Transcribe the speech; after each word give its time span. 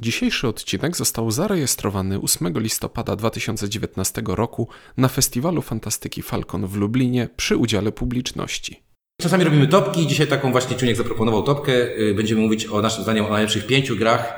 Dzisiejszy 0.00 0.48
odcinek 0.48 0.96
został 0.96 1.30
zarejestrowany 1.30 2.20
8 2.20 2.52
listopada 2.60 3.16
2019 3.16 4.22
roku 4.26 4.68
na 4.96 5.08
Festiwalu 5.08 5.62
Fantastyki 5.62 6.22
Falcon 6.22 6.66
w 6.66 6.76
Lublinie 6.76 7.28
przy 7.36 7.56
udziale 7.56 7.92
publiczności. 7.92 8.82
Czasami 9.20 9.44
robimy 9.44 9.66
topki. 9.68 10.06
Dzisiaj 10.06 10.26
taką 10.26 10.52
właśnie 10.52 10.76
Czuniek 10.76 10.96
zaproponował 10.96 11.42
topkę. 11.42 11.72
Y, 11.72 12.14
Będziemy 12.16 12.40
mówić 12.40 12.66
o 12.66 12.82
naszym 12.82 13.02
zdaniem 13.02 13.24
o 13.26 13.30
najlepszych 13.30 13.66
pięciu 13.66 13.96
grach 13.96 14.34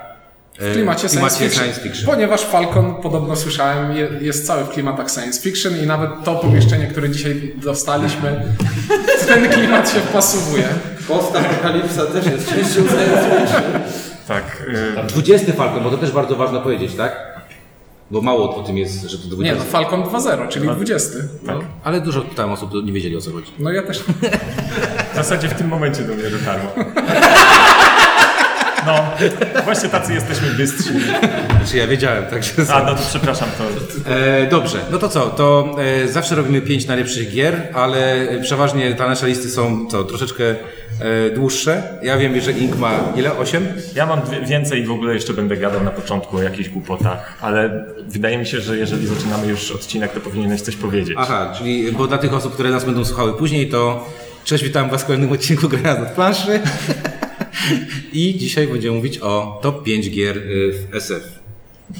y, 0.63 0.71
W 0.71 0.75
klimacie, 0.75 1.09
science, 1.09 1.31
fiction. 1.39 1.51
science 1.65 1.81
fiction. 1.81 2.07
Ponieważ 2.07 2.41
Falcon, 2.41 2.95
podobno 3.03 3.37
słyszałem, 3.37 3.97
je- 3.97 4.11
jest 4.21 4.47
cały 4.47 4.65
w 4.65 4.69
klimatach 4.69 5.11
science 5.11 5.41
fiction 5.41 5.73
i 5.83 5.87
nawet 5.87 6.11
to 6.25 6.35
pomieszczenie, 6.37 6.87
które 6.87 7.11
dzisiaj 7.11 7.55
dostaliśmy, 7.57 8.57
w 9.23 9.27
ten 9.27 9.51
klimat 9.51 9.93
się 9.93 10.01
wpasowuje. 10.01 10.69
Post-apokalipsa 11.09 12.07
też 12.07 12.27
jest 12.27 12.49
częścią 12.49 12.81
science 12.89 13.31
fiction. 13.41 14.08
Tak, 14.29 14.65
y, 15.05 15.07
20 15.07 15.53
Falcon, 15.53 15.83
bo 15.85 15.91
to 15.91 15.99
też 15.99 16.13
bardzo 16.13 16.37
ważne 16.37 16.61
powiedzieć, 16.61 16.95
tak? 16.95 17.39
Bo 18.11 18.21
mało 18.23 18.57
o 18.57 18.63
tym 18.63 18.79
jest, 18.79 19.03
że 19.03 19.19
to 19.19 19.29
20. 19.29 19.55
Nie 19.55 19.61
no, 19.61 19.65
Falcon 19.65 20.03
2.0, 20.03 20.49
czyli 20.49 20.69
20. 20.69 21.19
No, 21.43 21.61
Ale 21.85 22.01
dużo 22.01 22.21
tam 22.23 22.53
osób 22.53 22.71
nie 22.85 22.93
wiedzieli 22.93 23.17
o 23.17 23.21
co 23.21 23.31
chodzi. 23.31 23.53
no 23.59 23.73
ja 23.73 23.83
też. 23.83 23.99
w 25.13 25.15
zasadzie 25.17 25.49
w 25.49 25.55
tym 25.55 25.69
momencie 25.69 26.03
do 26.03 26.15
mnie 26.15 26.31
dotarło. 26.31 26.71
No, 28.89 29.63
właśnie 29.65 29.89
tacy 29.89 30.15
jesteśmy 30.15 30.49
bystrzy. 30.49 30.93
Znaczy 31.57 31.77
ja 31.77 31.87
wiedziałem, 31.87 32.25
także... 32.27 32.53
A, 32.75 32.83
no 32.83 32.95
to 32.95 33.03
przepraszam, 33.09 33.49
to 33.59 33.65
E, 34.11 34.47
dobrze, 34.47 34.79
no 34.91 34.99
to 34.99 35.09
co, 35.09 35.21
to 35.31 35.77
e, 36.05 36.09
zawsze 36.09 36.35
robimy 36.35 36.61
pięć 36.61 36.87
najlepszych 36.87 37.31
gier, 37.31 37.69
ale 37.75 38.27
przeważnie 38.43 38.95
te 38.95 39.07
nasze 39.07 39.27
listy 39.27 39.51
są 39.51 39.87
co, 39.87 40.05
troszeczkę 40.05 40.45
e, 40.45 41.31
dłuższe. 41.31 41.83
Ja 42.03 42.19
wiem, 42.19 42.41
że 42.41 42.53
Ink 42.53 42.79
ma 42.79 42.91
ile? 43.17 43.39
Osiem? 43.39 43.67
ja 43.95 44.07
mam 44.07 44.21
dwie, 44.21 44.41
więcej 44.41 44.83
i 44.83 44.87
w 44.87 44.91
ogóle 44.91 45.15
jeszcze 45.15 45.33
będę 45.33 45.57
gadał 45.57 45.85
na 45.85 45.91
początku 45.91 46.37
o 46.37 46.43
jakichś 46.43 46.69
głupotach, 46.69 47.39
ale 47.41 47.85
wydaje 48.09 48.39
mi 48.39 48.47
się, 48.47 48.61
że 48.61 48.79
jeżeli 48.79 49.07
zaczynamy 49.07 49.47
już 49.47 49.71
odcinek, 49.71 50.13
to 50.13 50.21
powinieneś 50.21 50.61
coś 50.61 50.77
powiedzieć. 50.77 51.15
Aha, 51.19 51.53
czyli 51.59 51.93
bo 51.93 52.07
dla 52.07 52.19
tych 52.19 52.35
osób, 52.35 52.55
które 52.55 52.71
nas 52.71 52.85
będą 52.85 53.05
słuchały 53.05 53.33
później, 53.33 53.69
to 53.69 54.09
cześć, 54.45 54.65
witam 54.65 54.91
Was 54.91 55.03
w 55.03 55.07
kolejnym 55.07 55.33
odcinku 55.33 55.69
Grania 55.69 55.95
nad 55.95 56.15
planszy. 56.15 56.61
I 58.13 58.39
dzisiaj 58.39 58.67
będziemy 58.67 58.97
mówić 58.97 59.19
o 59.19 59.59
top 59.63 59.83
5 59.83 60.11
gier 60.11 60.39
y, 60.39 60.73
w 60.73 60.95
SF. 60.95 61.39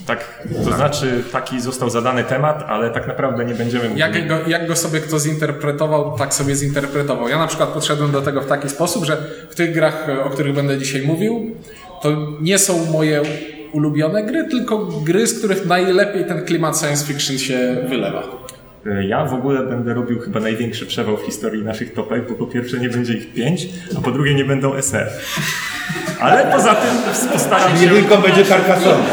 Tak, 0.07 0.47
to 0.65 0.77
znaczy 0.77 1.23
taki 1.33 1.61
został 1.61 1.91
zadany 1.91 2.25
temat, 2.25 2.65
ale 2.69 2.91
tak 2.91 3.07
naprawdę 3.07 3.45
nie 3.45 3.55
będziemy 3.55 3.85
mówili. 3.85 4.01
Jak 4.01 4.29
go, 4.29 4.39
jak 4.47 4.69
go 4.69 4.77
sobie 4.77 5.01
kto 5.01 5.19
zinterpretował, 5.19 6.19
tak 6.19 6.35
sobie 6.35 6.55
zinterpretował. 6.55 7.29
Ja 7.29 7.39
na 7.39 7.47
przykład 7.47 7.69
podszedłem 7.69 8.13
do 8.13 8.23
tego 8.23 8.41
w 8.41 8.47
taki 8.47 8.69
sposób, 8.69 9.05
że 9.05 9.17
w 9.51 9.55
tych 9.55 9.75
grach, 9.75 10.07
o 10.25 10.31
których 10.31 10.55
będę 10.55 10.79
dzisiaj 10.79 11.03
mówił, 11.03 11.57
to 12.03 12.09
nie 12.41 12.59
są 12.59 12.93
moje 12.93 13.23
ulubione 13.73 14.23
gry, 14.23 14.49
tylko 14.51 14.79
gry, 14.79 15.27
z 15.27 15.39
których 15.39 15.67
najlepiej 15.67 16.25
ten 16.25 16.45
klimat 16.45 16.79
science 16.79 17.07
fiction 17.07 17.39
się 17.39 17.77
wylewa. 17.89 18.48
Ja 19.09 19.25
w 19.25 19.35
ogóle 19.35 19.67
będę 19.67 19.95
robił 19.95 20.21
chyba 20.21 20.41
największy 20.41 20.87
przewał 20.87 21.17
w 21.17 21.23
historii 21.23 21.65
naszych 21.65 21.95
topek, 21.95 22.29
bo 22.29 22.35
po 22.35 22.47
pierwsze 22.47 22.79
nie 22.79 22.89
będzie 22.89 23.15
ich 23.15 23.33
pięć, 23.33 23.69
a 23.99 24.01
po 24.01 24.11
drugie 24.11 24.35
nie 24.35 24.45
będą 24.45 24.75
SF. 24.75 25.39
Ale 26.21 26.53
poza 26.53 26.75
tym 26.75 26.91
postaram 27.33 27.79
się... 27.79 27.85
Jedynką 27.85 28.17
będzie 28.17 28.45
Carcassonne. 28.45 29.05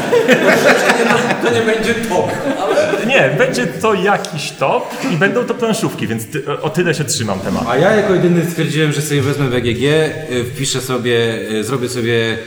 To 1.44 1.53
nie 1.53 1.62
będzie 1.62 1.94
top, 1.94 2.31
ale 2.62 3.06
Nie, 3.06 3.36
będzie 3.38 3.68
to 3.68 3.94
jakiś 3.94 4.52
top 4.52 4.84
i 5.14 5.18
będą 5.18 5.44
to 5.44 5.53
planszówki, 5.53 6.08
więc 6.08 6.26
ty, 6.26 6.62
o 6.62 6.70
tyle 6.70 6.94
się 6.94 7.03
trzymam 7.03 7.40
tematu. 7.40 7.70
A 7.70 7.78
ja 7.78 7.92
jako 7.92 8.14
jedyny 8.14 8.46
stwierdziłem, 8.46 8.92
że 8.92 9.02
sobie 9.02 9.22
wezmę 9.22 9.46
BGG, 9.46 9.84
y, 9.84 10.44
wpiszę 10.44 10.81
sobie, 10.81 11.40
y, 11.52 11.64
zrobię 11.64 11.90
sobie 11.90 12.38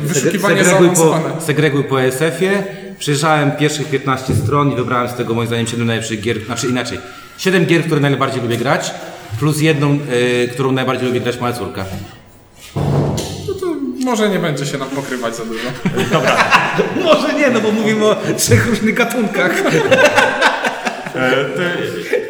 Wyszukiwanie 0.00 0.64
segreguj 0.64 0.96
po, 0.96 1.40
segreguj 1.40 1.84
po 1.84 2.02
SF-ie. 2.02 2.64
Przejrzałem 3.04 3.52
pierwszych 3.52 3.90
15 3.90 4.34
stron 4.34 4.72
i 4.72 4.76
wybrałem 4.76 5.08
z 5.08 5.14
tego 5.14 5.34
moim 5.34 5.46
zdaniem 5.46 5.66
7 5.66 5.86
najlepszych 5.86 6.20
gier, 6.20 6.44
znaczy 6.44 6.66
inaczej. 6.66 6.98
7 7.38 7.66
gier, 7.66 7.84
które 7.84 8.00
najbardziej 8.00 8.42
lubię 8.42 8.56
grać, 8.56 8.94
plus 9.38 9.60
jedną, 9.60 9.98
y, 10.44 10.48
którą 10.52 10.72
najbardziej 10.72 11.08
lubię 11.08 11.20
grać 11.20 11.40
moja 11.40 11.52
córka. 11.52 11.84
No 13.48 13.54
to 13.60 13.66
może 14.04 14.28
nie 14.28 14.38
będzie 14.38 14.66
się 14.66 14.78
nam 14.78 14.88
pokrywać 14.88 15.36
za 15.36 15.44
dużo. 15.44 15.68
Dobra, 16.12 16.36
Może 17.04 17.34
nie, 17.34 17.50
no 17.50 17.60
bo 17.60 17.72
mówimy 17.72 18.04
o 18.04 18.16
trzech 18.36 18.66
różnych 18.66 18.94
gatunkach. 18.94 19.52
e, 21.14 21.44
to 21.44 21.62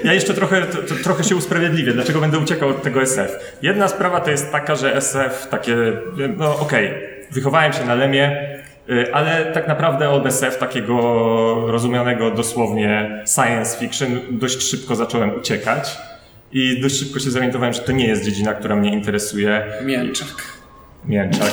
ja 0.04 0.12
jeszcze 0.12 0.34
trochę, 0.34 0.62
to, 0.62 0.78
to, 0.78 0.94
trochę 1.04 1.24
się 1.24 1.36
usprawiedliwię, 1.36 1.92
dlaczego 1.92 2.20
będę 2.20 2.38
uciekał 2.38 2.68
od 2.68 2.82
tego 2.82 3.02
SF. 3.02 3.56
Jedna 3.62 3.88
sprawa 3.88 4.20
to 4.20 4.30
jest 4.30 4.52
taka, 4.52 4.76
że 4.76 4.96
SF 4.96 5.46
takie, 5.50 5.76
no 6.36 6.58
okej, 6.58 6.94
wychowałem 7.30 7.72
się 7.72 7.84
na 7.84 7.94
Lemie, 7.94 8.54
ale 9.12 9.52
tak 9.54 9.68
naprawdę 9.68 10.10
od 10.10 10.26
SF 10.26 10.58
takiego 10.58 10.94
rozumianego 11.66 12.30
dosłownie 12.30 13.22
science 13.34 13.78
fiction 13.78 14.20
dość 14.30 14.62
szybko 14.62 14.94
zacząłem 14.96 15.38
uciekać. 15.38 15.96
I 16.52 16.80
dość 16.80 16.98
szybko 16.98 17.18
się 17.18 17.30
zorientowałem, 17.30 17.74
że 17.74 17.80
to 17.80 17.92
nie 17.92 18.06
jest 18.06 18.24
dziedzina, 18.24 18.54
która 18.54 18.76
mnie 18.76 18.92
interesuje. 18.92 19.64
Mięczak. 19.84 20.63
Mięczak. 21.08 21.52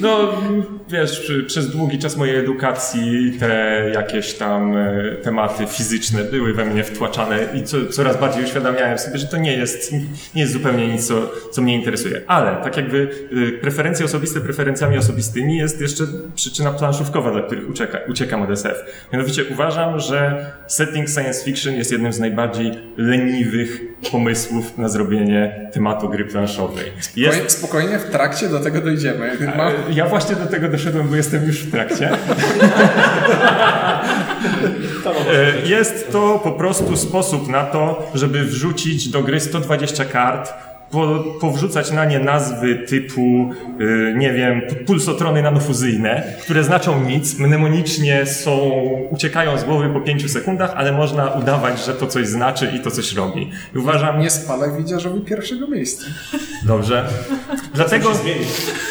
No, 0.00 0.42
wiesz, 0.88 1.20
przy, 1.20 1.42
przez 1.42 1.70
długi 1.70 1.98
czas 1.98 2.16
mojej 2.16 2.36
edukacji 2.36 3.32
te 3.40 3.82
jakieś 3.94 4.34
tam 4.34 4.76
e, 4.76 5.14
tematy 5.22 5.66
fizyczne 5.66 6.24
były 6.24 6.54
we 6.54 6.64
mnie 6.64 6.84
wtłaczane 6.84 7.38
i 7.54 7.62
co, 7.62 7.86
coraz 7.86 8.20
bardziej 8.20 8.44
uświadamiałem 8.44 8.98
sobie, 8.98 9.18
że 9.18 9.26
to 9.26 9.36
nie 9.36 9.56
jest, 9.56 9.92
nie 10.34 10.40
jest 10.40 10.52
zupełnie 10.52 10.88
nic, 10.88 11.06
co, 11.06 11.30
co 11.52 11.62
mnie 11.62 11.74
interesuje. 11.74 12.20
Ale 12.26 12.56
tak 12.64 12.76
jakby 12.76 13.08
e, 13.48 13.60
preferencje 13.60 14.04
osobiste 14.04 14.40
preferencjami 14.40 14.98
osobistymi 14.98 15.56
jest 15.56 15.80
jeszcze 15.80 16.04
przyczyna 16.34 16.70
planszówkowa, 16.70 17.30
dla 17.30 17.42
których 17.42 17.70
ucieka, 17.70 17.98
uciekam 18.08 18.42
od 18.42 18.50
SF. 18.50 19.08
Mianowicie 19.12 19.44
uważam, 19.52 20.00
że 20.00 20.46
setting 20.66 21.08
science 21.08 21.44
fiction 21.44 21.74
jest 21.74 21.92
jednym 21.92 22.12
z 22.12 22.20
najbardziej 22.20 22.72
leniwych 22.96 23.80
pomysłów 24.12 24.78
na 24.78 24.88
zrobienie 24.88 25.70
tematu 25.72 26.08
gry 26.08 26.24
planszowej. 26.24 26.84
Jest, 27.16 27.34
Spokojnie, 27.34 27.50
spokojnie 27.50 27.98
w 27.98 28.04
trakcie 28.04 28.48
do 28.48 28.60
tego 28.60 28.73
dojdziemy. 28.80 29.38
Ma, 29.56 29.70
ja 29.90 30.06
właśnie 30.08 30.36
do 30.36 30.46
tego 30.46 30.68
doszedłem, 30.68 31.08
bo 31.08 31.16
jestem 31.16 31.44
już 31.44 31.58
w 31.62 31.70
trakcie. 31.70 32.10
E, 35.32 35.68
Jest 35.68 36.12
to 36.12 36.40
po 36.44 36.52
prostu 36.52 36.96
sposób 36.96 37.48
na 37.48 37.64
to, 37.64 38.10
żeby 38.14 38.44
wrzucić 38.44 39.08
do 39.08 39.22
gry 39.22 39.40
120 39.40 40.04
kart, 40.04 40.52
po, 40.94 41.24
powrzucać 41.40 41.90
na 41.90 42.04
nie 42.04 42.18
nazwy 42.18 42.74
typu, 42.74 43.50
e, 44.10 44.18
nie 44.18 44.32
wiem, 44.32 44.62
pulsotrony 44.86 45.42
nanofuzyjne, 45.42 46.22
które 46.42 46.64
znaczą 46.64 47.04
nic, 47.04 47.38
mnemonicznie 47.38 48.26
są, 48.26 48.58
uciekają 49.10 49.58
z 49.58 49.64
głowy 49.64 49.88
po 49.88 50.00
5 50.00 50.30
sekundach, 50.30 50.72
ale 50.76 50.92
można 50.92 51.26
udawać, 51.26 51.84
że 51.84 51.94
to 51.94 52.06
coś 52.06 52.26
znaczy 52.26 52.72
i 52.76 52.80
to 52.80 52.90
coś 52.90 53.14
robi. 53.14 53.50
I 53.74 53.78
uważam, 53.78 54.20
nie 54.20 54.30
spalaj 54.30 54.70
widziarzowi 54.78 55.20
pierwszego 55.20 55.68
miejsca. 55.68 56.06
dobrze. 56.66 57.04
Dlatego, 57.74 58.10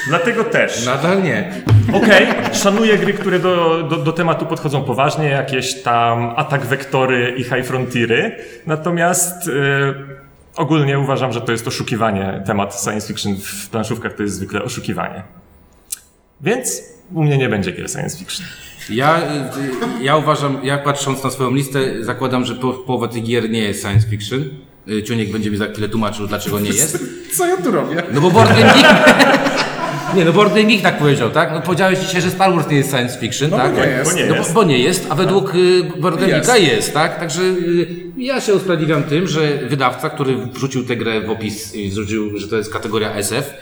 dlatego 0.07 0.43
też. 0.43 0.85
Nadal 0.85 1.23
nie. 1.23 1.51
Okej, 1.93 2.27
szanuję 2.53 2.97
gry, 2.97 3.13
które 3.13 3.39
do, 3.39 3.83
do, 3.83 3.97
do 3.97 4.11
tematu 4.11 4.45
podchodzą 4.45 4.83
poważnie, 4.83 5.29
jakieś 5.29 5.81
tam 5.81 6.33
atak 6.35 6.65
wektory 6.65 7.33
i 7.37 7.43
high 7.43 7.65
frontiery. 7.65 8.35
Natomiast 8.67 9.47
e, 9.47 10.22
ogólnie 10.55 10.99
uważam, 10.99 11.33
że 11.33 11.41
to 11.41 11.51
jest 11.51 11.67
oszukiwanie. 11.67 12.43
Temat 12.45 12.81
science 12.83 13.07
fiction 13.07 13.35
w 13.35 13.69
planszówkach 13.69 14.13
to 14.13 14.23
jest 14.23 14.35
zwykle 14.35 14.63
oszukiwanie. 14.63 15.23
Więc 16.41 16.83
u 17.13 17.23
mnie 17.23 17.37
nie 17.37 17.49
będzie 17.49 17.71
gier 17.71 17.89
science 17.89 18.17
fiction. 18.17 18.45
Ja, 18.89 19.21
ja 20.01 20.17
uważam, 20.17 20.57
ja 20.63 20.77
patrząc 20.77 21.23
na 21.23 21.29
swoją 21.29 21.51
listę, 21.51 22.03
zakładam, 22.03 22.45
że 22.45 22.55
po, 22.55 22.73
połowa 22.73 23.07
tych 23.07 23.23
gier 23.23 23.49
nie 23.49 23.59
jest 23.59 23.81
science 23.81 24.07
fiction. 24.07 24.49
Y, 24.87 25.03
Ciuniek 25.03 25.31
będzie 25.31 25.51
mi 25.51 25.57
za 25.57 25.67
chwilę 25.67 25.89
tłumaczył, 25.89 26.27
dlaczego 26.27 26.59
nie 26.59 26.69
jest. 26.69 27.05
Co 27.37 27.47
ja 27.47 27.57
tu 27.57 27.71
robię? 27.71 28.03
No 28.13 28.21
bo 28.21 28.31
Board 28.31 28.49
Game 28.49 28.73
Geek... 28.73 29.62
Nie, 30.15 30.25
no 30.25 30.33
Board 30.33 30.53
Game 30.53 30.63
Geek 30.65 30.81
tak 30.81 30.97
powiedział, 30.97 31.29
tak? 31.29 31.51
No 31.53 31.61
powiedziałeś 31.61 31.99
dzisiaj, 31.99 32.21
że 32.21 32.29
Star 32.31 32.53
Wars 32.53 32.69
nie 32.69 32.77
jest 32.77 32.91
science 32.91 33.19
fiction, 33.19 33.49
No 33.49 33.57
bo 33.57 33.63
tak? 33.63 33.77
nie 33.77 33.83
jest. 33.83 34.11
Bo 34.11 34.17
nie 34.17 34.25
No 34.25 34.35
jest. 34.35 34.53
bo, 34.53 34.53
bo 34.61 34.63
nie 34.63 34.79
jest, 34.79 35.07
a 35.09 35.15
według 35.15 35.55
y, 35.55 35.83
Board 35.99 36.15
Game 36.19 36.29
Jest. 36.29 36.47
Geeka 36.49 36.57
jest, 36.57 36.93
tak? 36.93 37.19
Także 37.19 37.41
y, 37.41 37.87
ja 38.17 38.41
się 38.41 38.53
usprawiedliwiam 38.53 39.03
tym, 39.03 39.27
że 39.27 39.57
wydawca, 39.69 40.09
który 40.09 40.35
wrzucił 40.35 40.85
tę 40.85 40.95
grę 40.95 41.21
w 41.21 41.29
opis 41.29 41.75
i 41.75 41.89
wrzucił, 41.89 42.37
że 42.39 42.47
to 42.47 42.55
jest 42.57 42.73
kategoria 42.73 43.13
SF, 43.13 43.53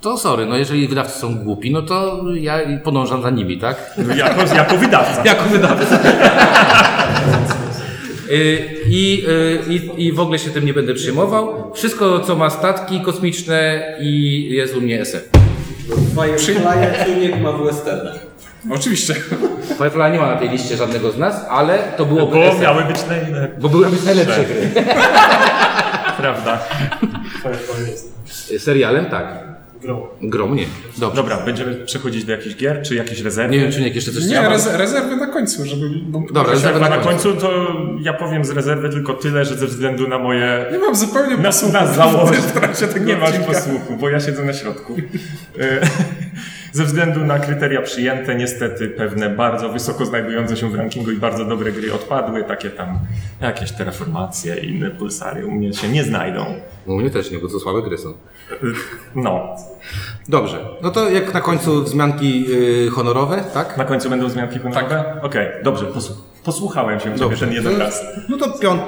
to 0.00 0.18
sorry, 0.18 0.46
no 0.46 0.56
jeżeli 0.56 0.88
wydawcy 0.88 1.18
są 1.20 1.34
głupi, 1.34 1.70
no 1.72 1.82
to 1.82 2.22
ja 2.40 2.58
podążam 2.84 3.22
za 3.22 3.30
nimi, 3.30 3.58
tak? 3.58 3.94
Jako, 4.16 4.54
jako 4.54 4.76
wydawca. 4.76 5.22
Jako 5.24 5.44
wydawca. 5.44 5.98
Y, 8.30 8.58
I, 8.88 9.24
y, 9.28 9.58
i, 9.98 10.06
I 10.06 10.12
w 10.12 10.20
ogóle 10.20 10.38
się 10.38 10.50
tym 10.50 10.66
nie 10.66 10.74
będę 10.74 10.94
przejmował. 10.94 11.72
Wszystko, 11.74 12.20
co 12.20 12.36
ma 12.36 12.50
statki 12.50 13.00
kosmiczne 13.00 13.82
i 14.00 14.48
jest 14.50 14.76
u 14.76 14.80
mnie 14.80 15.00
SF. 15.00 15.35
Firefly 16.14 17.04
Tuniek 17.04 17.40
ma 17.40 17.52
w 17.52 17.62
westernach. 17.64 18.14
Oczywiście. 18.70 19.14
Firefly 19.78 20.10
nie 20.12 20.18
ma 20.18 20.26
na 20.26 20.36
tej 20.36 20.48
liście 20.48 20.76
żadnego 20.76 21.12
z 21.12 21.18
nas, 21.18 21.46
ale 21.50 21.78
to 21.78 22.04
byłoby 22.04 22.36
Bo 22.36 22.44
SF. 22.44 22.60
miały 22.60 22.84
być 22.84 22.96
najlepsze, 23.08 23.48
Bo 23.58 23.68
były 23.68 23.86
być 23.90 24.02
najlepsze 24.04 24.44
gry. 24.44 24.70
prawda? 26.20 26.58
Serialem 28.58 29.06
tak. 29.06 29.55
Grom 30.22 30.56
nie. 30.56 30.66
Dobrze. 30.98 31.16
Dobra, 31.16 31.36
będziemy 31.44 31.74
przechodzić 31.74 32.24
do 32.24 32.32
jakichś 32.32 32.56
gier, 32.56 32.82
czy 32.82 32.94
jakichś 32.94 33.20
rezerw? 33.20 33.52
Nie 33.52 33.60
wiem, 33.60 33.72
czy 33.72 33.80
nie 33.80 33.88
jeszcze 33.88 34.12
coś 34.12 34.24
Nie, 34.24 34.48
rez 34.48 34.74
rezerwy 34.74 35.16
na 35.16 35.26
końcu, 35.26 35.64
żeby... 35.64 35.88
Bo, 36.02 36.22
Dobra, 36.32 36.52
rezerwy 36.52 36.80
Na 36.80 36.88
na 36.88 36.98
końcu 36.98 37.36
to 37.36 37.50
ja 38.00 38.12
powiem 38.12 38.44
z 38.44 38.50
rezerwy 38.50 38.88
tylko 38.88 39.14
tyle, 39.14 39.44
że 39.44 39.54
ze 39.54 39.66
względu 39.66 40.08
na 40.08 40.18
moje 40.18 40.66
Nie 40.72 40.78
mam 40.78 40.94
zupełnie 40.94 41.36
na, 41.36 41.42
posłuchu 41.42 41.72
na 41.72 41.86
założenie, 41.86 42.38
w 42.38 42.52
trakcie 42.52 42.88
tego 42.88 43.06
nie 43.06 43.16
masz 43.16 43.38
posłuchu, 43.38 43.96
bo 44.00 44.10
ja 44.10 44.20
siedzę 44.20 44.44
na 44.44 44.52
środku. 44.52 44.96
E, 45.60 45.80
Ze 46.76 46.84
względu 46.84 47.24
na 47.24 47.38
kryteria 47.38 47.82
przyjęte, 47.82 48.34
niestety 48.34 48.88
pewne 48.88 49.30
bardzo 49.30 49.68
wysoko 49.68 50.06
znajdujące 50.06 50.56
się 50.56 50.70
w 50.70 50.74
rankingu 50.74 51.10
i 51.10 51.16
bardzo 51.16 51.44
dobre 51.44 51.72
gry 51.72 51.94
odpadły, 51.94 52.44
takie 52.44 52.70
tam 52.70 52.98
jakieś 53.40 53.72
terraformacje 53.72 54.56
i 54.56 54.70
inne 54.70 54.90
pulsary 54.90 55.46
u 55.46 55.50
mnie 55.50 55.74
się 55.74 55.88
nie 55.88 56.04
znajdą. 56.04 56.60
U 56.86 56.96
mnie 56.98 57.10
też 57.10 57.30
nie, 57.30 57.38
bo 57.38 57.48
to 57.48 57.60
słabe 57.60 57.82
gry 57.82 57.98
są. 57.98 58.12
No, 59.14 59.56
Dobrze. 60.28 60.68
No 60.82 60.90
to 60.90 61.10
jak 61.10 61.34
na 61.34 61.40
końcu 61.40 61.82
wzmianki 61.82 62.46
y, 62.86 62.90
honorowe, 62.90 63.44
tak? 63.54 63.76
na 63.76 63.84
końcu 63.84 64.10
będą 64.10 64.28
zmianki 64.28 64.58
honorowe? 64.58 65.04
Okej, 65.22 65.46
dobrze, 65.62 65.86
posłu- 65.86 66.14
posłuchałem 66.44 67.00
się 67.00 67.10
Dobrze. 67.14 67.46
ten 67.46 67.54
jeden 67.54 67.76
raz. 67.76 68.04
No 68.28 68.36
to 68.36 68.58
piąt, 68.58 68.82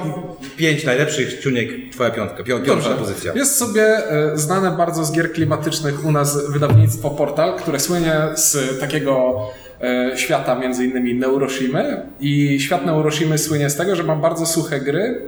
pięć 0.56 0.84
najlepszych, 0.84 1.40
Ciuniek, 1.40 1.70
twoja 1.92 2.10
piątka. 2.10 2.42
Pią, 2.44 2.56
piąta 2.62 2.74
Dobrze. 2.74 2.90
pozycja. 2.94 3.32
Jest 3.34 3.56
sobie 3.56 3.82
e, 3.82 4.30
znane 4.38 4.70
bardzo 4.70 5.04
z 5.04 5.12
gier 5.12 5.32
klimatycznych 5.32 6.04
u 6.04 6.12
nas 6.12 6.50
wydawnictwo 6.52 7.10
Portal, 7.10 7.56
które 7.58 7.80
słynie 7.80 8.14
z 8.34 8.80
takiego 8.80 9.36
e, 9.80 10.12
świata 10.16 10.54
między 10.54 10.84
innymi 10.84 11.14
Neuroshimy 11.14 12.06
i 12.20 12.60
świat 12.60 12.86
Neuroshimy 12.86 13.38
słynie 13.38 13.70
z 13.70 13.76
tego, 13.76 13.96
że 13.96 14.02
ma 14.02 14.16
bardzo 14.16 14.46
suche 14.46 14.80
gry, 14.80 15.22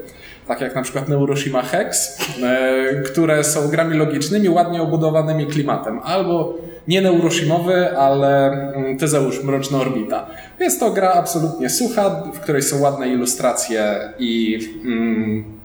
tak 0.47 0.61
jak 0.61 0.75
na 0.75 0.83
przykład 0.83 1.09
Neuroshima 1.09 1.63
Hex, 1.63 2.19
e, 2.43 3.03
które 3.03 3.45
są 3.45 3.69
grami 3.69 3.99
logicznymi, 3.99 4.49
ładnie 4.49 4.83
obudowanymi 4.83 5.47
klimatem. 5.47 6.01
Albo 6.05 6.55
nie 6.89 7.01
Neuroshimowy, 7.01 7.99
ale 7.99 8.53
mm, 8.53 8.99
Tezeusz 8.99 9.45
Mroczna 9.45 9.79
Orbita. 9.79 10.27
Jest 10.61 10.81
to 10.81 10.91
gra 10.91 11.13
absolutnie 11.13 11.71
sucha, 11.71 12.23
w 12.35 12.41
której 12.41 12.63
są 12.63 12.81
ładne 12.81 13.09
ilustracje 13.09 14.13
i 14.19 14.59
mm, 14.85 15.61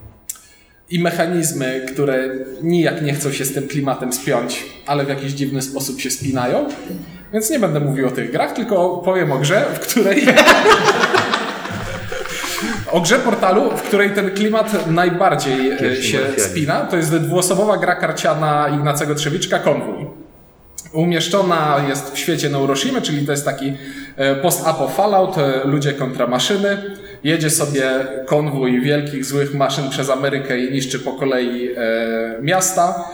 i 0.90 1.00
mechanizmy, 1.00 1.86
które 1.94 2.30
nijak 2.64 3.02
nie 3.02 3.14
chcą 3.14 3.32
się 3.32 3.46
z 3.46 3.54
tym 3.54 3.68
klimatem 3.68 4.14
spiąć, 4.14 4.66
ale 4.86 5.06
w 5.06 5.10
jakiś 5.10 5.32
dziwny 5.32 5.62
sposób 5.62 6.00
się 6.00 6.12
spinają. 6.12 6.66
Więc 7.34 7.50
nie 7.50 7.60
będę 7.60 7.80
mówił 7.80 8.08
o 8.08 8.12
tych 8.12 8.32
grach, 8.32 8.54
tylko 8.54 8.98
powiem 8.98 9.32
o 9.32 9.38
grze, 9.38 9.66
w 9.74 9.80
której. 9.80 10.26
o 12.96 13.02
grze 13.02 13.20
portalu, 13.20 13.70
w 13.78 13.82
której 13.82 14.10
ten 14.10 14.32
klimat 14.32 14.88
najbardziej 14.88 15.72
e, 15.72 15.96
się 15.96 16.20
spina. 16.38 16.82
To 16.82 16.98
jest 16.98 17.18
dwuosobowa 17.18 17.78
gra 17.78 17.96
karciana 17.96 18.68
Ignacego 18.68 19.16
Trzewiczka 19.16 19.60
Konwój. 19.60 20.08
Umieszczona 20.94 21.86
jest 21.90 22.14
w 22.14 22.18
świecie 22.18 22.50
Neuroshimy, 22.50 23.02
czyli 23.02 23.26
to 23.26 23.32
jest 23.32 23.46
taki 23.46 23.74
e, 24.16 24.36
post-apo 24.36 24.88
Fallout, 24.88 25.38
e, 25.38 25.68
ludzie 25.68 25.94
kontra 25.94 26.28
maszyny. 26.28 26.78
Jedzie 27.24 27.50
sobie 27.50 27.90
konwój 28.26 28.82
wielkich, 28.82 29.26
złych 29.26 29.54
maszyn 29.54 29.90
przez 29.90 30.10
Amerykę 30.10 30.60
i 30.60 30.72
niszczy 30.72 31.00
po 31.00 31.12
kolei 31.12 31.70
miasta. 32.42 33.06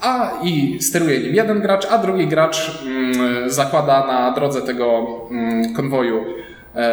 A 0.00 0.40
i 0.42 0.78
steruje 0.82 1.20
nim 1.20 1.34
jeden 1.34 1.60
gracz, 1.60 1.86
a 1.90 1.98
drugi 1.98 2.26
gracz 2.26 2.82
mm, 2.86 3.50
zakłada 3.50 4.06
na 4.06 4.30
drodze 4.30 4.62
tego 4.62 5.06
mm, 5.30 5.74
konwoju 5.74 6.24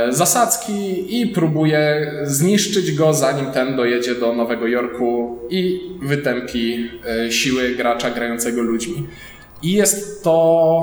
zasadzki 0.10 1.06
i 1.22 1.28
próbuje 1.28 2.12
zniszczyć 2.24 2.92
go, 2.92 3.14
zanim 3.14 3.46
ten 3.46 3.76
dojedzie 3.76 4.16
do 4.16 4.34
Nowego 4.34 4.68
Jorku 4.68 5.40
i 5.50 5.82
wytępi 6.02 6.90
e, 7.08 7.32
siły 7.32 7.70
gracza 7.70 8.10
grającego 8.10 8.62
ludźmi. 8.62 9.08
I 9.64 9.72
jest 9.72 10.24
to 10.24 10.82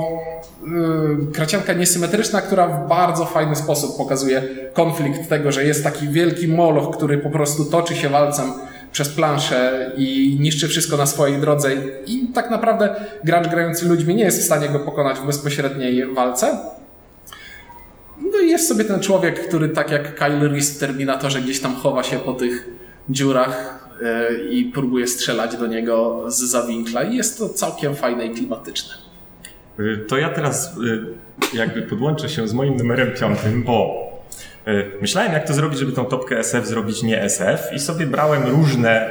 yy, 0.67 1.31
kracianka 1.33 1.73
niesymetryczna, 1.73 2.41
która 2.41 2.67
w 2.67 2.87
bardzo 2.89 3.25
fajny 3.25 3.55
sposób 3.55 3.97
pokazuje 3.97 4.43
konflikt 4.73 5.29
tego, 5.29 5.51
że 5.51 5.65
jest 5.65 5.83
taki 5.83 6.07
wielki 6.07 6.47
moloch, 6.47 6.97
który 6.97 7.17
po 7.17 7.29
prostu 7.29 7.65
toczy 7.65 7.95
się 7.95 8.09
walcem 8.09 8.53
przez 8.91 9.09
planszę 9.09 9.91
i 9.97 10.37
niszczy 10.39 10.67
wszystko 10.67 10.97
na 10.97 11.05
swojej 11.05 11.37
drodze 11.37 11.71
i 12.07 12.27
tak 12.33 12.49
naprawdę 12.49 12.95
gracz 13.23 13.47
grający 13.47 13.85
ludźmi 13.85 14.15
nie 14.15 14.23
jest 14.23 14.39
w 14.39 14.45
stanie 14.45 14.69
go 14.69 14.79
pokonać 14.79 15.19
w 15.19 15.25
bezpośredniej 15.25 16.13
walce. 16.13 16.57
Jest 18.53 18.67
sobie 18.67 18.85
ten 18.85 18.99
człowiek, 18.99 19.47
który 19.47 19.69
tak 19.69 19.91
jak 19.91 20.15
Kyle 20.15 20.47
Reese 20.47 20.75
w 20.75 20.79
Terminatorze 20.79 21.41
gdzieś 21.41 21.59
tam 21.59 21.75
chowa 21.75 22.03
się 22.03 22.19
po 22.19 22.33
tych 22.33 22.69
dziurach 23.09 23.87
e, 24.03 24.33
i 24.33 24.65
próbuje 24.65 25.07
strzelać 25.07 25.57
do 25.57 25.67
niego 25.67 26.25
z 26.27 26.39
zawinkla 26.39 27.03
i 27.03 27.15
jest 27.15 27.37
to 27.37 27.49
całkiem 27.49 27.95
fajne 27.95 28.25
i 28.25 28.29
klimatyczne. 28.29 28.93
Y, 29.79 30.05
To 30.07 30.17
ja 30.17 30.29
teraz 30.29 30.77
y, 30.77 31.57
jakby 31.57 31.81
podłączę 31.81 32.29
się 32.29 32.47
z 32.47 32.53
moim 32.53 32.77
numerem 32.77 33.11
piątym, 33.11 33.63
bo 33.63 33.93
y, 34.67 34.91
myślałem 35.01 35.33
jak 35.33 35.47
to 35.47 35.53
zrobić, 35.53 35.79
żeby 35.79 35.91
tą 35.91 36.05
topkę 36.05 36.39
SF 36.39 36.67
zrobić 36.67 37.03
nie 37.03 37.21
SF 37.21 37.73
i 37.75 37.79
sobie 37.79 38.05
brałem 38.07 38.43
różne, 38.47 39.09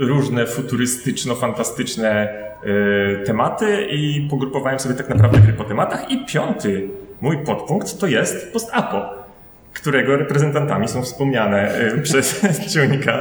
różne 0.00 0.44
futurystyczno-fantastyczne 0.44 2.28
tematy 3.26 3.86
i 3.90 4.28
pogrupowałem 4.30 4.78
sobie 4.78 4.94
tak 4.94 5.08
naprawdę 5.08 5.38
gry 5.38 5.52
po 5.52 5.64
tematach. 5.64 6.10
I 6.10 6.26
piąty 6.26 6.88
mój 7.22 7.38
podpunkt 7.38 7.98
to 8.00 8.06
jest 8.06 8.52
post-apo, 8.52 9.02
którego 9.74 10.16
reprezentantami 10.16 10.88
są 10.88 11.02
wspomniane 11.02 11.80
y, 11.80 11.98
przez 12.02 12.40
Ciunika 12.72 13.18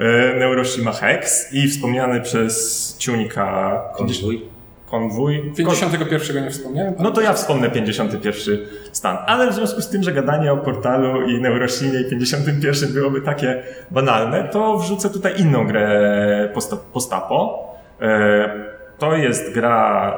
y, 0.00 0.38
Neuroshima 0.38 0.92
Hex 0.92 1.52
i 1.52 1.68
wspomniany 1.68 2.20
przez 2.20 2.96
Ciunika 2.98 3.80
Konwój. 3.96 4.42
Konwój. 4.90 5.52
51 5.56 6.44
nie 6.44 6.50
wspomniałem? 6.50 6.94
No 6.98 7.10
to 7.10 7.20
ja 7.20 7.32
wspomnę 7.32 7.70
51 7.70 8.58
stan. 8.92 9.16
Ale 9.26 9.50
w 9.50 9.54
związku 9.54 9.80
z 9.80 9.88
tym, 9.88 10.02
że 10.02 10.12
gadanie 10.12 10.52
o 10.52 10.56
portalu 10.56 11.26
i 11.28 11.40
Neurosimie 11.40 12.00
i 12.00 12.10
51 12.10 12.92
byłoby 12.92 13.20
takie 13.20 13.62
banalne, 13.90 14.44
to 14.52 14.78
wrzucę 14.78 15.10
tutaj 15.10 15.32
inną 15.40 15.66
grę 15.66 16.48
posta- 16.54 16.76
postapo. 16.92 17.68
E, 18.00 18.50
To 18.98 19.16
jest 19.16 19.54
gra 19.54 20.16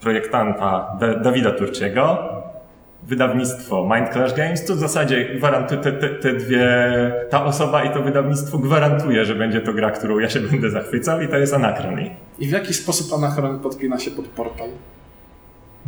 projektanta 0.00 0.96
Da- 1.00 1.14
Dawida 1.14 1.50
Turciego. 1.52 2.18
Wydawnictwo 3.02 3.88
Mind 3.94 4.12
Clash 4.12 4.34
Games, 4.34 4.64
to 4.64 4.74
w 4.74 4.78
zasadzie 4.78 5.34
gwarantuje 5.34 5.80
te, 5.80 5.92
te, 5.92 6.08
te 6.08 6.32
dwie, 6.32 6.66
ta 7.30 7.44
osoba 7.44 7.84
i 7.84 7.94
to 7.94 8.02
wydawnictwo 8.02 8.58
gwarantuje, 8.58 9.24
że 9.24 9.34
będzie 9.34 9.60
to 9.60 9.72
gra, 9.72 9.90
którą 9.90 10.18
ja 10.18 10.28
się 10.28 10.40
będę 10.40 10.70
zachwycał 10.70 11.20
i 11.20 11.28
to 11.28 11.36
jest 11.36 11.54
Anachrony. 11.54 12.10
I 12.38 12.46
w 12.46 12.50
jaki 12.50 12.74
sposób 12.74 13.12
Anachron 13.18 13.60
podpina 13.60 13.98
się 13.98 14.10
pod 14.10 14.26
portal? 14.26 14.68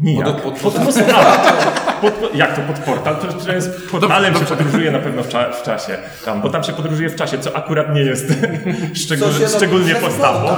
Nijak. 0.03 0.27
Pod- 0.27 0.41
pod- 0.41 0.55
pod, 0.61 0.73
pod, 0.75 0.95
pod, 2.01 2.13
pod, 2.13 2.35
jak 2.35 2.57
to 2.57 2.63
pod 2.63 2.79
portal? 2.79 3.17
To, 3.17 3.27
to 3.33 3.53
jest 3.53 3.91
portalem 3.91 4.35
się 4.35 4.45
podróżuje 4.45 4.91
na 4.91 4.99
pewno 4.99 5.23
w, 5.23 5.29
cza, 5.29 5.51
w 5.53 5.63
czasie. 5.63 5.99
Tam, 6.25 6.41
bo 6.41 6.51
tam 6.51 6.65
się 6.65 6.73
podróżuje 6.73 7.11
w 7.11 7.17
czasie, 7.17 7.39
co 7.39 7.57
akurat 7.57 7.95
nie 7.95 8.01
jest 8.01 8.33
szczegól, 9.05 9.29
szczególnie 9.57 9.95
podstawą. 9.95 10.49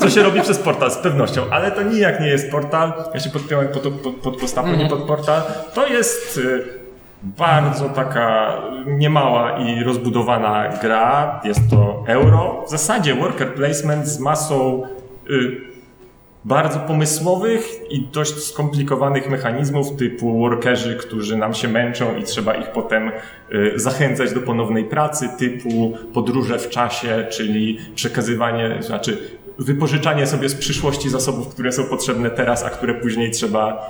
Co 0.00 0.10
się 0.10 0.22
robi 0.22 0.40
przez 0.40 0.58
portal, 0.58 0.90
z 0.90 0.96
pewnością. 0.98 1.42
Ale 1.50 1.70
to 1.70 1.82
nijak 1.82 2.20
nie 2.20 2.26
jest 2.28 2.50
portal. 2.50 2.92
Ja 3.14 3.20
się 3.20 3.30
podpiąłem 3.30 3.68
pod, 3.68 3.82
pod, 3.82 4.14
pod 4.14 4.36
postawą, 4.40 4.76
nie 4.76 4.88
pod 4.88 5.02
portal. 5.02 5.42
To 5.74 5.86
jest 5.86 6.36
y, 6.38 6.64
bardzo 7.22 7.88
taka 7.88 8.52
niemała 8.86 9.58
i 9.58 9.84
rozbudowana 9.84 10.68
gra. 10.82 11.40
Jest 11.44 11.60
to 11.70 12.04
euro. 12.06 12.64
W 12.66 12.70
zasadzie 12.70 13.14
worker 13.14 13.54
placement 13.54 14.06
z 14.08 14.18
masą 14.20 14.82
y, 15.30 15.69
bardzo 16.44 16.78
pomysłowych 16.78 17.90
i 17.90 18.00
dość 18.00 18.34
skomplikowanych 18.34 19.30
mechanizmów 19.30 19.96
typu 19.96 20.38
workerzy, 20.38 20.96
którzy 20.96 21.36
nam 21.36 21.54
się 21.54 21.68
męczą 21.68 22.16
i 22.16 22.22
trzeba 22.22 22.54
ich 22.54 22.66
potem 22.72 23.08
y, 23.08 23.72
zachęcać 23.76 24.32
do 24.32 24.40
ponownej 24.40 24.84
pracy, 24.84 25.28
typu 25.38 25.96
podróże 26.14 26.58
w 26.58 26.68
czasie, 26.68 27.26
czyli 27.30 27.78
przekazywanie, 27.94 28.76
znaczy 28.80 29.18
wypożyczanie 29.58 30.26
sobie 30.26 30.48
z 30.48 30.54
przyszłości 30.54 31.10
zasobów, 31.10 31.48
które 31.48 31.72
są 31.72 31.84
potrzebne 31.84 32.30
teraz, 32.30 32.64
a 32.64 32.70
które 32.70 32.94
później 32.94 33.30
trzeba 33.30 33.86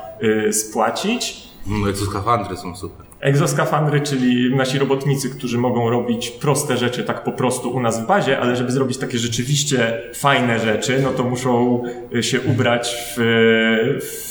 y, 0.48 0.52
spłacić. 0.52 1.48
No, 1.66 1.92
co 1.92 2.04
skafandry 2.04 2.56
są 2.56 2.76
super. 2.76 3.09
Egzoskafandry, 3.20 4.00
czyli 4.00 4.56
nasi 4.56 4.78
robotnicy, 4.78 5.30
którzy 5.30 5.58
mogą 5.58 5.90
robić 5.90 6.30
proste 6.30 6.76
rzeczy 6.76 7.04
tak 7.04 7.24
po 7.24 7.32
prostu 7.32 7.70
u 7.70 7.80
nas 7.80 8.04
w 8.04 8.06
bazie, 8.06 8.38
ale 8.38 8.56
żeby 8.56 8.72
zrobić 8.72 8.98
takie 8.98 9.18
rzeczywiście 9.18 10.02
fajne 10.14 10.58
rzeczy, 10.58 11.00
no 11.02 11.10
to 11.10 11.24
muszą 11.24 11.82
y, 12.14 12.22
się 12.22 12.40
ubrać 12.40 12.96
w, 13.16 13.20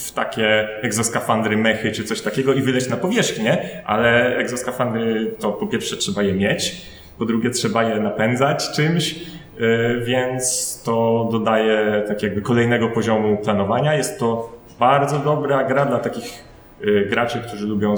w 0.05 0.11
takie 0.11 0.67
egzoskafandry, 0.81 1.57
mechy 1.57 1.91
czy 1.91 2.03
coś 2.03 2.21
takiego 2.21 2.53
i 2.53 2.61
wyleć 2.61 2.89
na 2.89 2.97
powierzchnię, 2.97 3.81
ale 3.85 4.37
egzoskafandry 4.37 5.35
to 5.39 5.51
po 5.51 5.67
pierwsze 5.67 5.97
trzeba 5.97 6.23
je 6.23 6.33
mieć, 6.33 6.81
po 7.17 7.25
drugie 7.25 7.49
trzeba 7.49 7.83
je 7.83 7.99
napędzać 7.99 8.71
czymś, 8.75 9.11
y, 9.11 10.01
więc 10.05 10.81
to 10.85 11.29
dodaje 11.31 12.03
tak 12.07 12.23
jakby 12.23 12.41
kolejnego 12.41 12.87
poziomu 12.87 13.37
planowania. 13.37 13.95
Jest 13.95 14.19
to 14.19 14.59
bardzo 14.79 15.19
dobra 15.19 15.63
gra 15.63 15.85
dla 15.85 15.99
takich 15.99 16.43
y, 16.83 17.07
graczy, 17.09 17.39
którzy 17.47 17.67
lubią, 17.67 17.95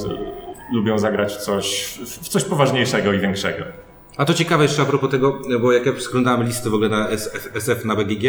lubią 0.71 0.99
zagrać 0.99 1.37
coś, 1.37 1.99
w 2.05 2.29
coś 2.29 2.43
poważniejszego 2.43 3.13
i 3.13 3.19
większego. 3.19 3.63
A 4.17 4.25
to 4.25 4.33
ciekawe 4.33 4.63
jeszcze 4.63 4.81
a 4.81 4.85
propos 4.85 5.11
tego, 5.11 5.41
bo 5.61 5.71
jak 5.71 5.85
ja 5.85 5.93
przeglądałem 5.93 6.43
listy 6.43 6.69
w 6.69 6.73
ogóle 6.73 6.89
na 6.89 7.09
SF, 7.09 7.49
SF 7.55 7.85
na 7.85 7.95
BGG, 7.95 8.23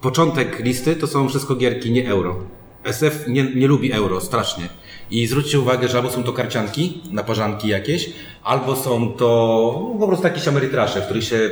początek 0.00 0.58
listy 0.58 0.96
to 0.96 1.06
są 1.06 1.28
wszystko 1.28 1.54
gierki 1.54 1.90
nie 1.90 2.08
euro. 2.10 2.36
SF 2.84 3.28
nie, 3.28 3.44
nie 3.54 3.68
lubi 3.68 3.92
euro, 3.92 4.20
strasznie. 4.20 4.68
I 5.10 5.26
zwróćcie 5.26 5.60
uwagę, 5.60 5.88
że 5.88 5.98
albo 5.98 6.10
są 6.10 6.22
to 6.22 6.32
karcianki, 6.32 7.02
naparzanki 7.10 7.68
jakieś, 7.68 8.12
albo 8.44 8.76
są 8.76 9.12
to 9.12 9.96
po 10.00 10.06
prostu 10.06 10.26
jakieś 10.26 10.48
amerytrasze, 10.48 11.00
w 11.00 11.04
których 11.04 11.24
się 11.24 11.50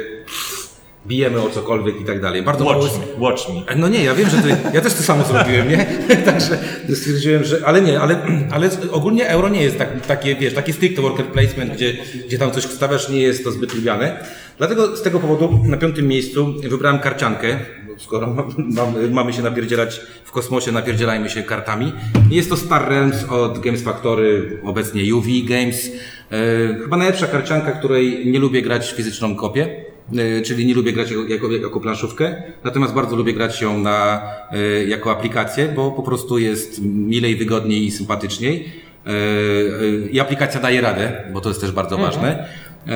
bijemy 1.07 1.41
o 1.41 1.51
cokolwiek 1.51 2.01
i 2.01 2.05
tak 2.05 2.21
dalej. 2.21 2.43
Bardzo 2.43 2.65
mało 2.65 2.77
Watch 2.77 2.93
jest... 2.93 3.17
me, 3.17 3.23
watch 3.25 3.49
me. 3.49 3.77
No 3.77 3.89
nie, 3.89 4.05
ja 4.05 4.15
wiem, 4.15 4.31
że 4.31 4.37
ty, 4.37 4.57
ja 4.75 4.81
też 4.81 4.95
to 4.95 5.03
samo 5.03 5.25
zrobiłem, 5.25 5.69
nie? 5.69 5.87
Także 6.33 6.59
stwierdziłem, 6.95 7.45
że, 7.45 7.61
ale 7.65 7.81
nie, 7.81 8.01
ale, 8.01 8.17
ale 8.51 8.71
ogólnie 8.93 9.29
euro 9.29 9.49
nie 9.49 9.63
jest 9.63 9.79
tak, 9.79 10.07
takie, 10.07 10.35
wiesz, 10.35 10.55
taki 10.55 10.73
stricte 10.73 11.03
worker 11.03 11.27
placement, 11.27 11.73
gdzie, 11.73 11.97
gdzie 12.27 12.39
tam 12.39 12.51
coś 12.51 12.65
wstawiasz, 12.65 13.09
nie 13.09 13.21
jest 13.21 13.45
to 13.45 13.51
zbyt 13.51 13.75
lubiane. 13.75 14.25
Dlatego 14.59 14.97
z 14.97 15.03
tego 15.03 15.21
powodu 15.21 15.61
na 15.65 15.77
piątym 15.77 16.09
miejscu 16.09 16.55
wybrałem 16.69 16.99
karciankę, 16.99 17.59
skoro 17.99 18.27
mam, 18.27 18.55
mam, 18.77 19.11
mamy 19.11 19.33
się 19.33 19.43
napierdzielać 19.43 20.01
w 20.25 20.31
kosmosie, 20.31 20.73
napierdzielajmy 20.73 21.31
się 21.31 21.43
kartami. 21.43 21.93
Jest 22.31 22.51
to 22.51 22.57
Star 22.57 22.89
Realms 22.89 23.25
od 23.25 23.59
Games 23.59 23.83
Factory, 23.83 24.61
obecnie 24.65 25.15
UV 25.15 25.29
Games. 25.45 25.91
E, 26.33 26.75
chyba 26.83 26.97
najlepsza 26.97 27.27
karcianka, 27.27 27.73
której 27.73 28.27
nie 28.27 28.39
lubię 28.39 28.63
grać 28.63 28.93
w 28.93 28.97
fizyczną 28.97 29.37
kopię. 29.37 29.94
E, 30.13 30.43
czyli 30.43 30.67
nie 30.67 30.75
lubię 30.75 30.93
grać 30.93 31.11
jako, 31.29 31.53
jako, 31.53 31.81
planszówkę, 31.81 32.43
natomiast 32.65 32.95
bardzo 32.95 33.17
lubię 33.17 33.33
grać 33.33 33.63
ją 33.63 33.79
na, 33.79 34.23
e, 34.51 34.85
jako 34.85 35.11
aplikację, 35.11 35.69
bo 35.77 35.91
po 35.91 36.03
prostu 36.03 36.39
jest 36.39 36.83
milej, 36.83 37.37
wygodniej 37.37 37.85
i 37.85 37.91
sympatyczniej. 37.91 38.73
E, 39.07 39.11
I 40.11 40.21
aplikacja 40.21 40.61
daje 40.61 40.81
radę, 40.81 41.25
bo 41.33 41.41
to 41.41 41.49
jest 41.49 41.61
też 41.61 41.73
bardzo 41.73 41.99
ważne. 41.99 42.49
E, 42.87 42.91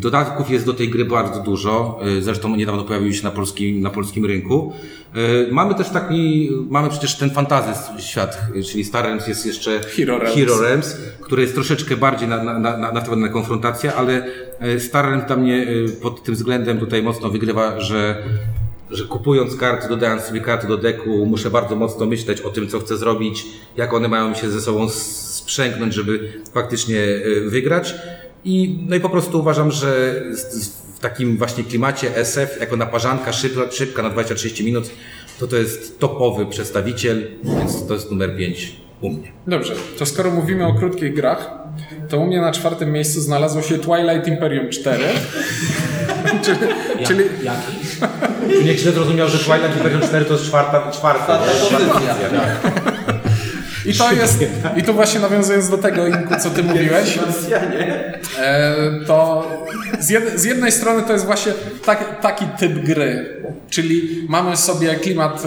Dodatków 0.00 0.50
jest 0.50 0.66
do 0.66 0.74
tej 0.74 0.88
gry 0.88 1.04
bardzo 1.04 1.40
dużo. 1.40 2.00
E, 2.18 2.22
Zresztą 2.22 2.56
niedawno 2.56 2.84
pojawił 2.84 3.12
się 3.12 3.24
na 3.24 3.30
polskim, 3.30 3.80
na 3.80 3.90
polskim 3.90 4.24
rynku. 4.26 4.72
E, 5.14 5.52
Mamy 5.52 5.74
też 5.74 5.88
taki, 5.90 6.50
mamy 6.70 6.88
przecież 6.88 7.16
ten 7.18 7.30
fantazy 7.30 8.02
świat, 8.02 8.38
czyli 8.70 8.84
Star 8.84 9.04
Realms 9.04 9.28
jest 9.28 9.46
jeszcze 9.46 9.80
Hero 9.80 10.18
Realms. 10.18 10.38
Hero 10.38 10.60
Realms, 10.60 10.96
który 11.20 11.42
jest 11.42 11.54
troszeczkę 11.54 11.96
bardziej 11.96 12.28
na, 12.28 12.44
na, 12.44 12.58
na, 12.58 12.76
na, 12.76 13.16
na 13.16 13.28
konfrontację, 13.28 13.94
ale 13.94 14.24
e, 14.60 14.80
Star 14.80 15.04
Realms 15.04 15.26
dla 15.26 15.36
mnie 15.36 15.66
e, 15.88 15.88
pod 16.02 16.22
tym 16.22 16.34
względem 16.34 16.78
tutaj 16.78 17.02
mocno 17.02 17.30
wygrywa, 17.30 17.80
że 17.80 18.22
że 18.90 19.04
kupując 19.04 19.56
karty, 19.56 19.88
dodając 19.88 20.22
sobie 20.22 20.40
karty 20.40 20.66
do 20.66 20.76
deku, 20.76 21.26
muszę 21.26 21.50
bardzo 21.50 21.76
mocno 21.76 22.06
myśleć 22.06 22.40
o 22.40 22.50
tym, 22.50 22.68
co 22.68 22.80
chcę 22.80 22.96
zrobić, 22.96 23.46
jak 23.76 23.92
one 23.94 24.08
mają 24.08 24.34
się 24.34 24.50
ze 24.50 24.60
sobą 24.60 24.88
sprzęgnąć, 24.88 25.94
żeby 25.94 26.32
faktycznie 26.54 27.00
e, 27.00 27.50
wygrać. 27.50 27.94
I, 28.44 28.78
no 28.88 28.96
i 28.96 29.00
po 29.00 29.08
prostu 29.08 29.40
uważam, 29.40 29.70
że 29.70 30.14
w 30.94 31.00
takim 31.00 31.36
właśnie 31.36 31.64
klimacie 31.64 32.16
SF, 32.16 32.60
jako 32.60 32.76
naparzanka 32.76 33.32
szybka, 33.32 33.60
szybka 33.70 34.02
na 34.02 34.10
20-30 34.10 34.64
minut, 34.64 34.90
to 35.40 35.46
to 35.46 35.56
jest 35.56 35.98
topowy 35.98 36.46
przedstawiciel, 36.46 37.30
więc 37.44 37.86
to 37.86 37.94
jest 37.94 38.10
numer 38.10 38.36
5 38.36 38.76
u 39.00 39.10
mnie. 39.10 39.32
Dobrze, 39.46 39.74
to 39.98 40.06
skoro 40.06 40.30
mówimy 40.30 40.66
o 40.66 40.74
krótkich 40.74 41.14
grach, 41.14 41.50
to 42.08 42.18
u 42.18 42.26
mnie 42.26 42.40
na 42.40 42.52
czwartym 42.52 42.92
miejscu 42.92 43.20
znalazło 43.20 43.62
się 43.62 43.78
Twilight 43.78 44.28
Imperium 44.28 44.70
4. 44.70 45.04
czyli, 46.44 46.58
czyli 47.06 47.24
Czy 48.58 48.64
nie 48.66 48.78
źle 48.78 48.92
zrozumiał, 48.92 49.28
że 49.28 49.38
Twilight 49.38 49.76
Imperium 49.76 50.00
4 50.02 50.24
to 50.24 50.32
jest 50.32 50.44
czwarta, 50.44 50.90
czwarta, 50.90 51.38
pozycja. 51.38 52.91
I 53.86 53.94
to 53.94 54.12
jest, 54.12 54.38
i 54.76 54.82
tu 54.82 54.94
właśnie 54.94 55.20
nawiązując 55.20 55.68
do 55.68 55.78
tego, 55.78 56.06
Inku, 56.06 56.34
co 56.42 56.50
ty 56.50 56.62
mówiłeś, 56.62 57.18
e, 58.38 58.74
to 59.06 59.46
z, 60.00 60.10
jed, 60.10 60.40
z 60.40 60.44
jednej 60.44 60.72
strony 60.72 61.02
to 61.02 61.12
jest 61.12 61.24
właśnie 61.24 61.52
tak, 61.84 62.20
taki 62.20 62.46
typ 62.58 62.72
gry, 62.72 63.42
czyli 63.70 64.26
mamy 64.28 64.56
sobie 64.56 64.94
klimat 64.94 65.42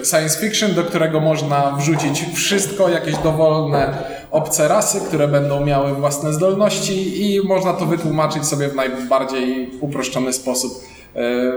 e, 0.00 0.04
science 0.04 0.40
fiction, 0.40 0.74
do 0.74 0.84
którego 0.84 1.20
można 1.20 1.76
wrzucić 1.78 2.24
wszystko, 2.34 2.88
jakieś 2.88 3.16
dowolne 3.16 3.98
obce 4.30 4.68
rasy, 4.68 5.00
które 5.00 5.28
będą 5.28 5.64
miały 5.64 5.94
własne 5.94 6.32
zdolności 6.32 7.26
i 7.26 7.46
można 7.46 7.72
to 7.72 7.86
wytłumaczyć 7.86 8.44
sobie 8.44 8.68
w 8.68 8.74
najbardziej 8.74 9.70
uproszczony 9.80 10.32
sposób 10.32 10.95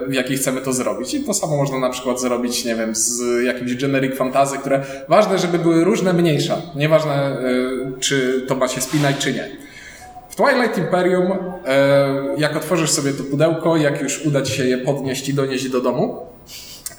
w 0.07 0.13
jaki 0.13 0.37
chcemy 0.37 0.61
to 0.61 0.73
zrobić. 0.73 1.13
I 1.13 1.23
to 1.23 1.33
samo 1.33 1.57
można 1.57 1.79
na 1.79 1.89
przykład 1.89 2.21
zrobić, 2.21 2.65
nie 2.65 2.75
wiem, 2.75 2.95
z 2.95 3.43
jakimś 3.45 3.75
generic 3.75 4.15
fantasy, 4.15 4.57
które 4.57 4.83
ważne, 5.07 5.39
żeby 5.39 5.59
były 5.59 5.83
różne, 5.83 6.13
mniejsza. 6.13 6.61
Nieważne, 6.75 7.13
e, 7.13 7.39
czy 7.99 8.45
to 8.47 8.55
ma 8.55 8.67
się 8.67 8.81
spinać, 8.81 9.17
czy 9.17 9.33
nie. 9.33 9.49
W 10.29 10.35
Twilight 10.35 10.77
Imperium, 10.77 11.31
e, 11.31 11.37
jak 12.37 12.55
otworzysz 12.55 12.89
sobie 12.89 13.11
to 13.11 13.23
pudełko, 13.23 13.77
jak 13.77 14.01
już 14.01 14.25
uda 14.25 14.41
ci 14.41 14.53
się 14.53 14.65
je 14.65 14.77
podnieść 14.77 15.29
i 15.29 15.33
donieść 15.33 15.69
do 15.69 15.81
domu, 15.81 16.19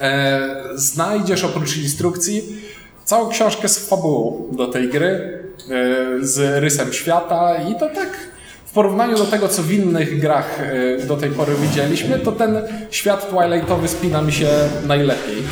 e, 0.00 0.49
znajdziesz 0.75 1.45
oprócz 1.45 1.76
instrukcji 1.76 2.43
całą 3.05 3.29
książkę 3.29 3.69
z 3.69 3.88
fabułą 3.88 4.49
do 4.52 4.67
tej 4.67 4.88
gry, 4.88 5.09
e, 5.09 5.45
z 6.21 6.62
rysem 6.62 6.93
świata 6.93 7.55
i 7.71 7.75
to 7.75 7.88
tak 7.88 8.29
w 8.71 8.73
porównaniu 8.73 9.17
do 9.19 9.25
tego, 9.25 9.49
co 9.49 9.62
w 9.62 9.73
innych 9.73 10.21
grach 10.21 10.61
e, 11.03 11.07
do 11.07 11.17
tej 11.17 11.31
pory 11.31 11.55
widzieliśmy, 11.55 12.19
to 12.19 12.33
ten 12.33 12.59
świat 12.91 13.31
Twilightowy 13.31 13.89
spina 13.89 14.23
mi 14.23 14.33
się 14.33 14.49
najlepiej. 14.87 15.43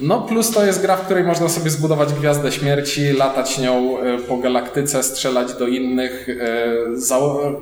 No 0.00 0.20
plus 0.20 0.50
to 0.50 0.64
jest 0.64 0.82
gra, 0.82 0.96
w 0.96 1.04
której 1.04 1.24
można 1.24 1.48
sobie 1.48 1.70
zbudować 1.70 2.12
Gwiazdę 2.12 2.52
Śmierci, 2.52 3.12
latać 3.12 3.58
nią 3.58 3.98
e, 4.00 4.18
po 4.18 4.36
galaktyce, 4.36 5.02
strzelać 5.02 5.54
do 5.54 5.66
innych. 5.66 6.28
e, 6.28 6.96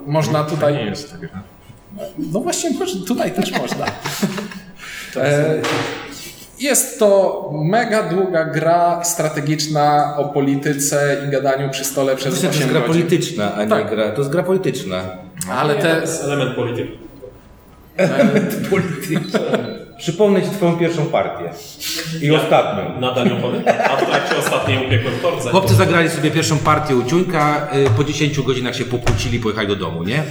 można 0.06 0.42
Nie 0.42 0.48
tutaj... 0.48 0.86
jest 0.86 1.10
ta 1.10 1.18
gra. 1.18 1.42
No 2.18 2.40
właśnie, 2.40 2.70
tutaj 3.06 3.32
też 3.32 3.52
można. 3.52 3.86
Jest 6.62 6.98
to 6.98 7.50
mega 7.64 8.02
długa 8.02 8.44
gra 8.44 9.04
strategiczna 9.04 10.14
o 10.18 10.24
polityce 10.24 11.16
i 11.28 11.30
gadaniu 11.30 11.70
przy 11.70 11.84
stole 11.84 12.12
To 12.12 12.18
przez 12.18 12.42
jest 12.42 12.56
8 12.56 12.68
gra 12.68 12.80
godzin. 12.80 12.94
polityczna, 12.94 13.54
a 13.54 13.64
nie 13.64 13.70
Tak. 13.70 13.90
gra. 13.90 14.10
To 14.10 14.18
jest 14.18 14.30
gra 14.30 14.42
polityczna. 14.42 15.00
Ale 15.50 15.74
To 15.74 15.82
te, 15.82 16.00
jest 16.00 16.24
element 16.24 16.56
polityki. 16.56 16.98
Przypomnę 20.02 20.42
Ci 20.42 20.50
Twoją 20.50 20.76
pierwszą 20.78 21.06
partię. 21.06 21.50
I 22.22 22.30
ostatnią. 22.30 23.00
Na 23.00 23.12
daniu 23.12 23.36
powiem. 23.36 23.62
A 23.92 23.96
w 23.96 24.06
trakcie 24.06 24.36
ostatniej 24.38 24.86
upiekłem 24.86 25.14
torce. 25.22 25.50
Chłopcy 25.50 25.74
zagrali 25.74 26.10
sobie 26.10 26.30
pierwszą 26.30 26.58
partię 26.58 26.96
u 26.96 27.04
Ciuńka, 27.04 27.68
y, 27.86 27.90
po 27.96 28.04
10 28.04 28.40
godzinach 28.42 28.76
się 28.76 28.84
pokłócili, 28.84 29.38
pojechali 29.40 29.68
do 29.68 29.76
domu, 29.76 30.02
nie? 30.02 30.22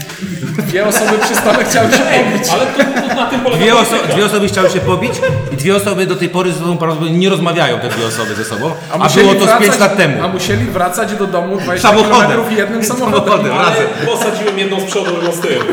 dwie 0.58 0.88
osoby 0.88 1.12
przy 1.22 1.36
stole 1.36 1.66
chciały 1.66 1.92
się 1.92 1.98
pobić. 1.98 2.50
Ale 2.50 2.66
to, 2.66 3.02
to 3.10 3.16
na 3.16 3.26
tym 3.26 3.42
polega 3.42 3.62
Dwie, 3.64 3.72
polityka. 3.74 3.98
oso- 3.98 4.14
dwie 4.14 4.26
osoby 4.26 4.48
chciały 4.48 4.70
się 4.70 4.80
pobić 4.80 5.12
i 5.54 5.56
dwie 5.58 5.76
osoby 5.76 6.06
do 6.06 6.16
tej 6.16 6.30
pory 6.30 6.52
ze 6.54 6.60
sobą 6.60 6.78
prawdopodobnie 6.78 7.20
nie 7.20 7.30
rozmawiają 7.30 7.80
te 7.80 7.90
dwie 7.90 8.06
osoby 8.08 8.36
ze 8.36 8.46
sobą, 8.46 8.72
a, 8.92 8.98
musieli 8.98 9.30
było 9.30 9.46
to 9.46 9.46
z 9.46 9.60
5 9.60 9.60
wracać- 9.66 9.80
lat 9.80 9.98
temu. 9.98 10.24
A 10.24 10.28
musieli 10.28 10.66
wracać 10.66 11.14
do 11.16 11.28
domu 11.28 11.58
20 11.58 11.90
Samochodem. 11.90 12.32
km 12.44 12.58
jednym 12.58 12.84
samochodem. 12.84 13.20
Samochodem, 13.24 13.54
Ale 13.54 13.70
razem. 13.70 13.88
posadziłem 14.06 14.60
jedną 14.60 14.80
z 14.80 14.84
przodu, 14.84 15.12
drugą 15.12 15.32
z 15.32 15.40
tyłu. 15.40 15.64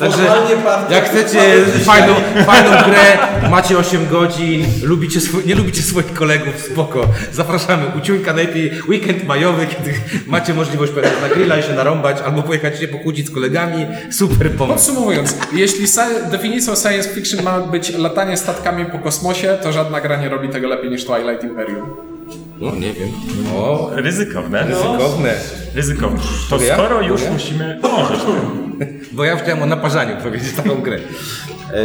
Także 0.00 0.22
jak 0.90 1.04
chcecie 1.04 1.38
fajną, 1.84 2.14
fajną 2.46 2.70
grę, 2.70 3.18
macie 3.50 3.78
8 3.78 4.08
godzin, 4.08 4.64
lubicie 4.82 5.20
swój, 5.20 5.46
nie 5.46 5.54
lubicie 5.54 5.82
swoich 5.82 6.12
kolegów, 6.12 6.54
spoko. 6.72 7.06
Zapraszamy. 7.32 7.82
Uciuńka 7.98 8.32
najlepiej 8.32 8.72
weekend 8.88 9.24
majowy, 9.26 9.66
kiedy 9.66 9.94
macie 10.26 10.54
możliwość 10.54 10.92
pojechać 10.92 11.14
na 11.22 11.28
grilla 11.28 11.58
i 11.58 11.62
się 11.62 11.74
narąbać, 11.74 12.16
albo 12.24 12.42
pojechać 12.42 12.78
się 12.80 12.88
pokłócić 12.88 13.26
z 13.26 13.30
kolegami. 13.30 13.86
Super 14.10 14.50
pomysł. 14.50 14.74
Podsumowując, 14.78 15.36
jeśli 15.52 15.86
definicją 16.30 16.74
science 16.76 17.08
fiction 17.08 17.42
ma 17.44 17.60
być 17.60 17.92
latanie 17.98 18.36
statkami 18.36 18.84
po 18.84 18.98
kosmosie, 18.98 19.58
to 19.62 19.72
żadna 19.72 20.00
gra 20.00 20.16
nie 20.16 20.28
robi 20.28 20.48
tego 20.48 20.68
lepiej 20.68 20.90
niż 20.90 21.04
Twilight 21.04 21.44
Imperium. 21.44 21.96
No 22.60 22.74
nie 22.74 22.92
wiem. 22.92 23.08
O, 23.56 23.90
Ryzykowne. 23.94 24.62
ryzykowne. 24.66 25.34
Ryzykowne. 25.74 26.18
To 26.50 26.58
skoro 26.74 27.02
już 27.02 27.22
Ja? 27.22 27.30
musimy... 27.30 27.78
Możesz. 27.82 28.18
Bo 29.12 29.24
ja 29.24 29.36
chciałem 29.36 29.62
o 29.62 29.66
naparzaniu 29.66 30.16
powiedzieć 30.22 30.52
taką 30.52 30.74
grę. 30.74 30.98
E, 31.74 31.80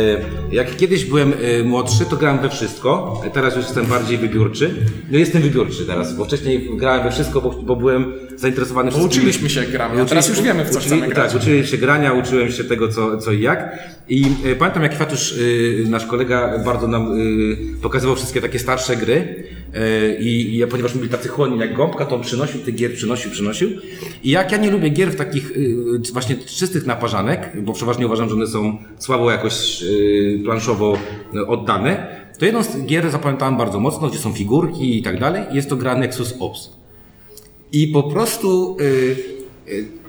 Jak 0.51 0.75
kiedyś 0.77 1.05
byłem 1.05 1.33
e, 1.59 1.63
młodszy, 1.63 2.05
to 2.09 2.15
grałem 2.17 2.39
we 2.39 2.49
wszystko. 2.49 3.21
Teraz 3.33 3.55
już 3.55 3.65
jestem 3.65 3.85
bardziej 3.85 4.17
wybiórczy. 4.17 4.75
No 5.11 5.17
jestem 5.17 5.41
wybiórczy 5.41 5.85
teraz, 5.85 6.15
bo 6.15 6.25
wcześniej 6.25 6.69
grałem 6.77 7.03
we 7.03 7.11
wszystko, 7.11 7.41
bo, 7.41 7.49
bo 7.51 7.75
byłem 7.75 8.13
zainteresowany 8.35 8.91
Bo 8.91 8.97
wszystkimi- 8.97 9.19
uczyliśmy 9.21 9.49
się 9.49 9.61
gramy, 9.63 10.01
a 10.01 10.05
teraz 10.05 10.29
już 10.29 10.41
wiemy 10.41 10.65
w 10.65 10.69
co 10.69 10.79
uczyli, 10.79 10.95
chcemy 10.95 11.13
grać. 11.13 11.31
Tak, 11.33 11.41
uczyłem 11.41 11.65
się 11.65 11.77
grania, 11.77 12.13
uczyłem 12.13 12.51
się 12.51 12.63
tego 12.63 12.87
co, 12.87 13.17
co 13.17 13.31
i 13.31 13.41
jak. 13.41 13.79
I 14.09 14.25
e, 14.45 14.55
pamiętam 14.55 14.83
jak 14.83 14.95
Fatusz, 14.97 15.33
e, 15.85 15.89
nasz 15.89 16.05
kolega, 16.05 16.57
bardzo 16.65 16.87
nam 16.87 17.17
pokazywał 17.81 18.15
wszystkie 18.15 18.41
takie 18.41 18.59
starsze 18.59 18.95
gry. 18.95 19.43
E, 19.73 20.15
I, 20.15 20.57
i 20.57 20.67
ponieważ 20.67 20.97
byli 20.97 21.09
tacy 21.09 21.29
chłonni 21.29 21.59
jak 21.59 21.75
gąbka, 21.75 22.05
to 22.05 22.15
on 22.15 22.21
przynosił 22.21 22.61
tych 22.61 22.75
gier, 22.75 22.93
przynosił, 22.93 23.31
przynosił. 23.31 23.69
I 24.23 24.29
jak 24.29 24.51
ja 24.51 24.57
nie 24.57 24.71
lubię 24.71 24.89
gier 24.89 25.11
w 25.11 25.15
takich 25.15 25.51
e, 26.09 26.13
właśnie 26.13 26.35
czystych 26.35 26.85
naparzanek, 26.85 27.51
bo 27.63 27.73
przeważnie 27.73 28.05
uważam, 28.05 28.29
że 28.29 28.35
one 28.35 28.47
są 28.47 28.77
słabo 28.97 29.31
jakoś 29.31 29.83
e, 29.83 30.43
planszowo 30.43 30.97
oddane, 31.47 32.25
to 32.39 32.45
jedną 32.45 32.63
z 32.63 32.85
gier 32.85 33.11
zapamiętałem 33.11 33.57
bardzo 33.57 33.79
mocno, 33.79 34.09
gdzie 34.09 34.19
są 34.19 34.33
figurki 34.33 34.97
i 34.97 35.03
tak 35.03 35.19
dalej. 35.19 35.43
Jest 35.51 35.69
to 35.69 35.75
gra 35.75 35.95
Nexus 35.95 36.33
Ops. 36.39 36.69
I 37.71 37.87
po 37.87 38.03
prostu 38.03 38.77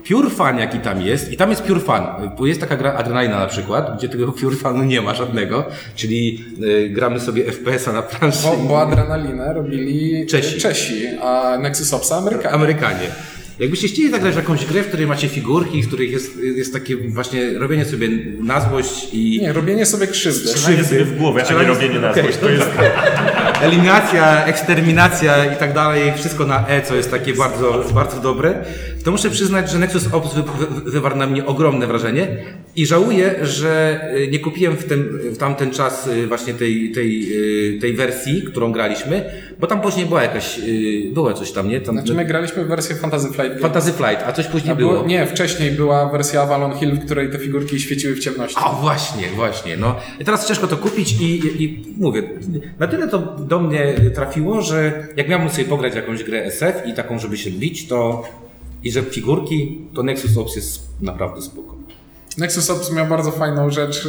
pure 0.09 0.31
fun 0.31 0.59
jaki 0.59 0.79
tam 0.79 1.03
jest, 1.03 1.33
i 1.33 1.37
tam 1.37 1.51
jest 1.51 1.63
pure 1.63 1.81
fun, 1.81 2.31
bo 2.39 2.47
jest 2.47 2.61
taka 2.61 2.77
gra 2.77 2.93
Adrenalina 2.95 3.39
na 3.39 3.47
przykład, 3.47 3.97
gdzie 3.99 4.09
tego 4.09 4.33
pure 4.33 4.57
funu 4.57 4.85
nie 4.85 5.03
ma 5.03 5.15
żadnego, 5.15 5.65
czyli 5.95 6.45
y, 6.63 6.89
gramy 6.89 7.21
sobie 7.21 7.53
FPS-a 7.53 7.93
na 7.93 8.03
planszy. 8.03 8.47
Bo, 8.47 8.57
bo 8.57 8.81
adrenalinę 8.81 9.55
robili 9.55 10.27
Czesi. 10.27 10.61
Czesi 10.61 11.07
a 11.23 11.59
Nexus 11.59 11.95
Opsa 11.95 12.17
Amerykanie. 12.17 12.55
Amerykanie. 12.55 13.11
Jakbyście 13.59 13.89
chcieli 13.89 14.11
zagrać 14.11 14.37
jakąś 14.37 14.67
grę, 14.67 14.83
w 14.83 14.89
której 14.89 15.07
macie 15.07 15.29
figurki, 15.29 15.83
w 15.83 15.87
której 15.87 16.13
jest, 16.13 16.39
jest 16.43 16.73
takie 16.73 16.97
właśnie 16.97 17.59
robienie 17.59 17.85
sobie 17.85 18.09
na 18.41 18.69
złość 18.69 19.09
i 19.13 19.39
Nie, 19.43 19.53
robienie 19.53 19.87
sobie 19.87 20.07
krzywdy. 20.07 20.49
Strzelanie 20.49 20.85
sobie 20.85 21.05
w 21.05 21.19
głowę, 21.19 21.45
a 21.49 21.53
nie 21.53 21.69
robienie 21.69 21.99
na 21.99 22.15
złość. 22.15 22.39
To 22.39 22.51
jest 22.51 22.71
eliminacja, 23.63 24.45
eksterminacja 24.47 25.53
i 25.53 25.57
tak 25.57 25.75
dalej, 25.75 26.13
wszystko 26.17 26.47
na 26.47 26.69
E, 26.69 26.83
co 26.83 26.95
jest 26.95 27.11
takie 27.11 27.35
bardzo, 27.35 27.85
bardzo 27.95 28.21
dobre, 28.21 28.65
to 29.05 29.11
muszę 29.11 29.31
przyznać, 29.31 29.71
że 29.71 29.79
Nexus 29.79 30.09
Ops 30.13 30.35
wy, 30.35 30.43
wy, 30.43 30.91
wywarł 30.91 31.17
na 31.17 31.27
mnie 31.27 31.47
ogromne 31.47 31.87
wrażenie 31.87 32.29
i 32.77 32.87
żałuję, 32.87 33.35
że 33.43 34.01
y, 34.17 34.29
nie 34.29 34.39
kupiłem 34.39 34.77
w, 34.77 34.85
tym, 34.85 35.19
w 35.33 35.39
tamten 35.39 35.71
czas 35.71 36.07
y, 36.07 36.27
właśnie 36.27 36.55
tej, 36.55 36.93
tej, 36.93 37.29
y, 37.77 37.81
tej 37.81 37.95
wersji, 37.95 38.43
którą 38.43 38.73
graliśmy, 38.73 39.31
bo 39.61 39.67
tam 39.67 39.81
później 39.81 40.07
była 40.07 40.23
jakaś, 40.23 40.59
y, 40.59 41.11
było 41.15 41.33
coś 41.33 41.53
tam, 41.53 41.69
nie? 41.69 41.81
Tam, 41.81 41.95
Znaczy 41.95 42.15
my 42.15 42.25
graliśmy 42.25 42.65
w 42.65 42.69
wersję 42.69 42.97
Fantasy 42.97 43.29
Flight. 43.29 43.61
Fantasy 43.61 43.93
Flight, 43.93 44.23
a 44.27 44.33
coś 44.33 44.47
później 44.47 44.73
A 44.73 44.75
było. 44.75 44.93
było, 44.93 45.07
nie, 45.07 45.27
wcześniej 45.27 45.71
była 45.71 46.09
wersja 46.09 46.43
Avalon 46.43 46.79
Hill, 46.79 46.93
w 46.93 47.05
której 47.05 47.31
te 47.31 47.39
figurki 47.39 47.81
świeciły 47.81 48.15
w 48.15 48.19
ciemności. 48.19 48.57
A 48.65 48.73
właśnie, 48.73 49.29
właśnie. 49.29 49.77
No. 49.77 49.97
I 50.21 50.25
teraz 50.25 50.49
ciężko 50.49 50.67
to 50.67 50.77
kupić 50.77 51.21
i, 51.21 51.25
i, 51.25 51.65
i 51.65 51.85
mówię, 51.99 52.23
na 52.79 52.87
tyle 52.87 53.09
to 53.09 53.19
do 53.19 53.61
mnie 53.61 53.95
trafiło, 54.15 54.63
że 54.63 55.07
jak 55.17 55.29
miałbym 55.29 55.51
sobie 55.51 55.65
pograć 55.65 55.95
jakąś 55.95 56.25
grę 56.25 56.45
SF 56.45 56.87
i 56.87 56.95
taką, 56.95 57.19
żeby 57.19 57.37
się 57.37 57.51
bić, 57.51 57.89
to 57.89 58.25
i 58.83 58.93
że 58.93 59.03
figurki, 59.03 59.79
to 59.95 60.03
Nexus 60.03 60.37
Ops 60.39 60.57
jest 60.57 60.83
naprawdę 61.01 61.43
spoko. 61.43 61.77
Nexus 62.39 62.71
Ops 62.71 62.93
miał 62.93 63.07
bardzo 63.07 63.31
fajną 63.31 63.71
rzecz, 63.71 64.09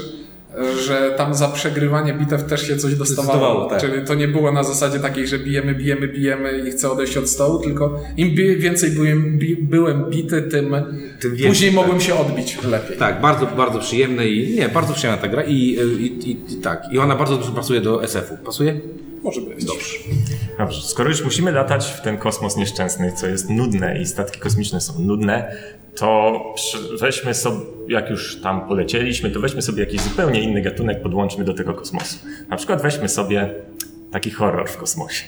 że 0.86 1.14
tam 1.18 1.34
za 1.36 1.48
przegrywanie 1.48 2.14
bitew 2.14 2.44
też 2.44 2.68
się 2.68 2.78
coś 2.78 2.96
dostawało. 2.96 3.34
Dostawało, 3.34 3.70
tak. 3.70 3.82
Czyli 3.82 4.06
to 4.08 4.14
nie 4.16 4.28
było 4.28 4.52
na 4.52 4.64
zasadzie 4.64 5.00
takiej, 5.00 5.28
że 5.28 5.40
bijemy, 5.40 5.76
bijemy, 5.76 6.08
bijemy 6.08 6.64
i 6.68 6.72
chcę 6.72 6.92
odejść 6.92 7.18
od 7.18 7.30
stołu, 7.30 7.60
tylko 7.60 8.00
im 8.18 8.36
więcej 8.60 8.92
byłem, 8.92 9.38
bi- 9.40 9.58
byłem 9.62 10.10
bity, 10.10 10.42
tym, 10.42 10.76
Tym 11.20 11.32
więcej, 11.32 11.48
później 11.50 11.70
tak. 11.72 11.76
mogłem 11.76 12.02
się 12.02 12.16
odbić 12.16 12.58
lepiej. 12.64 12.98
Tak, 12.98 13.22
bardzo, 13.22 13.46
bardzo 13.46 13.80
przyjemne 13.80 14.28
i 14.28 14.56
nie, 14.56 14.70
bardzo 14.70 14.94
przyjemna 14.94 15.22
ta 15.22 15.28
gra 15.28 15.44
i, 15.44 15.54
i, 15.54 16.30
i, 16.30 16.32
i 16.32 16.56
tak. 16.56 16.84
I 16.92 17.00
ona 17.00 17.16
bardzo 17.16 17.36
dobrze 17.36 17.52
pasuje 17.52 17.82
do 17.82 18.04
SF-u. 18.04 18.38
Pasuje? 18.46 18.80
Może 19.28 19.42
być. 19.42 19.66
Dobrze. 19.66 19.98
Dobrze, 20.58 20.82
skoro 20.82 21.10
już 21.10 21.24
musimy 21.24 21.52
latać 21.52 21.86
w 21.86 22.02
ten 22.02 22.18
kosmos 22.18 22.58
nieszczęsny, 22.58 23.12
co 23.12 23.28
jest 23.28 23.50
nudne 23.50 24.02
i 24.02 24.06
statki 24.06 24.40
kosmiczne 24.40 24.82
są 24.82 25.00
nudne, 25.00 25.56
to 25.96 26.40
weźmy 27.00 27.34
sobie, 27.34 27.66
jak 27.88 28.10
już 28.10 28.42
tam 28.42 28.68
polecieliśmy, 28.68 29.32
to 29.32 29.40
weźmy 29.40 29.62
sobie 29.62 29.84
jakiś 29.84 30.02
zupełnie 30.02 30.42
inny 30.42 30.62
gatunek, 30.62 31.02
podłączmy 31.02 31.44
do 31.44 31.54
tego 31.54 31.74
kosmosu. 31.74 32.18
Na 32.50 32.58
przykład 32.58 32.82
weźmy 32.82 33.10
sobie 33.10 33.54
taki 34.12 34.32
horror 34.32 34.70
w 34.70 34.78
kosmosie. 34.78 35.24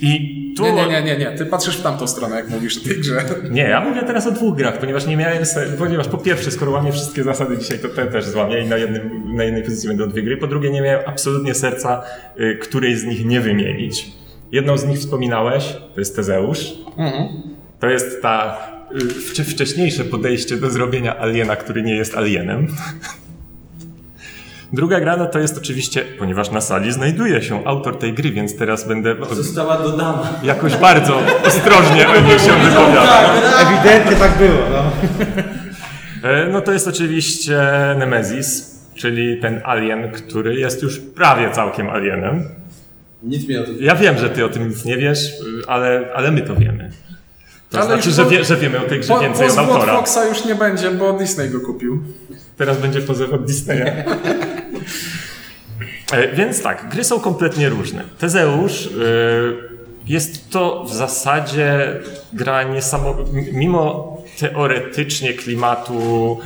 I 0.00 0.38
tu... 0.56 0.62
Nie, 0.62 0.72
nie, 0.72 0.86
nie, 0.88 1.02
nie, 1.02 1.16
nie. 1.16 1.32
Ty 1.38 1.46
patrzysz 1.46 1.76
w 1.76 1.82
tamtą 1.82 2.06
stronę, 2.06 2.36
jak 2.36 2.48
mówisz 2.48 2.78
o 2.78 2.84
tej 2.88 2.96
grze. 2.96 3.24
Nie, 3.50 3.62
ja 3.62 3.80
mówię 3.80 4.02
teraz 4.02 4.26
o 4.26 4.30
dwóch 4.30 4.56
grach, 4.56 4.78
ponieważ 4.78 5.06
nie 5.06 5.16
miałem, 5.16 5.38
ponieważ 5.78 6.08
po 6.08 6.18
pierwsze, 6.18 6.50
skoro 6.50 6.70
łamię 6.70 6.92
wszystkie 6.92 7.24
zasady 7.24 7.58
dzisiaj, 7.58 7.78
to 7.78 7.88
te 7.88 8.06
też 8.06 8.24
złamię 8.24 8.60
i 8.60 8.66
na, 8.68 8.76
jednym, 8.76 9.34
na 9.36 9.44
jednej 9.44 9.62
pozycji 9.62 9.88
będą 9.88 10.08
dwie 10.08 10.22
gry. 10.22 10.36
Po 10.36 10.46
drugie, 10.46 10.70
nie 10.70 10.82
miałem 10.82 11.00
absolutnie 11.06 11.54
serca, 11.54 12.02
y, 12.40 12.58
której 12.62 12.96
z 12.96 13.04
nich 13.04 13.24
nie 13.24 13.40
wymienić. 13.40 14.06
Jedną 14.52 14.76
z 14.78 14.86
nich 14.86 14.98
wspominałeś, 14.98 15.76
to 15.94 16.00
jest 16.00 16.16
Tezeusz. 16.16 16.72
To 17.80 17.86
jest 17.88 18.22
ta 18.22 18.58
y, 18.92 18.98
wcze- 18.98 19.44
wcześniejsze 19.44 20.04
podejście 20.04 20.56
do 20.56 20.70
zrobienia 20.70 21.18
aliena, 21.18 21.56
który 21.56 21.82
nie 21.82 21.96
jest 21.96 22.16
alienem. 22.16 22.66
Druga 24.72 25.00
gra 25.00 25.16
no 25.16 25.26
to 25.26 25.38
jest 25.38 25.58
oczywiście, 25.58 26.04
ponieważ 26.18 26.50
na 26.50 26.60
sali 26.60 26.92
znajduje 26.92 27.42
się 27.42 27.66
autor 27.66 27.98
tej 27.98 28.12
gry, 28.14 28.30
więc 28.30 28.56
teraz 28.56 28.88
będę 28.88 29.16
Została 29.30 29.76
dodana. 29.78 30.32
jakoś 30.42 30.76
bardzo 30.76 31.22
ostrożnie 31.46 32.08
o 32.08 32.20
niej 32.20 32.38
się 32.38 32.52
wypowiadał. 32.52 33.30
Ewidentnie 33.62 34.16
tak 34.16 34.38
było, 34.38 34.58
no. 34.72 34.92
E, 36.30 36.46
No 36.52 36.60
to 36.60 36.72
jest 36.72 36.88
oczywiście 36.88 37.60
Nemesis, 37.98 38.78
czyli 38.94 39.40
ten 39.40 39.60
alien, 39.64 40.10
który 40.12 40.54
jest 40.54 40.82
już 40.82 40.98
prawie 41.00 41.50
całkiem 41.50 41.90
alienem. 41.90 42.48
Nic 43.22 43.48
mi 43.48 43.56
o 43.58 43.64
tym 43.64 43.76
Ja 43.80 43.94
wiem, 43.96 44.18
że 44.18 44.30
ty 44.30 44.44
o 44.44 44.48
tym 44.48 44.68
nic 44.68 44.84
nie 44.84 44.96
wiesz, 44.96 45.32
ale, 45.66 46.08
ale 46.14 46.30
my 46.30 46.40
to 46.42 46.56
wiemy. 46.56 46.90
To 47.70 47.78
Ale 47.78 47.86
znaczy, 47.86 48.10
że, 48.10 48.24
wie, 48.26 48.44
że 48.44 48.56
wiemy 48.56 48.78
o 48.80 48.88
tej 48.88 49.00
grze 49.00 49.14
Po, 49.14 49.20
więcej 49.20 49.48
od 49.50 49.58
autora. 49.58 49.96
Foxa 49.96 50.24
już 50.28 50.44
nie 50.44 50.54
będzie, 50.54 50.90
bo 50.90 51.12
Disney 51.12 51.50
go 51.50 51.60
kupił. 51.60 52.02
Teraz 52.56 52.78
będzie 52.78 53.00
pozew 53.00 53.32
od 53.32 53.44
Disneya. 53.44 53.84
E, 56.12 56.28
Więc 56.28 56.62
tak, 56.62 56.88
gry 56.88 57.04
są 57.04 57.20
kompletnie 57.20 57.68
różne. 57.68 58.04
Tezeusz 58.18 58.86
y, 58.86 58.90
jest 60.06 60.50
to 60.50 60.84
w 60.84 60.94
zasadzie 60.94 62.00
gra 62.32 62.62
niesamowita, 62.62 63.30
mimo 63.52 64.16
teoretycznie 64.40 65.32
klimatu 65.32 66.38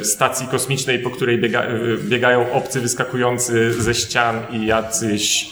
y, 0.00 0.04
stacji 0.04 0.46
kosmicznej, 0.46 0.98
po 0.98 1.10
której 1.10 1.40
biega, 1.40 1.66
biegają 2.02 2.52
obcy 2.52 2.80
wyskakujący 2.80 3.82
ze 3.82 3.94
ścian 3.94 4.40
i 4.52 4.66
jacyś 4.66 5.50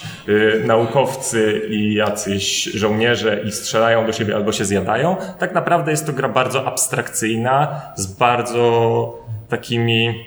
naukowcy 0.65 1.61
i 1.69 1.93
jacyś 1.93 2.63
żołnierze 2.63 3.41
i 3.45 3.51
strzelają 3.51 4.05
do 4.05 4.13
siebie 4.13 4.35
albo 4.35 4.51
się 4.51 4.65
zjadają. 4.65 5.15
Tak 5.39 5.53
naprawdę 5.53 5.91
jest 5.91 6.05
to 6.05 6.13
gra 6.13 6.29
bardzo 6.29 6.67
abstrakcyjna, 6.67 7.81
z 7.95 8.07
bardzo 8.07 9.17
takimi 9.49 10.25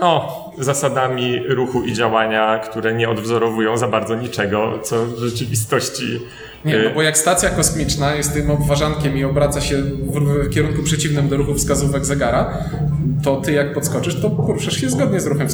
no, 0.00 0.47
zasadami 0.60 1.42
ruchu 1.48 1.82
i 1.82 1.92
działania, 1.92 2.58
które 2.58 2.94
nie 2.94 3.08
odwzorowują 3.08 3.76
za 3.76 3.88
bardzo 3.88 4.14
niczego, 4.14 4.78
co 4.82 5.06
w 5.06 5.18
rzeczywistości. 5.18 6.20
Nie, 6.64 6.76
y, 6.76 6.84
no 6.84 6.90
bo 6.94 7.02
jak 7.02 7.18
stacja 7.18 7.50
kosmiczna 7.50 8.14
jest 8.14 8.32
tym 8.32 8.50
obwarzankiem 8.50 9.16
i 9.18 9.24
obraca 9.24 9.60
się 9.60 9.82
w, 9.82 10.50
kierunku 10.50 10.82
przeciwnym 10.82 11.28
do 11.28 11.36
ruchu 11.36 11.54
wskazówek 11.54 12.04
zegara, 12.04 12.58
to 13.22 13.40
ty 13.40 13.52
jak 13.52 13.74
podskoczysz, 13.74 14.20
to 14.20 14.30
poruszasz 14.30 14.76
się 14.76 14.90
zgodnie 14.90 15.20
z 15.20 15.26
ruchem 15.26 15.46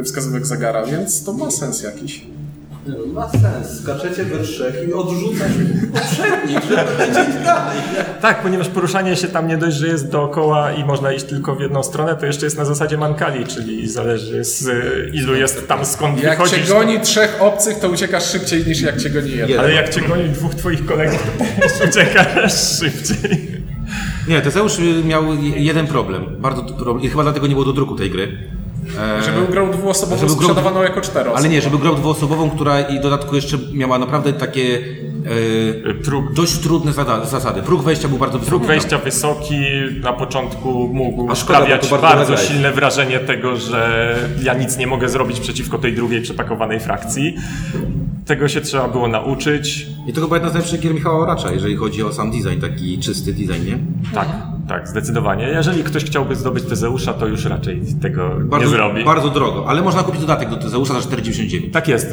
y, 0.00 0.02
wskazówek 0.04 0.46
zegara, 0.46 0.86
więc 0.86 1.24
to 1.24 1.32
ma 1.32 1.50
sens 1.50 1.82
jakiś. 1.82 2.26
Nie 2.86 2.94
no, 2.98 3.06
ma 3.12 3.28
sens. 3.28 3.82
Skaczecie 3.82 4.24
we 4.24 4.38
trzech 4.44 4.74
i 4.88 4.92
odrzucasz 4.92 5.52
poprzednik, 5.92 6.60
żeby 6.62 6.98
lecieć 6.98 7.44
dalej. 7.44 7.78
Tak, 8.20 8.42
ponieważ 8.42 8.68
poruszanie 8.68 9.16
się 9.16 9.28
tam 9.28 9.48
nie 9.48 9.56
dość, 9.56 9.76
że 9.76 9.86
jest 9.86 10.10
dookoła 10.10 10.72
i 10.72 10.84
można 10.84 11.12
iść 11.12 11.24
tylko 11.24 11.54
w 11.54 11.60
jedną 11.60 11.82
stronę, 11.82 12.14
to 12.16 12.26
jeszcze 12.26 12.46
jest 12.46 12.58
na 12.58 12.64
zasadzie 12.64 12.98
mankali, 12.98 13.46
czyli 13.46 13.88
zależy 13.88 14.44
z 14.44 14.66
y, 14.68 15.10
ilu 15.14 15.34
jest 15.34 15.68
tam 15.68 15.86
skąd 15.86 16.22
Jak 16.22 16.38
cię 16.38 16.44
wychodzisz. 16.44 16.68
goni 16.68 17.00
trzech 17.00 17.36
obcych, 17.40 17.78
to 17.78 17.88
uciekasz 17.88 18.24
szybciej 18.30 18.66
niż 18.66 18.80
jak 18.80 18.96
cię 18.96 19.10
goni 19.10 19.30
jeden. 19.30 19.60
Ale 19.60 19.72
jak 19.72 19.88
cię 19.94 20.00
goni 20.00 20.28
dwóch 20.30 20.54
twoich 20.54 20.86
kolegów, 20.86 21.26
to 21.78 21.84
uciekasz 21.88 22.52
szybciej. 22.78 23.60
Nie, 24.28 24.40
Tezeusz 24.40 24.78
miał 25.04 25.34
jeden 25.42 25.86
problem. 25.86 26.26
Bardzo 26.38 26.62
problem. 26.62 27.00
I 27.04 27.08
chyba 27.08 27.22
dlatego 27.22 27.46
nie 27.46 27.52
było 27.54 27.64
do 27.64 27.72
druku 27.72 27.94
tej 27.96 28.10
gry. 28.10 28.38
E, 29.18 29.22
Żeby 29.22 29.46
grał 29.52 29.70
dwuosobową 29.72 30.16
Żeby 30.20 30.32
grał- 30.32 30.42
sprzedawaną 30.50 30.82
jako 30.82 31.00
czteroosobowo. 31.00 31.38
ale 31.38 31.48
nie, 31.48 31.60
żeby 31.60 31.78
grał 31.78 31.94
dwuosobową, 31.94 32.50
która 32.50 32.80
i 32.80 32.98
w 32.98 33.02
dodatku 33.02 33.34
jeszcze 33.36 33.58
miała 33.72 33.98
naprawdę 33.98 34.32
takie 34.32 34.78
e, 35.90 35.94
Próg, 35.94 36.32
dość 36.32 36.58
trudne 36.58 36.92
zada- 36.92 37.24
zasady. 37.24 37.62
Próg 37.62 37.82
wejścia 37.82 38.08
był 38.08 38.18
bardzo 38.18 38.38
wysoki. 38.38 38.50
próg 38.50 38.64
wejścia 38.66 38.98
wysoki, 38.98 39.60
na 40.02 40.12
początku 40.12 40.88
mógł 40.92 41.30
A 41.30 41.34
szkoda, 41.34 41.58
bo 41.58 41.64
sprawiać 41.66 41.90
bardzo 41.90 42.16
bardzo 42.16 42.36
silne 42.36 42.72
wrażenie 42.72 43.18
tego, 43.18 43.56
że 43.56 44.14
ja 44.42 44.54
nic 44.54 44.76
nie 44.76 44.86
mogę 44.86 45.08
zrobić 45.08 45.40
przeciwko 45.40 45.78
tej 45.78 45.94
drugiej 45.94 46.22
przepakowanej 46.22 46.80
frakcji. 46.80 47.36
Tego 48.30 48.48
się 48.48 48.60
trzeba 48.60 48.88
było 48.88 49.08
nauczyć. 49.08 49.86
I 50.06 50.12
to 50.12 50.20
chyba 50.20 50.36
jedna 50.36 50.50
z 50.50 50.52
najlepszych 50.52 50.80
gier 50.80 50.94
Michała 50.94 51.18
Oracza, 51.18 51.52
jeżeli 51.52 51.76
chodzi 51.76 52.02
o 52.02 52.12
sam 52.12 52.30
design, 52.30 52.60
taki 52.60 52.98
czysty 52.98 53.32
design, 53.32 53.66
nie? 53.66 53.78
Tak, 54.14 54.28
tak, 54.68 54.88
zdecydowanie. 54.88 55.44
Jeżeli 55.48 55.84
ktoś 55.84 56.04
chciałby 56.04 56.36
zdobyć 56.36 56.64
Tezeusza, 56.64 57.12
to 57.12 57.26
już 57.26 57.44
raczej 57.44 57.82
tego 58.02 58.30
Bardzo, 58.40 58.66
nie 58.66 58.72
zrobi. 58.72 59.04
bardzo 59.04 59.28
drogo, 59.28 59.64
ale 59.68 59.82
można 59.82 60.02
kupić 60.02 60.20
dodatek 60.20 60.50
do 60.50 60.56
Tezeusza 60.56 60.94
za 61.00 61.00
4,99. 61.16 61.70
Tak 61.70 61.88
jest. 61.88 62.12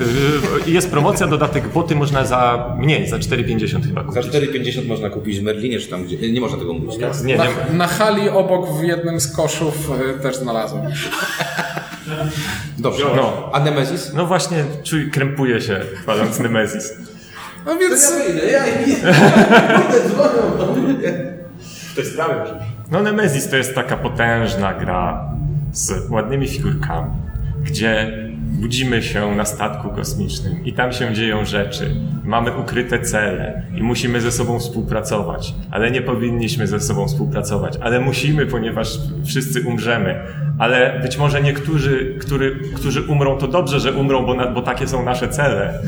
y, 0.67 0.71
Jest 0.71 0.91
promocja, 0.91 1.27
dodatek 1.27 1.67
boty 1.73 1.95
można 1.95 2.25
za 2.25 2.65
mniej, 2.79 3.07
za 3.09 3.17
4,50 3.17 3.83
chyba 3.87 4.01
Za 4.11 4.21
kupić. 4.21 4.41
4,50 4.41 4.87
można 4.87 5.09
kupić 5.09 5.39
w 5.39 5.43
Merlinie, 5.43 5.79
czy 5.79 5.87
tam 5.89 6.03
gdzie. 6.03 6.31
Nie 6.31 6.41
można 6.41 6.57
tego 6.57 6.73
mówić, 6.73 6.97
tak? 6.97 7.23
Nie 7.23 7.37
Na, 7.37 7.43
wiem. 7.43 7.77
na 7.77 7.87
hali 7.87 8.29
obok 8.29 8.79
w 8.79 8.83
jednym 8.83 9.19
z 9.19 9.35
koszów 9.35 9.91
y, 10.19 10.21
też 10.21 10.35
znalazłem. 10.35 10.83
Dobrze. 12.77 13.03
No. 13.15 13.49
A 13.53 13.59
Nemesis? 13.59 14.13
No 14.13 14.25
właśnie, 14.25 14.63
czuj, 14.83 15.11
krępuje 15.11 15.61
się 15.61 15.79
chwaląc 16.01 16.39
Nemesis. 16.49 16.93
No 17.65 17.73
To 17.73 17.79
więc 17.79 18.11
ja 18.11 18.17
wyjdę, 18.17 18.47
ja 18.51 18.67
idę. 18.67 19.13
Dzwonią 20.09 20.57
do 20.57 20.73
mnie. 20.73 21.13
To 21.95 22.01
jest. 22.01 22.17
No 22.91 23.01
Nemesis 23.01 23.49
to 23.49 23.55
jest 23.55 23.75
taka 23.75 23.97
potężna 23.97 24.73
gra 24.73 25.29
z 25.71 26.09
ładnymi 26.09 26.47
figurkami, 26.47 27.11
gdzie 27.63 28.11
budzimy 28.57 29.03
się 29.03 29.35
na 29.35 29.45
statku 29.45 29.89
kosmicznym 29.89 30.65
i 30.65 30.73
tam 30.73 30.91
się 30.91 31.13
dzieją 31.13 31.45
rzeczy. 31.45 31.95
Mamy 32.23 32.57
ukryte 32.57 32.99
cele 32.99 33.63
i 33.75 33.83
musimy 33.83 34.21
ze 34.21 34.31
sobą 34.31 34.59
współpracować, 34.59 35.53
ale 35.71 35.91
nie 35.91 36.01
powinniśmy 36.01 36.67
ze 36.67 36.79
sobą 36.79 37.07
współpracować, 37.07 37.77
ale 37.81 37.99
musimy, 37.99 38.45
ponieważ 38.45 38.99
wszyscy 39.25 39.61
umrzemy. 39.61 40.15
Ale 40.59 40.99
być 41.01 41.17
może 41.17 41.41
niektórzy, 41.41 42.15
który, 42.21 42.59
którzy 42.75 43.01
umrą, 43.01 43.37
to 43.37 43.47
dobrze, 43.47 43.79
że 43.79 43.93
umrą, 43.93 44.25
bo, 44.25 44.33
na, 44.33 44.47
bo 44.47 44.61
takie 44.61 44.87
są 44.87 45.05
nasze 45.05 45.27
cele. 45.27 45.79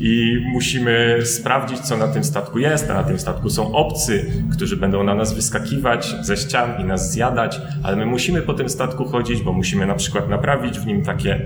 I 0.00 0.42
musimy 0.52 1.18
sprawdzić, 1.24 1.78
co 1.78 1.96
na 1.96 2.08
tym 2.08 2.24
statku 2.24 2.58
jest. 2.58 2.90
A 2.90 2.94
na 2.94 3.02
tym 3.02 3.18
statku 3.18 3.50
są 3.50 3.74
obcy, 3.74 4.30
którzy 4.52 4.76
będą 4.76 5.04
na 5.04 5.14
nas 5.14 5.34
wyskakiwać 5.34 6.14
ze 6.20 6.36
ścian 6.36 6.80
i 6.80 6.84
nas 6.84 7.12
zjadać, 7.12 7.60
ale 7.82 7.96
my 7.96 8.06
musimy 8.06 8.42
po 8.42 8.54
tym 8.54 8.68
statku 8.68 9.04
chodzić, 9.04 9.42
bo 9.42 9.52
musimy 9.52 9.86
na 9.86 9.94
przykład 9.94 10.28
naprawić 10.28 10.78
w 10.78 10.86
nim 10.86 11.04
takie 11.04 11.40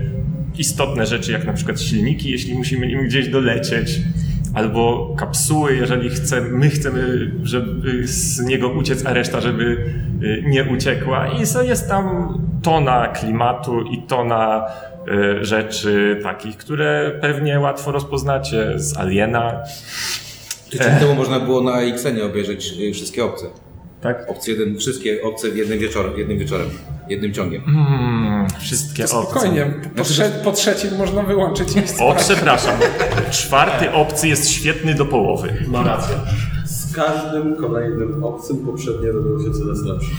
istotne 0.57 1.05
rzeczy, 1.05 1.31
jak 1.31 1.45
na 1.45 1.53
przykład 1.53 1.81
silniki, 1.81 2.31
jeśli 2.31 2.53
musimy 2.53 2.87
nim 2.87 3.05
gdzieś 3.07 3.29
dolecieć. 3.29 3.99
Albo 4.53 5.15
kapsuły, 5.17 5.75
jeżeli 5.75 6.09
chce, 6.09 6.41
my 6.41 6.69
chcemy, 6.69 7.31
żeby 7.43 8.07
z 8.07 8.39
niego 8.39 8.69
uciec, 8.69 9.05
a 9.05 9.13
reszta, 9.13 9.41
żeby 9.41 9.63
y, 10.23 10.43
nie 10.47 10.63
uciekła. 10.63 11.27
I 11.27 11.67
jest 11.67 11.89
tam 11.89 12.37
tona 12.63 13.07
klimatu 13.07 13.81
i 13.81 14.01
tona 14.01 14.65
y, 15.41 15.45
rzeczy 15.45 16.19
takich, 16.23 16.57
które 16.57 17.11
pewnie 17.21 17.59
łatwo 17.59 17.91
rozpoznacie 17.91 18.79
z 18.79 18.97
Aliena. 18.97 19.63
Tydzień 20.69 20.95
temu 20.99 21.15
można 21.15 21.39
było 21.39 21.61
na 21.61 21.81
Xenie 21.81 22.25
obejrzeć 22.25 22.73
y, 22.79 22.93
wszystkie 22.93 23.25
obce. 23.25 23.45
Tak? 24.03 24.25
Obce 24.27 24.51
jeden, 24.51 24.77
wszystkie 24.77 25.23
obce 25.23 25.51
w 25.51 25.57
jednym 25.57 25.79
wieczorem, 25.79 26.11
jednym 26.17 26.37
wieczorem, 26.37 26.67
jednym 27.09 27.33
ciągiem. 27.33 27.61
Hmm, 27.61 28.47
wszystkie 28.59 29.03
obce. 29.03 29.15
Spokojnie, 29.21 29.73
po, 29.95 30.03
trze 30.03 30.29
po 30.43 30.51
trzecim 30.51 30.97
można 30.97 31.23
wyłączyć. 31.23 31.67
O, 31.99 32.15
przepraszam. 32.15 32.75
Czwarty 33.31 33.91
obcy 33.91 34.27
jest 34.27 34.49
świetny 34.49 34.93
do 34.93 35.05
połowy. 35.05 35.53
Ma 35.67 35.83
rację. 35.83 36.15
Z 36.65 36.95
każdym 36.95 37.55
kolejnym 37.55 38.23
obcym 38.23 38.57
poprzednie 38.57 39.11
robią 39.11 39.43
się 39.43 39.51
coraz 39.51 39.81
lepsze. 39.83 40.09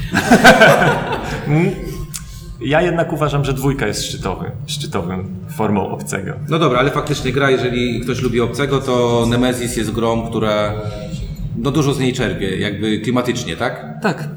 Ja 2.60 2.82
jednak 2.82 3.12
uważam, 3.12 3.44
że 3.44 3.52
dwójka 3.52 3.86
jest 3.86 4.04
szczytowy, 4.04 4.50
szczytowym 4.66 5.36
formą 5.56 5.88
obcego. 5.90 6.32
No 6.48 6.58
dobra, 6.58 6.78
ale 6.78 6.90
faktycznie 6.90 7.32
gra, 7.32 7.50
jeżeli 7.50 8.00
ktoś 8.00 8.22
lubi 8.22 8.40
obcego, 8.40 8.78
to 8.80 9.26
Nemesis 9.30 9.76
jest 9.76 9.90
grą, 9.90 10.26
która 10.30 10.74
no 11.56 11.70
dużo 11.70 11.94
z 11.94 11.98
niej 11.98 12.12
czerpie, 12.12 12.56
jakby 12.58 12.98
klimatycznie, 12.98 13.56
tak? 13.56 13.84
Tak. 14.02 14.28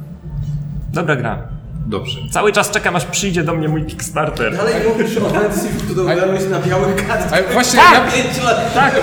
Dobra 0.93 1.15
gra. 1.15 1.57
Dobrze. 1.87 2.19
Cały 2.31 2.51
czas 2.51 2.71
czekam, 2.71 2.95
aż 2.95 3.05
przyjdzie 3.05 3.43
do 3.43 3.53
mnie 3.53 3.67
mój 3.67 3.85
Kickstarter. 3.85 4.55
Ale 4.59 4.71
mówisz 4.89 5.17
o 5.17 5.29
wersji, 5.29 5.69
w 5.69 5.85
którą 5.85 6.05
grałeś 6.15 6.41
na 6.49 6.59
białych 6.59 6.95
kartkach. 7.07 7.33
Ale 7.33 7.43
właśnie 7.53 7.79
Tak! 7.79 8.17
ja, 8.17 8.23
5 8.23 8.43
lat 8.43 8.73
tak, 8.73 9.01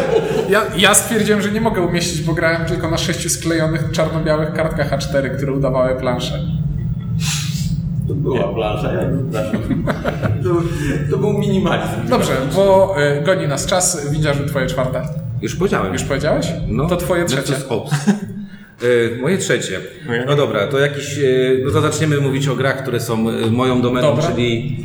ja, 0.48 0.62
ja 0.76 0.94
stwierdziłem, 0.94 1.42
że 1.42 1.50
nie 1.50 1.60
mogę 1.60 1.80
umieścić, 1.82 2.22
bo 2.22 2.34
grałem 2.34 2.64
tylko 2.64 2.90
na 2.90 2.98
sześciu 2.98 3.28
sklejonych 3.28 3.90
czarno-białych 3.92 4.52
kartkach 4.52 4.90
A4, 4.98 5.36
które 5.36 5.52
udawały 5.52 5.94
planszę. 6.00 6.40
To 8.08 8.14
była 8.14 8.54
plansza, 8.54 8.92
ja. 8.92 9.00
To, 10.44 10.50
to 11.10 11.18
był 11.18 11.32
minimalizm. 11.32 12.08
Dobrze, 12.08 12.32
bo 12.54 12.94
y, 13.20 13.22
goni 13.22 13.48
nas 13.48 13.66
czas. 13.66 14.10
Windziarzu, 14.10 14.46
twoje 14.46 14.66
czwarte. 14.66 15.23
Już 15.44 15.56
powiedziałem. 15.56 15.92
Już 15.92 16.02
powiedziałeś? 16.04 16.46
No, 16.68 16.86
to 16.86 16.96
twoje 16.96 17.22
Nexus 17.22 17.44
trzecie. 17.44 17.68
Ops. 17.68 17.92
E, 17.92 19.20
Moje 19.20 19.38
trzecie. 19.38 19.80
No 20.26 20.36
dobra, 20.36 20.66
to 20.66 20.78
jakiś. 20.78 21.18
e, 21.18 21.22
No 21.64 21.70
to 21.70 21.80
zaczniemy 21.80 22.20
mówić 22.20 22.48
o 22.48 22.56
grach, 22.56 22.82
które 22.82 23.00
są 23.00 23.30
e, 23.30 23.50
moją 23.50 23.82
domeną, 23.82 24.06
Dobra. 24.16 24.30
czyli. 24.30 24.76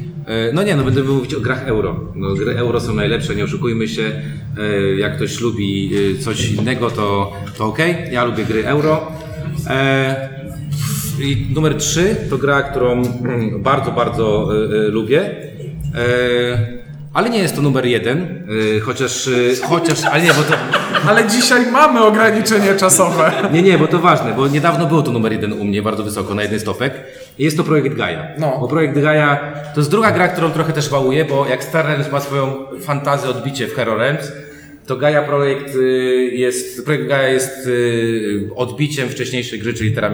No 0.54 0.64
nie, 0.64 0.76
no 0.76 0.84
będziemy 0.84 1.10
mówić 1.10 1.34
o 1.34 1.40
grach 1.40 1.68
euro. 1.68 2.14
No, 2.16 2.34
gry 2.34 2.58
euro 2.58 2.80
są 2.80 2.94
najlepsze, 2.96 3.36
nie 3.36 3.44
oszukujmy 3.44 3.88
się. 3.88 4.12
Jak 4.98 5.16
ktoś 5.16 5.40
lubi 5.42 5.92
coś 6.20 6.52
innego, 6.52 6.90
to, 6.92 7.34
to 7.58 7.66
ok. 7.66 7.78
Ja 8.12 8.24
lubię 8.26 8.46
gry 8.46 8.68
euro. 8.68 9.12
I 11.22 11.48
numer 11.56 11.76
3 11.76 12.16
to 12.30 12.38
gra, 12.38 12.62
którą 12.62 12.92
mm, 12.92 13.64
bardzo, 13.64 13.92
bardzo 13.92 14.50
lubię. 14.90 15.30
Ale 17.14 17.30
nie 17.30 17.40
jest 17.40 17.56
to 17.56 17.62
numer 17.62 17.86
jeden, 17.86 18.44
e, 18.78 18.80
chociaż, 18.80 19.28
e, 19.28 19.32
chociaż, 19.68 20.04
ale 20.04 20.24
nie, 20.24 20.34
bo 20.34 20.44
to, 20.44 20.54
Ale 21.10 21.28
dzisiaj 21.28 21.72
mamy 21.72 22.04
ograniczenie 22.04 22.76
czasowe. 22.76 23.32
nie, 23.54 23.62
nie, 23.62 23.78
bo 23.78 23.88
to 23.88 24.00
ważne, 24.00 24.34
bo 24.34 24.48
niedawno 24.48 24.86
był 24.86 25.02
to 25.02 25.12
numer 25.12 25.32
jeden 25.32 25.54
u 25.54 25.64
mnie, 25.64 25.82
bardzo 25.82 26.04
wysoko, 26.04 26.36
na 26.36 26.42
jeden 26.44 26.60
stopek. 26.60 26.94
Jest 27.40 27.58
to 27.58 27.64
projekt 27.64 27.96
Gaia. 27.98 28.28
No. 28.38 28.58
Bo 28.60 28.68
projekt 28.68 29.00
Gaia 29.00 29.54
to 29.74 29.80
jest 29.80 29.92
druga 29.92 30.12
gra, 30.12 30.28
którą 30.28 30.52
trochę 30.52 30.74
też 30.74 30.90
wałuję, 30.90 31.26
bo 31.26 31.48
jak 31.48 31.64
Star 31.64 31.86
Realms 31.86 32.12
ma 32.12 32.20
swoją 32.20 32.54
fantazję 32.82 33.30
odbicie 33.30 33.68
w 33.68 33.76
Hero 33.76 33.98
Realms, 33.98 34.32
to 34.88 34.96
Gaia 34.98 35.22
projekt 35.22 35.76
y, 35.76 36.32
jest, 36.34 36.86
projekt 36.86 37.08
Gaia 37.08 37.28
jest 37.28 37.68
y, 37.68 38.50
odbiciem 38.56 39.10
wcześniejszej 39.10 39.60
gry, 39.60 39.74
czyli 39.74 39.92
Terra. 39.92 40.10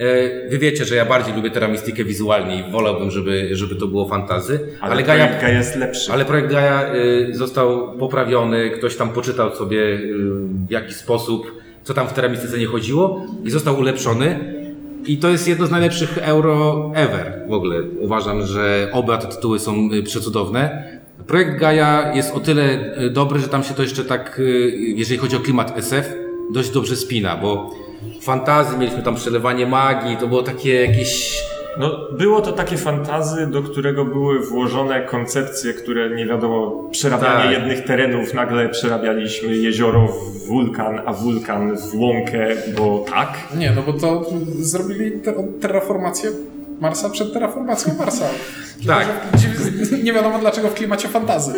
Y, 0.00 0.48
Wy 0.50 0.58
wiecie, 0.58 0.84
że 0.84 0.96
ja 0.96 1.04
bardziej 1.04 1.34
lubię 1.34 1.50
Terra 1.50 1.68
Mystikę 1.68 2.04
wizualnie 2.04 2.58
i 2.60 2.72
wolałbym, 2.72 3.10
żeby, 3.10 3.48
żeby 3.52 3.74
to 3.76 3.86
było 3.86 4.08
fantazy. 4.08 4.60
Ale, 4.80 4.92
Ale, 4.92 5.02
Gaia... 5.02 5.40
Gaia, 5.40 5.48
jest 5.58 5.76
lepszy. 5.76 6.12
ale 6.12 6.24
projekt 6.24 6.50
Gaia 6.52 6.94
y, 6.94 7.34
został 7.34 7.98
poprawiony, 7.98 8.70
ktoś 8.70 8.96
tam 8.96 9.08
poczytał 9.08 9.54
sobie 9.54 9.78
y, 9.78 10.14
w 10.68 10.70
jaki 10.70 10.94
sposób, 10.94 11.52
co 11.84 11.94
tam 11.94 12.08
w 12.08 12.12
teramistyce 12.12 12.58
nie 12.58 12.66
chodziło 12.66 13.26
i 13.44 13.50
został 13.50 13.78
ulepszony. 13.78 14.38
I 15.06 15.16
to 15.18 15.28
jest 15.28 15.48
jedno 15.48 15.66
z 15.66 15.70
najlepszych 15.70 16.18
euro 16.18 16.90
ever 16.94 17.32
w 17.48 17.52
ogóle. 17.52 17.82
Uważam, 18.00 18.46
że 18.46 18.88
oba 18.92 19.18
te 19.18 19.26
tytuły 19.26 19.58
są 19.58 19.90
y, 19.92 20.02
przecudowne. 20.02 20.84
Projekt 21.26 21.58
Gaia 21.60 22.12
jest 22.14 22.34
o 22.34 22.40
tyle 22.40 22.94
dobry, 23.10 23.40
że 23.40 23.48
tam 23.48 23.62
się 23.64 23.74
to 23.74 23.82
jeszcze 23.82 24.04
tak, 24.04 24.40
jeżeli 24.78 25.18
chodzi 25.18 25.36
o 25.36 25.40
klimat 25.40 25.78
SF, 25.78 26.14
dość 26.52 26.70
dobrze 26.70 26.96
spina, 26.96 27.36
bo 27.36 27.70
fantazji 28.20 28.78
mieliśmy 28.78 29.02
tam 29.02 29.14
przelewanie 29.14 29.66
magii, 29.66 30.16
to 30.16 30.26
było 30.28 30.42
takie 30.42 30.74
jakieś 30.82 31.42
No, 31.78 31.90
było 32.18 32.40
to 32.40 32.52
takie 32.52 32.76
fantazy, 32.76 33.46
do 33.46 33.62
którego 33.62 34.04
były 34.04 34.46
włożone 34.46 35.02
koncepcje, 35.02 35.72
które 35.74 36.10
nie 36.10 36.26
wiadomo, 36.26 36.88
przerabianie 36.90 37.42
Tak. 37.42 37.52
jednych 37.52 37.84
terenów, 37.84 38.34
nagle 38.34 38.68
przerabialiśmy 38.68 39.56
jezioro 39.56 40.06
w 40.08 40.46
wulkan, 40.46 41.00
a 41.06 41.12
wulkan 41.12 41.76
w 41.78 41.94
łąkę, 41.94 42.46
bo 42.78 43.04
tak. 43.08 43.28
Nie, 43.56 43.70
no 43.70 43.82
bo 43.82 43.92
to 43.92 44.30
zrobili 44.60 45.20
te, 45.20 45.34
terraformację 45.60 46.30
Marsa 46.80 47.10
przed 47.10 47.32
terraformacją 47.32 47.94
Marsa. 47.98 48.24
Tak. 48.86 49.06
Nie 50.02 50.12
wiadomo 50.12 50.38
dlaczego 50.38 50.68
w 50.68 50.74
klimacie 50.74 51.08
fantazy. 51.08 51.52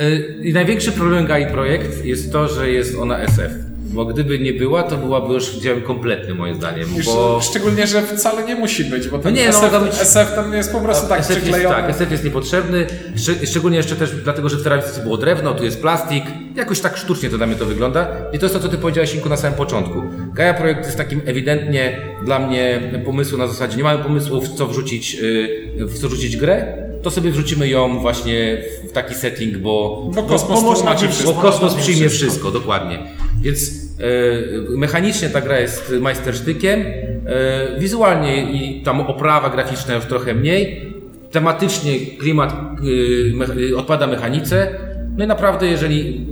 Y, 0.00 0.40
I 0.42 0.52
największy 0.52 0.92
problem 0.92 1.26
Gai 1.26 1.46
Projekt 1.46 2.04
jest 2.04 2.32
to, 2.32 2.48
że 2.48 2.70
jest 2.70 2.98
ona 2.98 3.18
SF. 3.18 3.52
Bo 3.94 4.04
gdyby 4.04 4.38
nie 4.38 4.52
była, 4.52 4.82
to 4.82 4.96
byłaby 4.96 5.34
już 5.34 5.50
dziełem 5.50 5.82
kompletny 5.82 6.34
moim 6.34 6.54
zdaniem. 6.54 6.88
Już 6.96 7.06
Bo 7.06 7.40
Szczególnie, 7.42 7.86
że 7.86 8.02
wcale 8.02 8.44
nie 8.44 8.54
musi 8.54 8.84
być, 8.84 9.08
bo 9.08 9.18
ten 9.18 9.34
No 9.34 9.40
nie, 9.40 9.44
no, 9.44 9.50
SF, 9.50 9.62
mogła 9.62 9.80
być- 9.80 10.00
SF 10.00 10.34
tam 10.34 10.52
jest 10.52 10.72
po 10.72 10.80
prostu 10.80 11.08
tak 11.08 11.20
SF 11.20 11.30
jest, 11.30 11.42
przyklejony. 11.42 11.74
tak, 11.76 11.90
SF 11.90 12.10
jest 12.10 12.24
niepotrzebny, 12.24 12.86
Szcz- 13.16 13.46
szczególnie 13.46 13.76
jeszcze 13.76 13.96
też 13.96 14.10
dlatego, 14.24 14.48
że 14.48 14.56
w 14.56 14.62
teramistyce 14.62 15.02
było 15.02 15.16
drewno, 15.16 15.54
tu 15.54 15.64
jest 15.64 15.80
plastik, 15.80 16.24
jakoś 16.56 16.80
tak 16.80 16.96
sztucznie 16.96 17.30
to 17.30 17.36
dla 17.36 17.46
mnie 17.46 17.56
to 17.56 17.64
wygląda. 17.66 18.08
I 18.32 18.38
to 18.38 18.44
jest 18.44 18.54
to, 18.54 18.60
co 18.60 18.68
ty 18.68 18.78
powiedziałeś 18.78 19.14
Inku 19.14 19.28
na 19.28 19.36
samym 19.36 19.58
początku. 19.58 20.02
Gaia 20.34 20.54
Projekt 20.54 20.84
jest 20.84 20.96
takim 20.96 21.20
ewidentnie 21.26 22.00
dla 22.24 22.38
mnie 22.38 22.80
pomysłu 23.04 23.38
na 23.38 23.46
zasadzie, 23.46 23.76
nie 23.76 23.82
mamy 23.82 24.02
pomysłu 24.04 24.40
w 24.40 24.48
co 24.48 24.66
wrzucić, 24.66 25.14
yy, 25.14 25.86
w 25.86 25.98
co 25.98 26.08
wrzucić 26.08 26.36
grę, 26.36 26.76
to 27.02 27.10
sobie 27.10 27.30
wrzucimy 27.30 27.68
ją 27.68 27.98
właśnie 28.00 28.62
w 28.88 28.92
taki 28.92 29.14
setting, 29.14 29.58
bo, 29.58 30.08
Bo 30.14 30.22
kosmos 30.22 30.62
bo, 30.62 30.72
bo, 30.74 30.96
wszystko. 30.96 31.32
bo 31.34 31.40
kosmos 31.42 31.74
przyjmie 31.74 32.08
wszystko, 32.08 32.50
dokładnie. 32.50 32.98
Więc 33.42 33.83
mechanicznie 34.68 35.28
ta 35.28 35.40
gra 35.40 35.60
jest 35.60 35.94
majstersztykiem, 36.00 36.80
e, 36.80 37.78
wizualnie 37.78 38.52
i 38.52 38.82
tam 38.82 39.00
oprawa 39.00 39.50
graficzna 39.50 39.94
już 39.94 40.04
trochę 40.04 40.34
mniej, 40.34 40.94
tematycznie 41.30 42.00
klimat 42.18 42.52
e, 42.52 43.72
e, 43.72 43.76
odpada 43.76 44.06
mechanice. 44.06 44.68
No 45.16 45.24
i 45.24 45.26
naprawdę, 45.28 45.66
jeżeli 45.66 46.26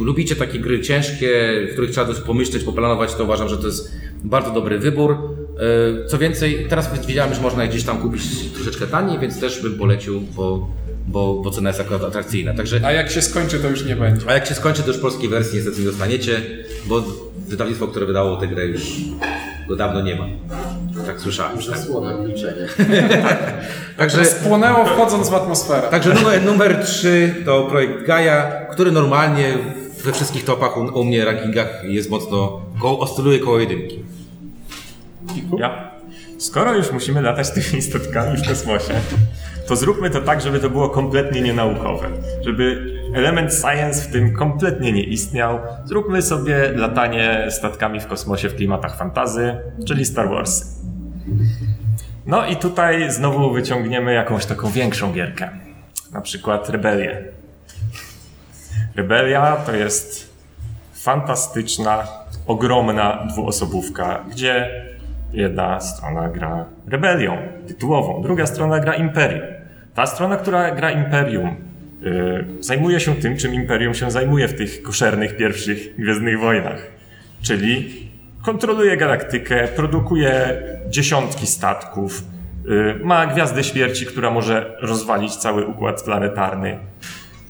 e, 0.00 0.04
lubicie 0.04 0.36
takie 0.36 0.58
gry 0.58 0.80
ciężkie, 0.80 1.28
w 1.68 1.72
których 1.72 1.90
trzeba 1.90 2.06
dość 2.06 2.20
pomyśleć, 2.20 2.64
poplanować, 2.64 3.14
to 3.14 3.24
uważam, 3.24 3.48
że 3.48 3.56
to 3.58 3.66
jest 3.66 3.94
bardzo 4.24 4.50
dobry 4.50 4.78
wybór. 4.78 5.12
E, 5.14 6.06
co 6.06 6.18
więcej, 6.18 6.66
teraz 6.68 7.06
wiedziałem, 7.06 7.34
że 7.34 7.40
można 7.40 7.62
je 7.62 7.68
gdzieś 7.68 7.84
tam 7.84 7.98
kupić 7.98 8.22
troszeczkę 8.54 8.86
taniej, 8.86 9.18
więc 9.18 9.40
też 9.40 9.62
bym 9.62 9.78
polecił, 9.78 10.20
bo, 10.36 10.68
bo, 11.06 11.34
bo 11.34 11.50
cena 11.50 11.70
jest 11.70 11.80
akurat 11.80 12.02
atrakcyjna. 12.04 12.54
Także 12.54 12.80
A 12.84 12.92
jak 12.92 13.10
się 13.10 13.22
skończy, 13.22 13.58
to 13.58 13.68
już 13.68 13.84
nie 13.84 13.96
będzie. 13.96 14.26
a 14.28 14.32
jak 14.32 14.46
się 14.46 14.54
skończy, 14.54 14.82
to 14.82 14.88
już 14.88 14.98
polskiej 14.98 15.28
wersji 15.28 15.56
niestety 15.56 15.80
nie 15.80 15.86
dostaniecie, 15.86 16.40
bo 16.86 17.02
wydawnictwo, 17.48 17.86
które 17.86 18.06
wydało 18.06 18.36
tę 18.36 18.48
grę 18.48 18.66
już 18.66 18.82
go 19.68 19.76
dawno 19.76 20.00
nie 20.00 20.16
ma. 20.16 20.24
Tak 21.06 21.20
słyszałem. 21.20 21.62
Zasłona 21.62 22.16
milczenia. 22.16 22.66
Także, 23.96 24.24
Spłonęło 24.24 24.84
wchodząc 24.84 25.28
w 25.28 25.34
atmosferę. 25.34 25.88
także 25.90 26.14
numer, 26.14 26.42
numer 26.44 26.84
3 26.84 27.34
to 27.44 27.62
projekt 27.62 28.06
Gaia, 28.06 28.50
który 28.72 28.92
normalnie 28.92 29.54
we 30.04 30.12
wszystkich 30.12 30.44
topach 30.44 30.76
u, 30.76 30.80
u 30.80 31.04
mnie 31.04 31.24
rankingach 31.24 31.68
jest 31.84 32.10
mocno, 32.10 32.60
koło, 32.80 32.98
oscyluje 32.98 33.38
koło 33.38 33.58
jedynki. 33.60 34.04
Ja. 35.58 35.93
Skoro 36.44 36.74
już 36.74 36.92
musimy 36.92 37.22
latać 37.22 37.50
tymi 37.50 37.82
statkami 37.82 38.36
w 38.36 38.48
kosmosie, 38.48 38.94
to 39.68 39.76
zróbmy 39.76 40.10
to 40.10 40.20
tak, 40.20 40.40
żeby 40.40 40.60
to 40.60 40.70
było 40.70 40.90
kompletnie 40.90 41.40
nienaukowe. 41.40 42.08
Żeby 42.44 42.94
element 43.14 43.54
science 43.54 44.08
w 44.08 44.12
tym 44.12 44.34
kompletnie 44.34 44.92
nie 44.92 45.02
istniał. 45.02 45.58
Zróbmy 45.84 46.22
sobie 46.22 46.72
latanie 46.72 47.46
statkami 47.50 48.00
w 48.00 48.06
kosmosie 48.06 48.48
w 48.48 48.56
klimatach 48.56 48.98
fantazy, 48.98 49.56
czyli 49.86 50.04
Star 50.04 50.28
Warsy. 50.28 50.64
No 52.26 52.46
i 52.46 52.56
tutaj 52.56 53.10
znowu 53.10 53.52
wyciągniemy 53.52 54.14
jakąś 54.14 54.46
taką 54.46 54.70
większą 54.70 55.12
gierkę. 55.12 55.50
Na 56.12 56.20
przykład 56.20 56.68
Rebelię. 56.68 57.24
Rebelia 58.96 59.56
to 59.56 59.76
jest 59.76 60.34
fantastyczna, 60.94 62.06
ogromna 62.46 63.26
dwuosobówka, 63.30 64.24
gdzie 64.30 64.84
jedna 65.34 65.80
strona 65.80 66.28
gra 66.28 66.64
rebelią 66.86 67.36
tytułową, 67.66 68.22
druga 68.22 68.46
strona 68.46 68.80
gra 68.80 68.94
imperium. 68.94 69.42
Ta 69.94 70.06
strona, 70.06 70.36
która 70.36 70.70
gra 70.70 70.90
imperium, 70.90 71.56
yy, 72.00 72.44
zajmuje 72.60 73.00
się 73.00 73.14
tym, 73.14 73.36
czym 73.36 73.54
imperium 73.54 73.94
się 73.94 74.10
zajmuje 74.10 74.48
w 74.48 74.54
tych 74.54 74.82
koszernych 74.82 75.36
pierwszych 75.36 75.96
Gwiezdnych 75.98 76.40
Wojnach. 76.40 76.86
Czyli 77.42 77.90
kontroluje 78.42 78.96
galaktykę, 78.96 79.68
produkuje 79.68 80.62
dziesiątki 80.88 81.46
statków, 81.46 82.22
yy, 82.64 83.00
ma 83.02 83.26
Gwiazdę 83.26 83.64
Śmierci, 83.64 84.06
która 84.06 84.30
może 84.30 84.76
rozwalić 84.80 85.36
cały 85.36 85.66
układ 85.66 86.02
planetarny. 86.02 86.78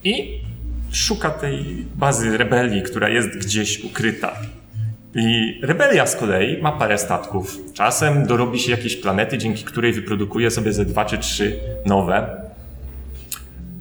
I 0.05 0.40
szuka 0.92 1.31
tej 1.31 1.87
bazy 1.94 2.38
rebelii, 2.38 2.83
która 2.83 3.09
jest 3.09 3.38
gdzieś 3.38 3.85
ukryta. 3.85 4.33
I 5.14 5.61
rebelia 5.62 6.07
z 6.07 6.16
kolei 6.16 6.62
ma 6.62 6.72
parę 6.72 6.98
statków. 6.98 7.59
Czasem 7.72 8.27
dorobi 8.27 8.59
się 8.59 8.70
jakieś 8.70 8.96
planety, 8.96 9.38
dzięki 9.38 9.64
której 9.64 9.92
wyprodukuje 9.92 10.50
sobie 10.50 10.72
ze 10.72 10.85
dwa 10.85 11.05
czy 11.05 11.18
trzy 11.18 11.61
nowe. 11.87 12.44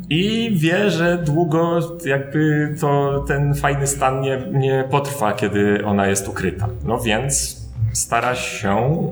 I 0.10 0.52
wie, 0.54 0.92
że 0.92 1.18
długo 1.18 1.80
jakby 2.06 2.76
to 2.80 3.24
ten 3.28 3.56
fajny 3.56 3.88
stan 3.88 4.22
nie, 4.22 4.44
nie 4.52 4.84
potrwa, 4.92 5.34
kiedy 5.34 5.86
ona 5.86 6.08
jest 6.08 6.28
ukryta. 6.28 6.68
No 6.86 7.00
więc 7.00 7.62
stara 7.94 8.36
się 8.36 9.12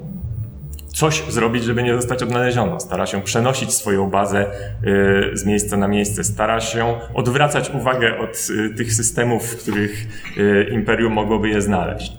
coś 0.94 1.24
zrobić, 1.30 1.64
żeby 1.64 1.84
nie 1.84 1.96
zostać 1.96 2.24
odnalezioną. 2.24 2.80
Stara 2.80 3.06
się 3.06 3.22
przenosić 3.22 3.74
swoją 3.74 4.10
bazę 4.10 4.46
y, 4.46 5.38
z 5.38 5.46
miejsca 5.46 5.78
na 5.78 5.88
miejsce. 5.88 6.24
Stara 6.24 6.62
się 6.62 6.96
odwracać 7.14 7.70
uwagę 7.70 8.20
od 8.20 8.48
y, 8.50 8.76
tych 8.76 8.94
systemów, 8.94 9.44
w 9.44 9.62
których 9.62 10.08
y, 10.38 10.70
Imperium 10.72 11.14
mogłoby 11.14 11.50
je 11.50 11.62
znaleźć. 11.62 12.14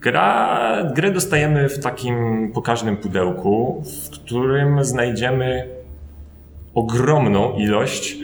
Gra, 0.00 0.92
grę 0.94 1.10
dostajemy 1.10 1.68
w 1.68 1.78
takim 1.78 2.50
pokaźnym 2.54 2.96
pudełku, 2.96 3.82
w 3.82 4.10
którym 4.10 4.84
znajdziemy 4.84 5.68
ogromną 6.74 7.56
ilość 7.56 8.16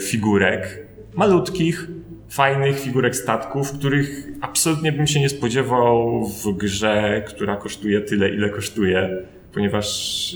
figurek, 0.00 0.86
malutkich, 1.14 1.88
fajnych 2.32 2.80
figurek 2.80 3.16
statków, 3.16 3.72
których 3.72 4.28
absolutnie 4.40 4.92
bym 4.92 5.06
się 5.06 5.20
nie 5.20 5.28
spodziewał 5.28 6.24
w 6.26 6.56
grze, 6.56 7.22
która 7.28 7.56
kosztuje 7.56 8.00
tyle, 8.00 8.28
ile 8.28 8.50
kosztuje, 8.50 9.16
ponieważ 9.54 9.88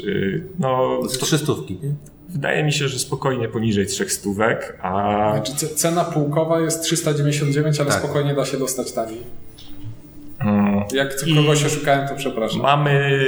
yy, 0.04 0.42
no... 0.58 1.00
Z 1.08 1.18
trzystówki, 1.18 1.78
nie? 1.82 1.90
Wydaje 2.28 2.64
mi 2.64 2.72
się, 2.72 2.88
że 2.88 2.98
spokojnie 2.98 3.48
poniżej 3.48 3.86
trzech 3.86 4.12
stówek, 4.12 4.78
a... 4.82 5.30
Znaczy, 5.34 5.52
ce- 5.52 5.74
cena 5.74 6.04
półkowa 6.04 6.60
jest 6.60 6.82
399, 6.82 7.80
ale 7.80 7.90
Tak. 7.90 7.98
spokojnie 7.98 8.34
da 8.34 8.44
się 8.44 8.56
dostać 8.58 8.92
taniej. 8.92 9.20
Mm, 10.40 10.65
Jak 10.92 11.14
I- 11.26 11.34
kogoś 11.34 11.64
oszukałem, 11.64 12.08
to 12.08 12.14
przepraszam. 12.16 12.60
Mamy 12.62 13.20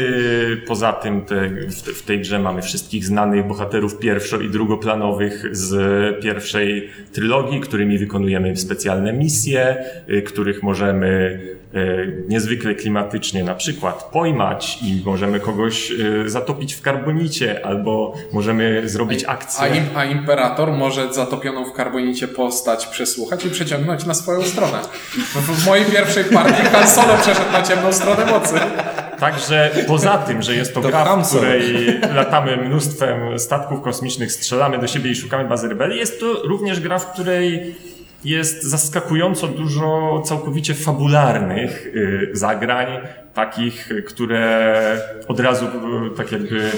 poza 0.67 0.93
tym 0.93 1.23
te, 1.25 1.49
w, 1.49 1.83
te, 1.83 1.93
w 1.93 2.03
tej 2.03 2.21
grze 2.21 2.39
mamy 2.39 2.63
wszystkich 2.63 3.05
znanych 3.05 3.47
bohaterów 3.47 3.99
pierwszo- 3.99 4.43
i 4.45 4.51
drugoplanowych 4.51 5.45
z 5.57 5.75
pierwszej 6.23 6.91
trylogii, 7.13 7.61
którymi 7.61 7.99
wykonujemy 7.99 8.57
specjalne 8.57 9.13
misje, 9.13 9.77
y, 10.11 10.23
których 10.23 10.63
możemy 10.63 11.41
y, 11.75 12.25
niezwykle 12.29 12.75
klimatycznie 12.75 13.45
na 13.45 13.55
przykład 13.55 14.05
pojmać 14.13 14.79
i 14.83 15.03
możemy 15.05 15.41
kogoś 15.41 15.91
y, 15.91 16.31
zatopić 16.31 16.75
w 16.75 16.83
karbonicie 16.83 17.67
albo 17.67 18.15
możemy 18.33 18.89
zrobić 18.89 19.25
akcję. 19.25 19.63
A, 19.65 19.69
im, 19.69 19.85
a 19.95 20.05
imperator 20.05 20.73
może 20.73 21.13
zatopioną 21.15 21.65
w 21.65 21.73
karbonicie 21.73 22.29
postać 22.29 22.87
przesłuchać 22.87 23.45
i 23.45 23.51
przeciągnąć 23.51 24.07
na 24.07 24.15
swoją 24.15 24.43
stronę. 24.43 24.79
W, 25.13 25.63
w 25.63 25.67
mojej 25.67 25.85
pierwszej 25.85 26.25
partii 26.25 26.63
Han 26.63 26.89
Solo 26.89 27.15
przeszedł 27.23 27.48
na 27.53 27.63
ciemną 27.63 27.93
stronę 27.93 28.27
mocy. 28.27 28.55
Także 29.21 29.71
poza 29.87 30.19
tym, 30.19 30.43
że 30.43 30.55
jest 30.55 30.75
to, 30.75 30.81
To 30.81 30.89
gra, 30.89 31.17
w 31.17 31.29
której 31.29 32.01
latamy 32.15 32.57
mnóstwem 32.57 33.39
statków 33.39 33.83
kosmicznych, 33.83 34.33
strzelamy 34.33 34.79
do 34.79 34.87
siebie 34.87 35.11
i 35.11 35.17
szukamy 35.17 35.45
bazy 35.45 35.69
rebelii, 35.69 35.99
jest 35.99 36.21
to 36.21 36.27
również 36.33 36.81
gra, 36.81 36.99
w 36.99 37.13
której 37.13 37.75
jest 38.25 38.63
zaskakująco 38.63 39.49
dużo 39.49 40.23
całkowicie 40.25 40.75
fabularnych 40.75 41.87
y, 41.87 42.31
zagrań, 42.33 42.87
takich, 43.35 43.89
które 44.07 45.01
od 45.29 45.41
razu 45.41 45.67
y, 45.67 46.17
tak 46.17 46.33
jakby 46.33 46.71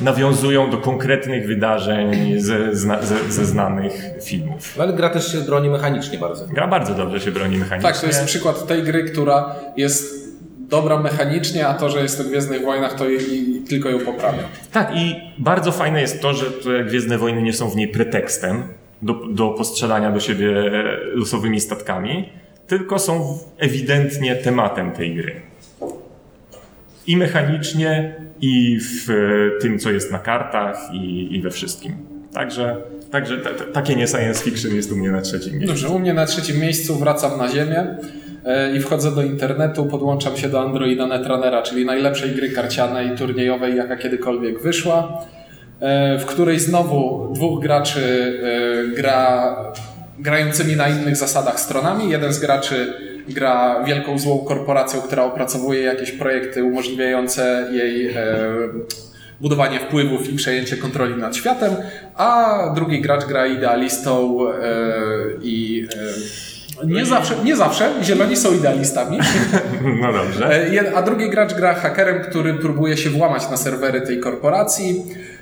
nawiązują 0.00 0.70
do 0.70 0.78
konkretnych 0.78 1.46
wydarzeń 1.46 2.40
ze, 2.40 2.76
zna, 2.76 3.02
ze, 3.02 3.32
ze 3.32 3.44
znanych 3.44 4.02
filmów. 4.22 4.74
No, 4.76 4.82
ale 4.82 4.92
gra 4.92 5.10
też 5.10 5.32
się 5.32 5.38
broni 5.38 5.70
mechanicznie 5.70 6.18
bardzo. 6.18 6.46
Gra 6.46 6.68
bardzo 6.68 6.94
dobrze 6.94 7.20
się 7.20 7.30
broni 7.30 7.56
mechanicznie. 7.56 7.92
Tak, 7.92 8.00
to 8.00 8.06
jest 8.06 8.24
przykład 8.24 8.66
tej 8.66 8.82
gry, 8.82 9.04
która 9.04 9.54
jest 9.76 10.22
dobra 10.58 10.98
mechanicznie, 10.98 11.66
a 11.66 11.74
to, 11.74 11.90
że 11.90 12.02
jest 12.02 12.18
to 12.18 12.24
w 12.24 12.26
Gwiezdnych 12.26 12.62
Wojnach, 12.62 12.94
to 12.94 13.08
i 13.08 13.62
tylko 13.68 13.88
ją 13.88 13.98
poprawia. 13.98 14.42
Tak, 14.72 14.96
i 14.96 15.16
bardzo 15.38 15.72
fajne 15.72 16.00
jest 16.00 16.22
to, 16.22 16.34
że 16.34 16.46
te 16.46 16.84
Gwiezdne 16.84 17.18
Wojny 17.18 17.42
nie 17.42 17.52
są 17.52 17.70
w 17.70 17.76
niej 17.76 17.88
pretekstem 17.88 18.64
do, 19.02 19.14
do 19.14 19.48
postrzelania 19.48 20.10
do 20.10 20.20
siebie 20.20 20.70
losowymi 21.14 21.60
statkami, 21.60 22.28
tylko 22.66 22.98
są 22.98 23.38
ewidentnie 23.58 24.36
tematem 24.36 24.92
tej 24.92 25.14
gry. 25.14 25.40
I 27.06 27.16
mechanicznie, 27.16 28.16
i 28.40 28.78
w 28.80 29.10
e, 29.10 29.60
tym, 29.60 29.78
co 29.78 29.90
jest 29.90 30.12
na 30.12 30.18
kartach, 30.18 30.76
i, 30.92 31.28
i 31.36 31.42
we 31.42 31.50
wszystkim. 31.50 31.92
Także, 32.34 32.76
także 33.10 33.38
ta, 33.38 33.50
ta, 33.50 33.64
takie 33.64 33.96
nie 33.96 34.06
science 34.06 34.44
fiction 34.44 34.74
jest 34.74 34.92
u 34.92 34.96
mnie 34.96 35.10
na 35.10 35.20
trzecim 35.20 35.52
miejscu. 35.52 35.66
Dobrze, 35.66 35.88
u 35.88 35.98
mnie 35.98 36.14
na 36.14 36.26
trzecim 36.26 36.60
miejscu 36.60 36.98
wracam 36.98 37.38
na 37.38 37.48
ziemię 37.48 37.96
e, 38.44 38.76
i 38.76 38.80
wchodzę 38.80 39.14
do 39.14 39.22
internetu, 39.22 39.86
podłączam 39.86 40.36
się 40.36 40.48
do 40.48 40.60
Androida 40.60 41.06
Netrunnera, 41.06 41.62
czyli 41.62 41.84
najlepszej 41.84 42.30
gry 42.30 42.50
karcianej, 42.50 43.16
turniejowej, 43.16 43.76
jaka 43.76 43.96
kiedykolwiek 43.96 44.62
wyszła, 44.62 45.18
e, 45.38 45.41
w 46.20 46.24
której 46.26 46.60
znowu 46.60 47.28
dwóch 47.34 47.62
graczy 47.62 48.32
e, 48.42 48.96
gra 48.96 49.56
grającymi 50.18 50.76
na 50.76 50.88
innych 50.88 51.16
zasadach 51.16 51.60
stronami. 51.60 52.10
Jeden 52.10 52.32
z 52.32 52.38
graczy 52.38 52.94
gra 53.28 53.84
wielką 53.84 54.18
złą 54.18 54.38
korporacją, 54.38 55.00
która 55.00 55.24
opracowuje 55.24 55.82
jakieś 55.82 56.12
projekty 56.12 56.64
umożliwiające 56.64 57.68
jej 57.72 58.06
e, 58.06 58.14
budowanie 59.40 59.80
wpływów 59.80 60.30
i 60.30 60.36
przejęcie 60.36 60.76
kontroli 60.76 61.16
nad 61.16 61.36
światem, 61.36 61.76
a 62.16 62.58
drugi 62.74 63.00
gracz 63.00 63.24
gra 63.24 63.46
idealistą 63.46 64.38
e, 64.48 64.54
i 65.42 65.86
e, 66.82 66.86
nie 66.86 67.06
zawsze, 67.06 67.34
nie 67.44 67.56
zawsze, 67.56 67.90
zieloni 68.02 68.36
są 68.36 68.54
idealistami, 68.54 69.18
No 70.02 70.12
dobrze. 70.12 70.72
E, 70.72 70.96
a 70.96 71.02
drugi 71.02 71.30
gracz 71.30 71.54
gra 71.54 71.74
hakerem, 71.74 72.20
który 72.20 72.54
próbuje 72.54 72.96
się 72.96 73.10
włamać 73.10 73.50
na 73.50 73.56
serwery 73.56 74.00
tej 74.00 74.20
korporacji 74.20 75.02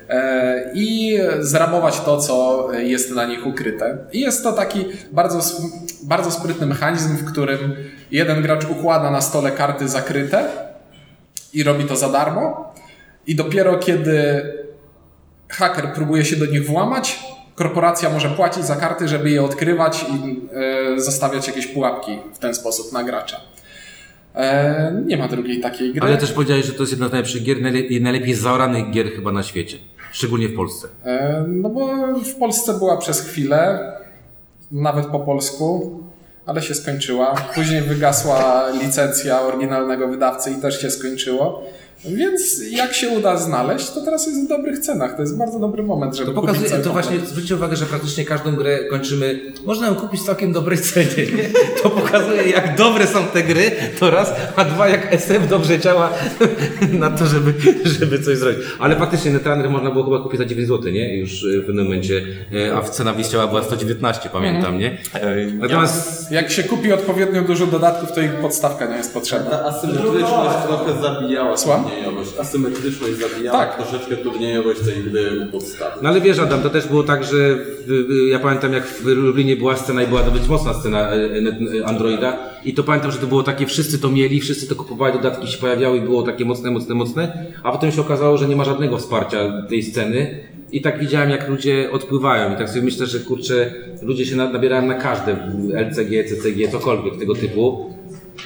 i 0.73 1.17
zrabować 1.39 1.99
to, 1.99 2.17
co 2.17 2.67
jest 2.73 3.11
na 3.15 3.25
nich 3.25 3.47
ukryte. 3.47 3.97
I 4.13 4.19
jest 4.19 4.43
to 4.43 4.53
taki 4.53 4.85
bardzo, 5.11 5.39
bardzo 6.03 6.31
sprytny 6.31 6.65
mechanizm, 6.67 7.17
w 7.17 7.25
którym 7.31 7.75
jeden 8.11 8.41
gracz 8.41 8.65
układa 8.69 9.11
na 9.11 9.21
stole 9.21 9.51
karty 9.51 9.87
zakryte 9.87 10.49
i 11.53 11.63
robi 11.63 11.83
to 11.85 11.95
za 11.95 12.09
darmo. 12.09 12.73
I 13.27 13.35
dopiero 13.35 13.77
kiedy 13.77 14.43
haker 15.49 15.93
próbuje 15.93 16.25
się 16.25 16.35
do 16.35 16.45
nich 16.45 16.65
włamać, 16.65 17.19
korporacja 17.55 18.09
może 18.09 18.29
płacić 18.29 18.65
za 18.65 18.75
karty, 18.75 19.07
żeby 19.07 19.29
je 19.29 19.43
odkrywać 19.43 20.03
i 20.09 20.41
e, 20.95 20.99
zostawiać 21.01 21.47
jakieś 21.47 21.67
pułapki 21.67 22.19
w 22.33 22.39
ten 22.39 22.53
sposób 22.55 22.93
na 22.93 23.03
gracza. 23.03 23.37
E, 24.35 25.01
nie 25.05 25.17
ma 25.17 25.27
drugiej 25.27 25.59
takiej 25.61 25.93
gry. 25.93 26.07
Ale 26.07 26.17
też 26.17 26.31
powiedziałeś, 26.31 26.65
że 26.65 26.73
to 26.73 26.83
jest 26.83 26.91
jedna 26.91 27.07
z 27.07 27.11
najlepszych 27.11 27.43
gier, 27.43 27.57
najle- 27.57 28.01
najlepiej 28.01 28.33
zaoranych 28.33 28.91
gier 28.91 29.11
chyba 29.11 29.31
na 29.31 29.43
świecie. 29.43 29.77
Szczególnie 30.11 30.49
w 30.49 30.55
Polsce. 30.55 30.87
E, 31.05 31.45
no 31.47 31.69
bo 31.69 31.87
w 32.23 32.35
Polsce 32.35 32.73
była 32.73 32.97
przez 32.97 33.21
chwilę, 33.21 33.91
nawet 34.71 35.05
po 35.05 35.19
polsku, 35.19 35.99
ale 36.45 36.61
się 36.61 36.75
skończyła. 36.75 37.35
Później 37.55 37.81
wygasła 37.81 38.69
licencja 38.81 39.41
oryginalnego 39.41 40.07
wydawcy 40.07 40.51
i 40.51 40.55
też 40.55 40.81
się 40.81 40.91
skończyło. 40.91 41.63
Więc 42.05 42.71
jak 42.71 42.93
się 42.93 43.09
uda 43.09 43.37
znaleźć, 43.37 43.89
to 43.89 44.01
teraz 44.01 44.27
jest 44.27 44.45
w 44.45 44.47
dobrych 44.47 44.79
cenach. 44.79 45.15
To 45.15 45.21
jest 45.21 45.37
bardzo 45.37 45.59
dobry 45.59 45.83
moment, 45.83 46.15
żeby 46.15 46.33
To 46.33 46.41
pokazuje, 46.41 46.69
to 46.69 46.91
właśnie 46.93 47.11
komplet. 47.11 47.29
zwróćcie 47.29 47.55
uwagę, 47.55 47.75
że 47.75 47.85
praktycznie 47.85 48.25
każdą 48.25 48.55
grę 48.55 48.79
kończymy. 48.89 49.39
Można 49.65 49.87
ją 49.87 49.95
kupić 49.95 50.21
w 50.21 50.25
całkiem 50.25 50.53
dobrej 50.53 50.77
cenie. 50.77 51.07
Nie? 51.17 51.49
To 51.83 51.89
pokazuje, 51.89 52.43
jak 52.43 52.75
dobre 52.77 53.07
są 53.07 53.23
te 53.23 53.43
gry, 53.43 53.71
to 53.99 54.11
raz, 54.11 54.33
a 54.55 54.65
dwa, 54.65 54.87
jak 54.89 55.13
SF 55.13 55.47
dobrze 55.49 55.79
działa 55.79 56.09
na 56.99 57.09
to, 57.11 57.25
żeby, 57.25 57.53
żeby 57.85 58.19
coś 58.19 58.37
zrobić. 58.37 58.59
Ale 58.79 58.95
faktycznie 58.95 59.31
Netrunner 59.31 59.69
można 59.69 59.91
było 59.91 60.03
chyba 60.03 60.19
kupić 60.19 60.39
za 60.39 60.45
9 60.45 60.67
zł, 60.67 60.91
nie? 60.91 61.17
Już 61.17 61.43
e, 61.43 61.47
w 61.61 61.65
pewnym 61.65 61.85
momencie, 61.85 62.21
e, 62.69 62.75
a 62.75 62.81
cena 62.81 63.13
wyjściowa 63.13 63.47
była 63.47 63.63
119, 63.63 64.29
pamiętam, 64.33 64.77
nie? 64.79 64.97
E, 65.13 65.45
Natomiast 65.45 66.31
Jak 66.31 66.51
się 66.51 66.63
kupi 66.63 66.93
odpowiednio 66.93 67.41
dużo 67.41 67.65
dodatków, 67.67 68.11
to 68.11 68.21
ich 68.21 68.33
podstawka 68.33 68.85
nie 68.85 68.95
jest 68.97 69.13
potrzebna. 69.13 69.49
Ta 69.49 69.65
asymetryczność 69.65 70.55
trochę 70.67 71.01
zabijała 71.01 71.57
Słucham? 71.57 71.90
Turniejowość. 71.95 72.31
Asymetryczność 72.39 73.13
zabijała 73.15 73.57
Tak. 73.65 73.75
troszeczkę 73.87 74.15
turniejowość 74.17 74.79
tej 74.81 75.03
gry 75.03 75.45
u 75.47 75.51
podstawy. 75.51 75.91
No 76.01 76.09
ale 76.09 76.21
wiesz 76.21 76.39
Adam, 76.39 76.61
to 76.61 76.69
też 76.69 76.87
było 76.87 77.03
tak, 77.03 77.23
że 77.23 77.55
w, 77.87 78.27
ja 78.29 78.39
pamiętam 78.39 78.73
jak 78.73 78.87
w 78.87 79.05
Lublinie 79.05 79.55
była 79.55 79.77
scena 79.77 80.03
i 80.03 80.07
była 80.07 80.23
dosyć 80.23 80.47
mocna 80.47 80.73
scena 80.73 81.09
e, 81.11 81.15
e, 81.15 81.85
Androida 81.85 82.37
i 82.65 82.73
to 82.73 82.83
pamiętam, 82.83 83.11
że 83.11 83.17
to 83.17 83.27
było 83.27 83.43
takie, 83.43 83.65
wszyscy 83.65 83.99
to 83.99 84.09
mieli, 84.11 84.39
wszyscy 84.41 84.67
to 84.67 84.75
kupowali, 84.75 85.13
dodatki 85.13 85.47
się 85.47 85.57
pojawiały 85.57 85.97
i 85.97 86.01
było 86.01 86.23
takie 86.23 86.45
mocne, 86.45 86.71
mocne, 86.71 86.95
mocne, 86.95 87.45
a 87.63 87.71
potem 87.71 87.91
się 87.91 88.01
okazało, 88.01 88.37
że 88.37 88.47
nie 88.47 88.55
ma 88.55 88.63
żadnego 88.63 88.97
wsparcia 88.97 89.63
tej 89.69 89.83
sceny 89.83 90.39
i 90.71 90.81
tak 90.81 90.99
widziałem 90.99 91.29
jak 91.29 91.49
ludzie 91.49 91.89
odpływają 91.91 92.53
i 92.53 92.57
tak 92.57 92.69
sobie 92.69 92.81
myślę, 92.81 93.05
że 93.05 93.19
kurczę, 93.19 93.73
ludzie 94.01 94.25
się 94.25 94.35
na- 94.35 94.49
nabierają 94.49 94.85
na 94.85 94.93
każde 94.93 95.37
LCG, 95.73 96.23
CCG, 96.23 96.67
cokolwiek 96.71 97.17
tego 97.19 97.35
typu, 97.35 97.93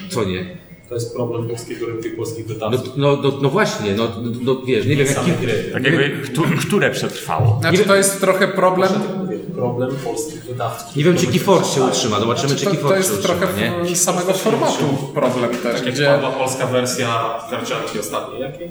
co 0.10 0.23
nie? 0.23 0.45
To 0.89 0.95
jest 0.95 1.15
problem 1.15 1.48
polskiego 1.50 1.86
rynku 1.86 2.08
i 2.08 2.12
polskich 2.12 2.45
No, 2.48 2.54
wydawców. 2.54 2.93
no, 2.98 3.15
no, 3.24 3.32
no 3.41 3.50
właśnie, 3.50 3.93
no, 3.93 4.08
no 4.41 4.56
wiesz, 4.65 4.86
nie 4.86 4.95
wiem 4.95 5.08
jak... 5.08 5.15
Same 5.15 5.34
gry. 5.34 5.69
tak 5.74 5.84
jakby, 5.84 6.10
któ- 6.10 6.58
które 6.67 6.91
przetrwało. 6.91 7.58
Znaczy 7.62 7.84
to 7.86 7.95
jest 7.95 8.19
trochę 8.21 8.48
problem. 8.48 8.89
Mówię, 9.17 9.36
Problem 9.56 9.95
polskich 10.04 10.43
wydawców. 10.43 10.95
Nie 10.95 11.04
wiem 11.04 11.17
czy 11.17 11.28
Keyforge 11.28 11.65
się 11.67 11.84
utrzyma, 11.84 12.19
zobaczymy 12.19 12.56
czy 12.56 12.60
Znaczy, 12.60 12.65
To, 12.65 12.71
Keyforge 12.71 12.95
to 12.98 13.04
się 13.04 13.13
jest 13.13 13.26
utrzyma, 13.26 13.39
trochę 13.48 13.84
nie? 13.89 13.95
samego 13.95 14.34
formatu 14.34 14.86
problem 15.13 15.50
też, 15.50 15.82
Tak 15.82 15.93
gdzie 15.93 16.06
padła 16.06 16.30
polska 16.32 16.67
wersja 16.67 17.39
karcianki 17.50 18.00
ostatniej. 18.00 18.41
Jakiej? 18.41 18.69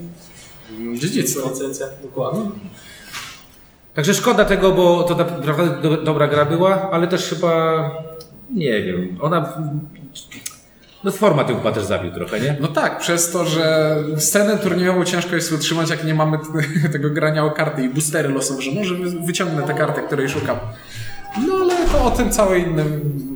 dziedzictwo. 0.98 1.48
Licencja? 1.50 1.87
Dokładnie. 2.03 2.40
Także 3.94 4.14
szkoda 4.14 4.44
tego, 4.44 4.72
bo 4.72 5.03
to 5.03 5.16
naprawdę 5.16 5.88
do, 5.88 5.96
dobra 6.03 6.29
gra 6.29 6.44
była, 6.44 6.90
ale 6.90 7.07
też 7.09 7.29
chyba, 7.29 7.90
nie 8.55 8.83
wiem, 8.83 9.16
ona, 9.20 9.53
no 11.04 11.12
format 11.12 11.50
ją 11.50 11.56
chyba 11.56 11.72
też 11.72 11.84
zabił 11.84 12.12
trochę, 12.12 12.40
nie? 12.40 12.56
No 12.60 12.68
tak, 12.68 12.98
przez 12.98 13.30
to, 13.32 13.44
że 13.44 13.96
scenę 14.16 14.58
turniejową 14.58 15.04
ciężko 15.04 15.34
jest 15.34 15.52
utrzymać, 15.52 15.90
jak 15.90 16.04
nie 16.04 16.14
mamy 16.14 16.38
tego 16.92 17.10
grania 17.10 17.44
o 17.44 17.50
karty 17.50 17.82
i 17.82 17.88
boostery 17.88 18.28
losowe, 18.28 18.62
że 18.62 18.70
może 18.72 18.94
wy- 18.94 19.26
wyciągnę 19.26 19.62
te 19.62 19.74
karty, 19.74 20.00
której 20.02 20.28
szukam. 20.28 20.56
No 21.48 21.54
ale 21.62 21.74
to 21.92 22.04
o 22.04 22.10
tym 22.10 22.30
cały 22.30 22.58
inny 22.58 22.84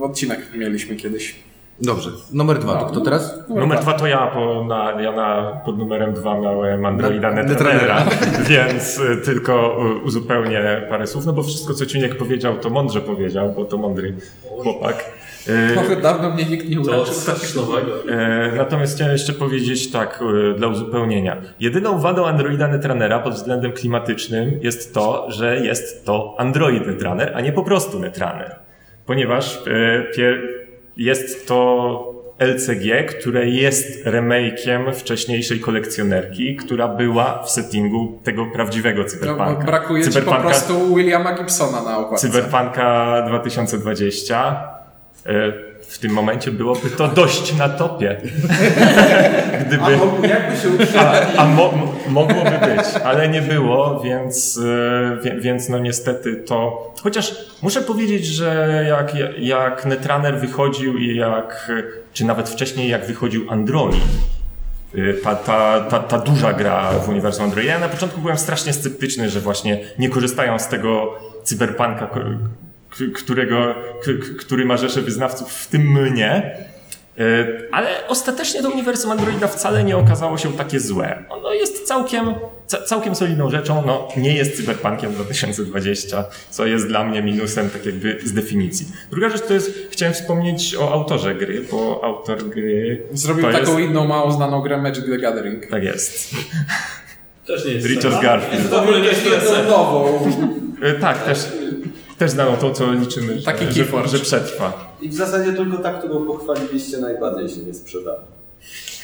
odcinek 0.00 0.40
mieliśmy 0.54 0.96
kiedyś. 0.96 1.34
Dobrze, 1.80 2.10
numer 2.32 2.58
dwa, 2.58 2.76
to 2.76 2.86
kto 2.86 3.00
teraz? 3.00 3.34
Numer 3.48 3.80
dwa 3.80 3.92
to 3.92 4.06
ja, 4.06 4.30
bo 4.34 4.64
na, 4.64 5.02
ja 5.02 5.12
na, 5.12 5.42
pod 5.64 5.78
numerem 5.78 6.14
dwa 6.14 6.40
miałem 6.40 6.86
Androida 6.86 7.30
Netrunnera, 7.30 8.04
więc 8.48 8.98
y, 8.98 9.16
tylko 9.24 9.78
y, 10.00 10.04
uzupełnię 10.04 10.86
parę 10.88 11.06
słów, 11.06 11.26
no 11.26 11.32
bo 11.32 11.42
wszystko 11.42 11.74
co 11.74 11.86
Ciuniek 11.86 12.16
powiedział, 12.16 12.58
to 12.58 12.70
mądrze 12.70 13.00
powiedział, 13.00 13.52
bo 13.56 13.64
to 13.64 13.76
mądry 13.78 14.14
chłopak. 14.62 15.04
Trochę 15.72 15.96
dawno 15.96 16.30
mnie 16.30 16.44
nikt 16.44 16.68
nie 16.68 16.76
nowego. 16.76 17.04
E, 18.10 18.52
Natomiast 18.56 18.94
chciałem 18.94 19.12
jeszcze 19.12 19.32
powiedzieć 19.32 19.90
tak 19.90 20.20
e, 20.52 20.58
dla 20.58 20.68
uzupełnienia. 20.68 21.36
Jedyną 21.60 21.98
wadą 21.98 22.26
Androida 22.26 22.68
Netrunnera 22.68 23.18
pod 23.18 23.34
względem 23.34 23.72
klimatycznym 23.72 24.58
jest 24.62 24.94
to, 24.94 25.26
że 25.30 25.56
jest 25.56 26.04
to 26.06 26.34
Android 26.38 26.86
Netrunner, 26.86 27.32
a 27.34 27.40
nie 27.40 27.52
po 27.52 27.62
prostu 27.62 27.98
Netrunner. 28.00 28.56
Ponieważ 29.06 29.56
e, 29.66 30.04
jest 30.96 31.48
to 31.48 32.04
LCG, 32.38 33.04
które 33.04 33.46
jest 33.48 34.04
remake'iem 34.06 34.92
wcześniejszej 34.94 35.60
kolekcjonerki, 35.60 36.56
która 36.56 36.88
była 36.88 37.42
w 37.42 37.50
settingu 37.50 38.20
tego 38.24 38.46
prawdziwego 38.46 39.02
No, 39.02 39.08
cyberpunka. 39.08 39.64
brakuje 39.66 40.02
ci 40.04 40.10
po 40.10 40.14
Cyberpunka- 40.20 40.42
prostu 40.42 40.94
Williama 40.94 41.34
Gibsona 41.34 41.82
na 41.82 41.98
okładce. 41.98 42.28
Cyberpunka 42.28 43.22
2020. 43.28 44.77
E, 45.28 45.68
W 45.88 45.98
tym 45.98 46.12
momencie 46.12 46.50
byłoby 46.50 46.90
to 46.90 47.08
dość 47.08 47.56
na 47.56 47.68
topie. 47.68 48.16
Gdyby, 49.66 49.92
Jakby 50.28 50.56
się 50.86 51.00
a 51.00 51.36
a 51.36 51.44
mo, 51.46 51.72
mo- 51.72 51.94
mogłoby 52.08 52.50
być, 52.50 52.86
ale 53.04 53.28
nie 53.28 53.42
było, 53.42 54.00
więc, 54.00 54.60
e, 55.24 55.40
więc 55.40 55.68
no 55.68 55.78
niestety 55.78 56.36
to. 56.36 56.92
Chociaż 57.02 57.34
muszę 57.62 57.80
powiedzieć, 57.82 58.26
że 58.26 58.84
jak, 58.88 59.12
jak 59.38 59.86
Netrunner 59.86 60.38
wychodził 60.38 60.98
i 60.98 61.16
jak, 61.16 61.70
czy 62.12 62.24
nawet 62.24 62.48
wcześniej 62.48 62.88
jak 62.88 63.06
wychodził 63.06 63.50
Android, 63.50 63.96
y, 64.94 65.14
ta, 65.24 65.34
ta, 65.36 65.80
ta, 65.80 65.98
ta 65.98 66.18
duża 66.18 66.52
gra 66.52 66.90
w 66.90 67.08
uniwersum 67.08 67.44
Androida. 67.44 67.72
Ja 67.72 67.78
na 67.78 67.88
początku 67.88 68.20
byłem 68.20 68.38
strasznie 68.38 68.72
sceptyczny, 68.72 69.30
że 69.30 69.40
właśnie 69.40 69.80
nie 69.98 70.08
korzystają 70.08 70.58
z 70.58 70.68
tego 70.68 71.14
cyberpunka, 71.44 72.06
którego, 73.14 73.74
który 74.38 74.64
ma 74.64 74.76
rzeszę 74.76 75.02
wyznawców, 75.02 75.52
w 75.52 75.66
tym 75.66 75.82
mnie. 75.82 76.56
Y, 77.20 77.68
Ale 77.72 77.88
ostatecznie 78.08 78.62
to 78.62 78.70
uniwersum 78.70 79.10
Androida 79.10 79.48
wcale 79.48 79.84
nie 79.84 79.96
okazało 79.96 80.38
się 80.38 80.52
takie 80.52 80.80
złe. 80.80 81.24
Ono 81.28 81.52
jest 81.52 81.86
całkiem, 81.86 82.34
ca- 82.66 82.82
całkiem 82.82 83.14
solidną 83.14 83.50
rzeczą. 83.50 83.82
No, 83.86 84.08
nie 84.16 84.34
jest 84.34 84.56
cyberpunkiem 84.56 85.12
2020, 85.12 86.24
co 86.50 86.66
jest 86.66 86.86
dla 86.88 87.04
mnie 87.04 87.22
minusem 87.22 87.70
tak 87.70 87.86
jakby 87.86 88.18
z 88.24 88.32
definicji. 88.32 88.86
Druga 89.10 89.28
rzecz 89.28 89.42
to 89.42 89.54
jest, 89.54 89.70
chciałem 89.90 90.14
wspomnieć 90.14 90.76
o 90.76 90.92
autorze 90.92 91.34
gry, 91.34 91.64
bo 91.70 92.00
autor 92.04 92.48
gry 92.48 93.02
Zrobił 93.12 93.44
to 93.44 93.52
taką 93.52 93.78
jest, 93.78 93.90
inną 93.90 94.06
mało 94.06 94.32
znaną 94.32 94.60
grę 94.60 94.76
Magic 94.82 95.04
the 95.04 95.18
Gathering. 95.18 95.66
Tak 95.66 95.84
jest. 95.84 96.34
Też 97.46 97.64
nie 97.64 97.72
jest 97.72 97.86
Richard 97.86 98.22
Garfield. 98.22 98.66
W 98.66 98.74
ogóle 98.74 99.00
nie 99.00 99.06
jest 99.06 99.52
nową. 99.68 100.18
E, 100.82 100.94
Tak, 100.94 101.24
też, 101.24 101.38
też 102.18 102.30
znaną 102.30 102.56
to, 102.56 102.70
co 102.70 102.92
liczymy, 102.92 103.38
że, 103.38 103.44
Taki 103.44 103.64
że, 103.64 104.08
że 104.08 104.18
przetrwa. 104.18 104.96
I 105.00 105.08
w 105.08 105.14
zasadzie 105.14 105.52
tylko 105.52 105.78
ta, 105.78 105.92
którą 105.92 106.26
pochwaliliście 106.26 106.98
najbardziej 106.98 107.48
się 107.48 107.62
nie 107.66 107.74
sprzedała. 107.74 108.37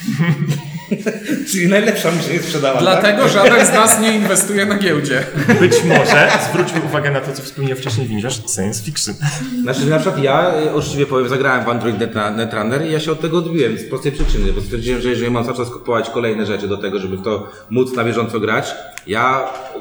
Czyli 1.51 1.69
najlepsza 1.69 2.11
mi 2.11 2.23
się 2.23 2.33
nie 2.33 2.39
sprzedała, 2.39 2.75
tak? 2.75 2.83
Dlatego 2.83 3.29
żaden 3.29 3.67
z 3.67 3.73
nas 3.73 4.01
nie 4.01 4.13
inwestuje 4.17 4.67
na 4.67 4.79
giełdzie. 4.79 5.25
Być 5.61 5.85
może, 5.85 6.29
zwróćmy 6.51 6.81
uwagę 6.81 7.11
na 7.11 7.21
to, 7.21 7.33
co 7.33 7.43
wspomniał 7.43 7.77
wcześniej 7.79 8.07
Windziarz, 8.07 8.41
science 8.55 8.83
fiction. 8.85 9.15
Znaczy 9.63 9.87
na 9.87 9.99
przykład 9.99 10.23
ja, 10.23 10.53
y, 10.73 10.77
uczciwie 10.77 11.07
powiem, 11.07 11.29
zagrałem 11.29 11.65
w 11.65 11.69
Android 11.69 11.97
Netrunner 12.37 12.87
i 12.87 12.93
ja 12.93 13.01
się 13.01 13.13
od 13.13 13.21
tego 13.21 13.39
odbiłem 13.39 13.79
z 13.79 13.85
prostej 13.85 14.13
przyczyny, 14.13 14.53
bo 14.53 14.61
stwierdziłem, 14.61 15.01
że 15.01 15.09
jeżeli 15.09 15.31
mam 15.31 15.45
cały 15.45 15.57
czas 15.57 15.71
kupować 15.71 16.11
kolejne 16.11 16.47
rzeczy 16.47 16.69
do 16.69 16.77
tego, 16.77 16.99
żeby 16.99 17.17
w 17.17 17.23
to 17.23 17.49
móc 17.71 17.93
na 17.97 18.05
bieżąco 18.05 18.41
grać, 18.41 18.75
ja 19.07 19.41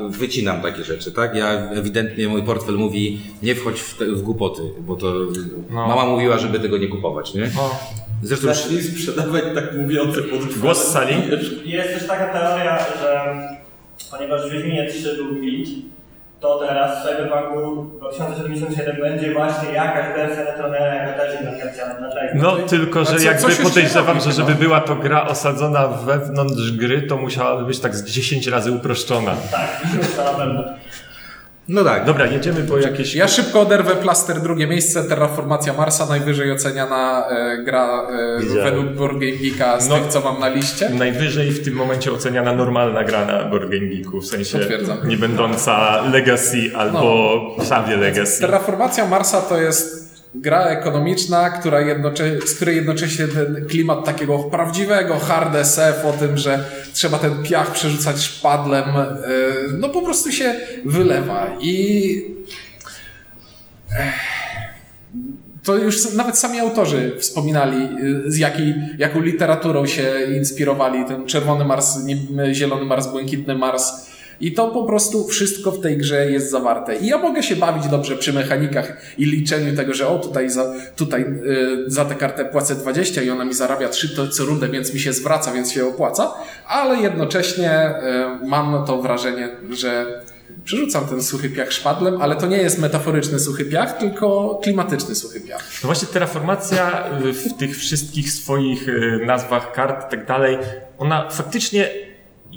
wycinam 0.09 0.61
takie 0.61 0.83
rzeczy, 0.83 1.11
tak? 1.11 1.35
Ja 1.35 1.49
ewidentnie, 1.71 2.27
mój 2.27 2.43
portfel 2.43 2.75
mówi, 2.75 3.21
nie 3.43 3.55
wchodź 3.55 3.79
w, 3.79 3.97
te, 3.97 4.05
w 4.05 4.21
głupoty, 4.21 4.61
bo 4.79 4.95
to 4.95 5.13
No. 5.69 5.87
mama 5.87 6.05
mówiła, 6.05 6.37
żeby 6.37 6.59
tego 6.59 6.77
nie 6.77 6.87
kupować, 6.87 7.33
nie? 7.33 7.51
Zresztą 8.23 8.47
już 8.47 8.57
Zacznij 8.57 8.81
sprzedawać 8.81 9.43
tak 9.55 9.73
mówiące 9.77 10.21
pod 10.21 10.53
Głos 10.57 10.87
z 10.87 10.91
sali. 10.93 11.15
Jest 11.65 11.93
też 11.93 12.07
taka 12.07 12.25
teoria, 12.25 12.79
że 13.01 13.21
ponieważ 14.11 14.49
w 14.49 14.51
Wiedźminie 14.53 14.87
3 14.89 15.15
był 15.15 15.35
glitch, 15.35 15.69
to 16.39 16.59
teraz 16.67 16.99
w 16.99 17.07
Cyberpunku 17.09 17.85
2077 17.99 18.95
będzie 19.01 19.33
właśnie 19.33 19.69
jakaś 19.71 20.15
wersja 20.17 20.43
Netronera, 20.43 20.95
jaka 20.95 21.13
też 21.19 21.41
inna 21.41 21.51
wersja. 21.51 21.85
No, 22.35 22.55
tylko, 22.57 23.05
że 23.05 23.15
co- 23.15 23.23
jakby 23.23 23.47
już 23.49 23.59
podejrzewam, 23.59 24.19
że 24.19 24.31
żeby 24.31 24.55
była 24.55 24.81
to 24.81 24.95
gra 24.95 25.27
osadzona 25.27 25.87
wewnątrz 25.87 26.71
gry, 26.71 27.01
to 27.01 27.17
musiałaby 27.17 27.65
być 27.65 27.79
tak 27.79 27.95
z 27.95 28.03
10 28.03 28.47
razy 28.47 28.71
uproszczona. 28.71 29.35
Tak, 29.51 29.81
to 30.15 30.23
na 30.23 30.29
pewno. 30.39 30.63
No 31.69 31.83
tak. 31.83 32.05
Dobra, 32.05 32.25
jedziemy 32.25 32.63
po 32.63 32.77
jakieś... 32.77 33.15
Ja 33.15 33.27
szybko 33.27 33.61
oderwę 33.61 33.95
plaster 33.95 34.41
drugie 34.41 34.67
miejsce, 34.67 35.03
Terraformacja 35.03 35.73
Marsa, 35.73 36.05
najwyżej 36.05 36.51
oceniana 36.51 37.25
e, 37.29 37.57
gra 37.63 38.07
e, 38.59 38.63
według 38.63 38.85
Board 38.87 39.13
Game 39.13 39.31
Geeka 39.31 39.79
z 39.79 39.89
No. 39.89 39.95
tych, 39.97 40.07
co 40.07 40.21
mam 40.21 40.39
na 40.39 40.47
liście. 40.49 40.89
Najwyżej 40.89 41.51
w 41.51 41.65
tym 41.65 41.73
momencie 41.73 42.11
oceniana 42.11 42.53
normalna 42.53 43.03
gra 43.03 43.25
na 43.25 43.43
Board 43.43 43.69
Game 43.69 43.85
Geeku, 43.87 44.21
w 44.21 44.25
sensie 44.27 44.59
nie 45.05 45.17
będąca 45.17 46.01
Legacy 46.11 46.57
albo 46.75 47.39
prawie 47.69 47.97
Legacy. 47.97 48.41
Terraformacja 48.41 49.05
Marsa 49.07 49.41
to 49.41 49.57
jest 49.61 50.02
gra 50.35 50.65
ekonomiczna, 50.65 51.49
która 51.49 51.79
jednocze- 51.81 52.47
z 52.47 52.55
której 52.55 52.75
jednocześnie 52.75 53.27
ten 53.27 53.65
klimat 53.69 54.05
takiego 54.05 54.39
prawdziwego 54.39 55.19
hard 55.19 55.55
SF 55.55 56.05
o 56.05 56.13
tym, 56.13 56.37
że 56.37 56.65
trzeba 56.93 57.19
ten 57.19 57.43
piach 57.43 57.71
przerzucać 57.71 58.19
szpadlem, 58.19 58.83
e, 58.89 59.13
no 59.77 59.89
po 59.89 60.01
prostu 60.01 60.31
się 60.31 60.55
wylewa. 60.85 61.47
I 61.61 62.33
to 65.63 65.75
już 65.77 66.13
nawet 66.13 66.37
sami 66.37 66.59
autorzy 66.59 67.11
wspominali, 67.19 67.77
y, 68.27 68.31
z 68.31 68.37
jakiej, 68.37 68.75
jaką 68.97 69.21
literaturą 69.21 69.85
się 69.85 70.13
inspirowali. 70.37 71.05
Ten 71.05 71.25
czerwony 71.25 71.65
Mars, 71.65 71.97
zielony 72.51 72.85
Mars, 72.85 73.07
błękitny 73.07 73.55
Mars. 73.55 74.12
I 74.41 74.51
to 74.51 74.67
po 74.67 74.83
prostu 74.83 75.27
wszystko 75.27 75.71
w 75.71 75.81
tej 75.81 75.97
grze 75.97 76.31
jest 76.31 76.51
zawarte. 76.51 76.95
I 76.95 77.07
ja 77.07 77.17
mogę 77.17 77.43
się 77.43 77.55
bawić 77.55 77.87
dobrze 77.87 78.15
przy 78.15 78.33
mechanikach 78.33 78.97
i 79.17 79.25
liczeniu 79.25 79.75
tego, 79.75 79.93
że 79.93 80.07
o 80.07 80.19
tutaj 80.19 80.49
za, 80.49 80.73
tutaj, 80.95 81.21
y, 81.21 81.83
za 81.87 82.05
tę 82.05 82.15
kartę 82.15 82.45
płacę 82.45 82.75
20 82.75 83.21
i 83.21 83.29
ona 83.29 83.45
mi 83.45 83.53
zarabia 83.53 83.89
3 83.89 84.15
to 84.15 84.27
co 84.27 84.45
rundę, 84.45 84.67
więc 84.67 84.93
mi 84.93 84.99
się 84.99 85.13
zwraca, 85.13 85.51
więc 85.51 85.71
się 85.71 85.87
opłaca. 85.87 86.33
Ale 86.67 86.97
jednocześnie 86.97 87.95
y, 88.41 88.47
mam 88.47 88.85
to 88.85 89.01
wrażenie, 89.01 89.49
że 89.71 90.21
przerzucam 90.63 91.05
ten 91.05 91.23
suchy 91.23 91.49
piach 91.49 91.71
szpadlem, 91.71 92.21
ale 92.21 92.35
to 92.35 92.47
nie 92.47 92.57
jest 92.57 92.79
metaforyczny 92.79 93.39
suchy 93.39 93.65
piach, 93.65 93.97
tylko 93.97 94.59
klimatyczny 94.63 95.15
suchy 95.15 95.41
piach. 95.41 95.63
No 95.83 95.87
właśnie 95.87 96.07
terraformacja 96.07 97.09
y, 97.25 97.33
w 97.33 97.57
tych 97.57 97.77
wszystkich 97.77 98.31
swoich 98.31 98.87
nazwach 99.25 99.71
kart 99.71 100.07
i 100.07 100.11
tak 100.11 100.27
dalej, 100.27 100.57
ona 100.97 101.29
faktycznie, 101.29 101.89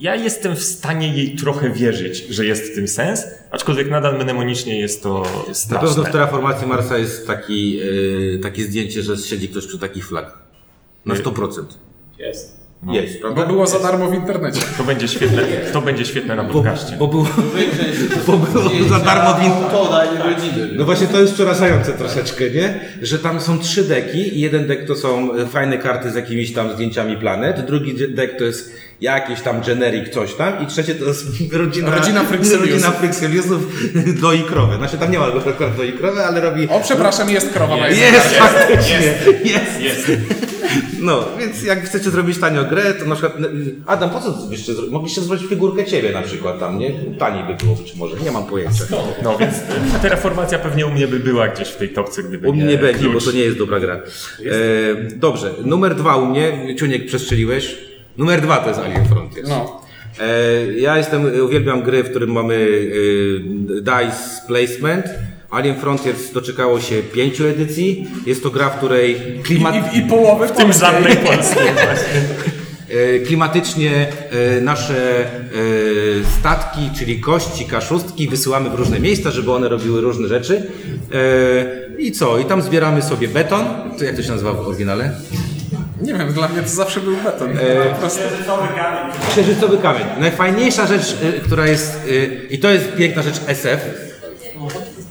ja 0.01 0.15
jestem 0.15 0.57
w 0.57 0.63
stanie 0.63 1.09
jej 1.17 1.37
trochę 1.37 1.71
wierzyć, 1.71 2.27
że 2.31 2.45
jest 2.47 2.73
w 2.73 2.75
tym 2.75 2.89
sens, 2.89 3.25
aczkolwiek 3.51 3.91
nadal 3.91 4.19
mnemonicznie 4.19 4.81
jest 4.81 5.03
to 5.03 5.19
Na 5.19 5.25
pewno 5.25 5.53
w 5.55 5.57
straszne. 5.57 6.05
terraformacji 6.13 6.67
Marsa 6.67 6.99
jest 6.99 7.27
taki, 7.27 7.73
yy, 7.73 8.39
takie 8.43 8.63
zdjęcie, 8.63 9.03
że 9.03 9.17
siedzi 9.17 9.49
ktoś 9.49 9.67
przy 9.67 9.79
takich 9.79 10.09
flag. 10.09 10.39
Na 11.07 11.15
100%. 11.15 11.65
Jest. 12.19 12.67
Jest, 12.91 13.21
prawda? 13.21 13.43
Bo 13.43 13.47
było 13.49 13.67
za 13.67 13.79
darmo 13.79 14.11
w 14.11 14.15
internecie. 14.15 14.61
To 14.79 14.85
będzie 14.85 15.09
świetne, 15.09 15.43
to 15.73 15.81
będzie 15.83 16.05
świetne 16.05 16.37
na 16.37 16.45
Bo, 16.45 16.53
podcaście. 16.53 16.97
bo, 16.99 17.07
było, 17.09 17.27
bo 18.27 18.37
było 18.47 18.89
za 18.89 18.99
darmo 18.99 19.35
w 19.35 19.45
internecie. 19.45 20.69
No 20.73 20.85
właśnie 20.85 21.07
to 21.07 21.21
jest 21.21 21.35
przerażające 21.35 21.93
troszeczkę, 21.93 22.51
nie? 22.51 22.81
Że 23.03 23.19
tam 23.19 23.41
są 23.41 23.59
trzy 23.59 23.85
deki 23.85 24.41
jeden 24.41 24.67
dek 24.67 24.87
to 24.87 24.97
są 24.97 25.29
fajne 25.47 25.79
karty 25.79 26.11
z 26.11 26.15
jakimiś 26.15 26.53
tam 26.53 26.73
zdjęciami 26.75 27.17
planet, 27.17 27.67
drugi 27.67 27.95
dek 28.09 28.39
to 28.39 28.45
jest 28.45 28.73
jakieś 29.01 29.41
tam 29.41 29.61
generic 29.61 30.15
coś 30.15 30.35
tam 30.35 30.53
i 30.65 30.67
trzecie 30.67 30.95
to 30.95 31.05
jest 31.05 31.27
rodzina, 31.53 31.91
Rodzina 31.97 32.25
Frykseliusów. 32.25 32.71
rodzina 32.71 32.91
Frykseliusów 32.91 33.63
doi 34.23 34.43
krowę. 34.43 34.77
Znaczy 34.77 34.99
tam 34.99 35.11
nie 35.13 35.19
ma 35.19 35.25
akurat 35.27 35.77
doi 35.77 35.93
krowę, 35.93 36.27
ale 36.27 36.41
robi... 36.41 36.69
O, 36.69 36.81
przepraszam, 36.81 37.31
jest 37.31 37.53
krowa 37.53 37.89
Jest, 37.89 38.13
karcie. 38.13 38.39
faktycznie, 38.39 39.15
jest. 39.45 39.81
Jest. 39.81 40.13
No, 41.01 41.25
więc 41.39 41.63
jak 41.63 41.85
chcecie 41.85 42.11
zrobić 42.11 42.39
tanio 42.39 42.65
grę, 42.65 42.95
to 42.95 43.05
na 43.05 43.15
przykład... 43.15 43.37
Adam, 43.87 44.11
po 44.11 44.21
co 44.21 44.31
byście. 44.33 44.73
Mogliście 44.91 45.21
zrobić 45.21 45.47
figurkę 45.49 45.85
ciebie 45.85 46.13
na 46.13 46.23
przykład 46.23 46.61
tam, 46.61 46.79
nie? 46.79 46.91
Taniej 47.19 47.45
by 47.45 47.65
było 47.65 47.77
być 47.77 47.95
może, 47.95 48.17
nie 48.25 48.31
mam 48.31 48.47
pojęcia. 48.47 48.85
No 49.23 49.39
więc 49.39 49.55
y, 49.55 50.01
terraformacja 50.03 50.59
pewnie 50.59 50.87
u 50.87 50.91
mnie 50.91 51.09
by 51.09 51.19
była 51.21 51.49
gdzieś 51.49 51.69
w 51.69 51.77
tej 51.77 51.89
topce, 51.89 52.23
gdyby 52.23 52.49
U 52.49 52.53
mnie 52.53 52.65
nie 52.65 52.79
będzie, 52.79 53.01
klucz. 53.01 53.25
bo 53.25 53.31
to 53.31 53.37
nie 53.37 53.43
jest 53.43 53.59
dobra 53.59 53.81
gra. 53.81 53.95
E, 53.95 54.01
dobrze, 55.17 55.55
numer 55.65 55.95
dwa 55.95 56.17
u 56.17 56.27
mnie, 56.27 56.75
Ciuniek 56.79 57.07
przestrzeliłeś. 57.07 57.77
Numer 58.19 58.41
dwa 58.41 58.57
to 58.57 58.69
jest 58.69 58.81
Alien 58.81 59.09
Frontiers. 59.09 59.49
No. 59.49 59.81
E, 60.21 60.73
ja 60.73 60.97
jestem, 60.99 61.31
uwielbiam 61.45 61.83
gry, 61.83 62.05
w 62.05 62.11
którym 62.11 62.33
mamy 62.33 62.69
e, 63.77 63.81
dice 63.81 64.47
placement. 64.47 65.07
Alien 65.51 65.77
Frontiers 65.81 66.33
doczekało 66.33 66.81
się 66.81 67.03
pięciu 67.03 67.47
edycji. 67.47 68.07
Jest 68.27 68.43
to 68.43 68.51
gra, 68.51 68.71
w 68.71 68.77
której 68.77 69.17
klimat... 69.43 69.75
I, 69.95 69.99
I 69.99 70.03
połowy 70.03 70.49
w 70.49 70.53
tym 70.53 70.73
żadnej 70.73 71.17
Polskiej 71.17 71.73
właśnie. 71.85 72.21
E, 72.91 73.19
Klimatycznie 73.19 74.07
nasze 74.63 75.25
statki, 76.41 76.91
czyli 76.99 77.21
kości, 77.21 77.65
kaszustki 77.65 78.29
wysyłamy 78.29 78.71
w 78.71 78.75
różne 78.75 79.01
miejsca, 79.01 79.31
żeby 79.31 79.53
one 79.53 79.69
robiły 79.69 80.01
różne 80.01 80.29
rzeczy. 80.29 80.63
I 81.99 82.13
co? 82.13 82.39
I 82.39 82.45
tam 82.45 82.63
zbieramy 82.63 83.03
sobie 83.03 83.29
beton. 83.29 83.65
To 83.99 84.05
jak 84.05 84.17
to 84.17 84.23
się 84.23 84.31
nazywa 84.31 84.53
w 84.53 84.61
oryginale? 84.69 85.11
Nie 86.01 86.15
wiem, 86.15 86.33
dla 86.33 86.49
mnie 86.49 86.63
to 86.63 86.69
zawsze 86.69 87.01
był 87.01 87.17
beton. 87.17 87.49
prostu. 88.01 88.21
Księżycowy 88.21 88.69
kamień. 88.69 89.13
Księżycowy 89.31 89.79
kamień. 89.79 90.05
Najfajniejsza 90.19 90.87
rzecz, 90.87 91.17
y, 91.23 91.41
która 91.41 91.67
jest, 91.67 92.07
y, 92.09 92.47
i 92.51 92.59
to 92.59 92.71
jest 92.71 92.93
piękna 92.93 93.23
rzecz 93.23 93.41
SF. 93.47 93.81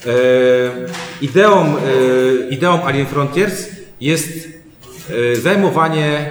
Y, 0.06 1.06
Ideą, 1.22 1.76
y, 1.78 2.48
ideą 2.50 2.84
Alien 2.84 3.06
Frontiers 3.06 3.70
jest 4.02 4.30
y, 5.10 5.42
zajmowanie 5.42 6.30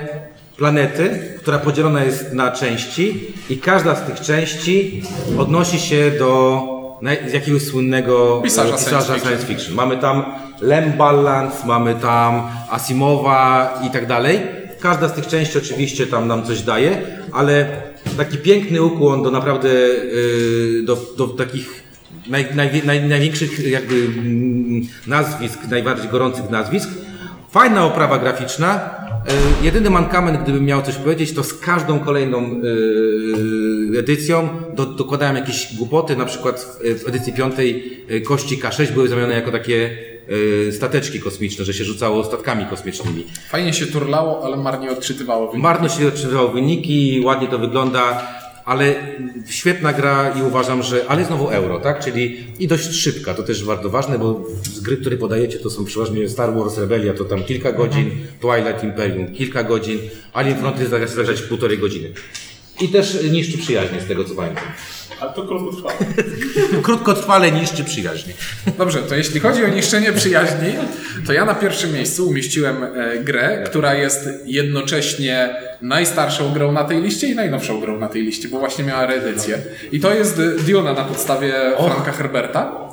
planety, 0.56 1.18
która 1.38 1.58
podzielona 1.58 2.04
jest 2.04 2.32
na 2.32 2.50
części 2.50 3.32
i 3.50 3.58
każda 3.58 3.94
z 3.94 4.06
tych 4.06 4.20
części 4.20 5.02
odnosi 5.38 5.80
się 5.80 6.10
do 6.10 6.62
naj- 7.02 7.34
jakiegoś 7.34 7.62
słynnego 7.62 8.40
Pisarza 8.44 8.74
e, 8.74 8.78
science 8.78 9.04
fiction. 9.04 9.20
science 9.20 9.46
fiction. 9.46 9.74
Mamy 9.74 9.96
tam 9.96 10.24
Lem 10.60 10.92
mamy 11.66 11.94
tam 11.94 12.42
Asimowa 12.70 13.74
i 13.86 13.90
tak 13.90 14.06
dalej. 14.06 14.40
Każda 14.80 15.08
z 15.08 15.12
tych 15.12 15.26
części 15.26 15.58
oczywiście 15.58 16.06
tam 16.06 16.28
nam 16.28 16.44
coś 16.44 16.62
daje, 16.62 17.02
ale 17.32 17.66
taki 18.16 18.38
piękny 18.38 18.82
ukłon 18.82 19.22
do 19.22 19.30
naprawdę 19.30 19.68
yy, 19.68 20.82
do, 20.84 20.96
do 21.16 21.28
takich 21.28 21.84
naj, 22.28 22.46
naj, 22.54 22.82
naj, 22.84 23.04
największych 23.04 23.70
jakby 23.70 23.94
mm, 23.94 24.82
nazwisk, 25.06 25.58
najbardziej 25.70 26.08
gorących 26.08 26.50
nazwisk. 26.50 26.88
Fajna 27.50 27.84
oprawa 27.84 28.18
graficzna. 28.18 28.80
Yy, 29.28 29.64
jedyny 29.64 29.90
mankament, 29.90 30.42
gdybym 30.42 30.64
miał 30.64 30.82
coś 30.82 30.94
powiedzieć, 30.94 31.34
to 31.34 31.44
z 31.44 31.54
każdą 31.54 32.00
kolejną 32.00 32.60
yy, 32.60 33.98
edycją 33.98 34.48
do, 34.74 34.86
dokładałem 34.86 35.36
jakieś 35.36 35.76
głupoty. 35.76 36.16
Na 36.16 36.24
przykład 36.24 36.78
w, 37.04 37.08
edycji 37.08 37.32
piątej 37.32 37.96
kości 38.26 38.58
K6 38.58 38.92
były 38.92 39.08
zamienione 39.08 39.34
jako 39.34 39.52
takie 39.52 39.98
stateczki 40.72 41.20
kosmiczne, 41.20 41.64
że 41.64 41.74
się 41.74 41.84
rzucało 41.84 42.24
statkami 42.24 42.66
kosmicznymi. 42.66 43.24
Fajnie 43.48 43.72
się 43.72 43.86
turlało, 43.86 44.44
ale 44.44 44.56
marnie 44.56 44.90
odczytywało 44.90 45.46
wyniki. 45.46 45.62
Marno 45.62 45.88
się 45.88 46.08
otrzymywało 46.08 46.48
wyniki, 46.48 47.22
ładnie 47.24 47.48
to 47.48 47.58
wygląda, 47.58 48.26
ale 48.64 48.94
świetna 49.46 49.92
gra 49.92 50.34
i 50.38 50.42
uważam, 50.42 50.82
że, 50.82 51.04
ale 51.08 51.24
znowu 51.24 51.48
euro, 51.48 51.80
tak? 51.80 52.04
Czyli 52.04 52.46
i 52.58 52.68
dość 52.68 52.94
szybka, 52.94 53.34
to 53.34 53.42
też 53.42 53.64
bardzo 53.64 53.90
ważne, 53.90 54.18
bo 54.18 54.44
z 54.62 54.80
gry, 54.80 54.96
które 54.96 55.16
podajecie, 55.16 55.58
to 55.58 55.70
są 55.70 55.84
przeważnie 55.84 56.28
Star 56.28 56.54
Wars 56.54 56.78
Rebellia, 56.78 57.14
to 57.14 57.24
tam 57.24 57.44
kilka 57.44 57.72
godzin, 57.72 58.10
Twilight 58.40 58.84
Imperium 58.84 59.34
kilka 59.34 59.64
godzin, 59.64 59.98
Alien 60.32 60.58
Frontier 60.58 60.88
zagrać 60.88 61.42
półtorej 61.42 61.78
godziny. 61.78 62.12
I 62.80 62.88
też 62.88 63.18
niszczy 63.30 63.58
przyjaźnie, 63.58 64.00
z 64.00 64.06
tego 64.06 64.24
co 64.24 64.34
pamiętam. 64.34 64.64
Ale 65.24 65.34
to 65.34 65.42
krótko 65.42 65.76
trwa. 65.76 65.90
Krótkotrwale 66.82 67.52
niszczy 67.52 67.84
przyjaźnie. 67.84 68.34
Dobrze, 68.78 68.98
to 68.98 69.14
jeśli 69.14 69.40
chodzi 69.40 69.64
o 69.64 69.68
niszczenie 69.68 70.12
przyjaźni, 70.12 70.74
to 71.26 71.32
ja 71.32 71.44
na 71.44 71.54
pierwszym 71.54 71.92
miejscu 71.92 72.28
umieściłem 72.28 72.84
e, 72.84 73.18
grę, 73.18 73.64
która 73.66 73.94
jest 73.94 74.28
jednocześnie 74.44 75.54
najstarszą 75.82 76.52
grą 76.52 76.72
na 76.72 76.84
tej 76.84 77.02
liście 77.02 77.26
i 77.28 77.34
najnowszą 77.34 77.80
grą 77.80 77.98
na 77.98 78.08
tej 78.08 78.22
liście, 78.22 78.48
bo 78.48 78.58
właśnie 78.58 78.84
miała 78.84 79.06
reedycję. 79.06 79.58
I 79.92 80.00
to 80.00 80.14
jest 80.14 80.40
Duna 80.66 80.92
na 80.92 81.04
podstawie 81.04 81.52
Franka 81.76 82.12
Herberta. 82.12 82.84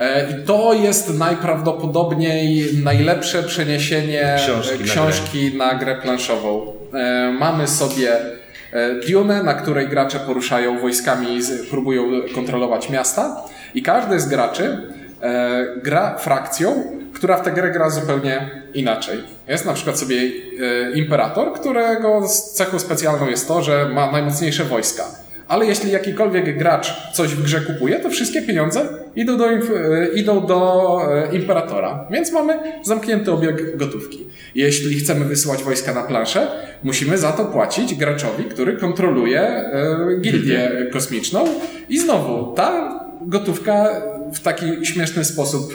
E, 0.00 0.30
I 0.30 0.44
to 0.44 0.72
jest 0.72 1.18
najprawdopodobniej 1.18 2.68
najlepsze 2.82 3.42
przeniesienie 3.42 4.36
Książki 4.38 4.74
e, 4.74 4.78
na 4.78 4.84
książki 4.84 5.54
na 5.56 5.74
grę 5.74 5.96
planszową. 6.02 6.72
E, 6.94 7.32
Mamy 7.40 7.68
sobie 7.68 8.39
Dune, 9.08 9.42
na 9.42 9.54
której 9.54 9.88
gracze 9.88 10.18
poruszają 10.20 10.78
wojskami, 10.78 11.42
z- 11.42 11.66
próbują 11.70 12.02
kontrolować 12.34 12.90
miasta 12.90 13.36
i 13.74 13.82
każdy 13.82 14.20
z 14.20 14.28
graczy 14.28 14.78
e, 15.22 15.66
gra 15.82 16.18
frakcją, 16.18 16.82
która 17.14 17.36
w 17.36 17.42
tę 17.42 17.50
grę 17.50 17.70
gra 17.70 17.90
zupełnie 17.90 18.50
inaczej. 18.74 19.18
Jest 19.48 19.66
na 19.66 19.72
przykład 19.72 19.98
sobie 19.98 20.16
e, 20.16 20.92
imperator, 20.92 21.52
którego 21.52 22.22
cechą 22.54 22.78
specjalną 22.78 23.28
jest 23.28 23.48
to, 23.48 23.62
że 23.62 23.88
ma 23.88 24.12
najmocniejsze 24.12 24.64
wojska. 24.64 25.04
Ale 25.48 25.66
jeśli 25.66 25.90
jakikolwiek 25.92 26.58
gracz 26.58 27.12
coś 27.12 27.34
w 27.34 27.42
grze 27.42 27.60
kupuje, 27.60 28.00
to 28.00 28.10
wszystkie 28.10 28.42
pieniądze 28.42 28.88
idą 29.16 29.38
do, 29.38 29.50
e, 29.50 29.56
idą 30.14 30.46
do 30.46 31.00
e, 31.12 31.36
imperatora. 31.36 32.06
Więc 32.10 32.32
mamy 32.32 32.58
zamknięty 32.82 33.32
obieg 33.32 33.76
gotówki. 33.76 34.26
Jeśli 34.54 34.96
chcemy 34.96 35.24
wysyłać 35.24 35.62
wojska 35.62 35.94
na 35.94 36.02
planszę, 36.02 36.46
musimy 36.82 37.18
za 37.18 37.32
to 37.32 37.44
płacić 37.44 37.94
graczowi, 37.94 38.44
który 38.44 38.76
kontroluje 38.76 39.40
e, 39.40 39.96
gildię 40.20 40.86
kosmiczną. 40.92 41.44
I 41.88 41.98
znowu, 41.98 42.54
ta 42.54 43.00
gotówka 43.20 44.02
w 44.34 44.40
taki 44.40 44.86
śmieszny 44.86 45.24
sposób 45.24 45.74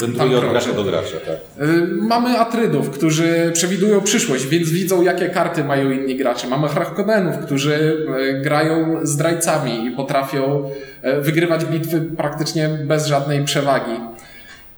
Wędruje 0.00 0.38
od 0.38 0.50
gracza 0.50 0.72
do 0.72 0.84
gracza, 0.84 1.16
tak. 1.26 1.66
Y, 1.68 1.86
Mamy 1.86 2.38
Atrydów, 2.38 2.90
którzy 2.90 3.50
przewidują 3.54 4.00
przyszłość, 4.00 4.46
więc 4.46 4.70
widzą, 4.70 5.02
jakie 5.02 5.28
karty 5.28 5.64
mają 5.64 5.90
inni 5.90 6.16
gracze. 6.16 6.48
Mamy 6.48 6.68
Harkonnenów, 6.68 7.38
którzy 7.38 8.06
y, 8.38 8.40
grają 8.42 9.00
zdrajcami 9.02 9.86
i 9.86 9.90
potrafią 9.90 10.70
y, 11.18 11.20
wygrywać 11.20 11.64
bitwy 11.64 12.00
praktycznie 12.16 12.68
bez 12.68 13.06
żadnej 13.06 13.44
przewagi. 13.44 13.92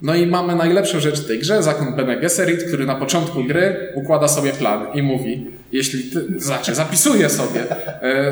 No 0.03 0.15
i 0.15 0.27
mamy 0.27 0.55
najlepszą 0.55 1.01
rzecz 1.01 1.21
w 1.21 1.27
tej 1.27 1.39
grze, 1.39 1.63
zakon 1.63 1.97
Bene 1.97 2.17
Gesserit, 2.17 2.65
który 2.65 2.87
na 2.87 2.95
początku 2.95 3.45
gry 3.45 3.93
układa 3.95 4.29
sobie 4.29 4.53
plan 4.53 4.87
i 4.95 5.03
mówi, 5.03 5.51
jeśli 5.73 6.03
ty, 6.03 6.41
znaczy 6.41 6.75
zapisuje 6.75 7.29
sobie 7.29 7.61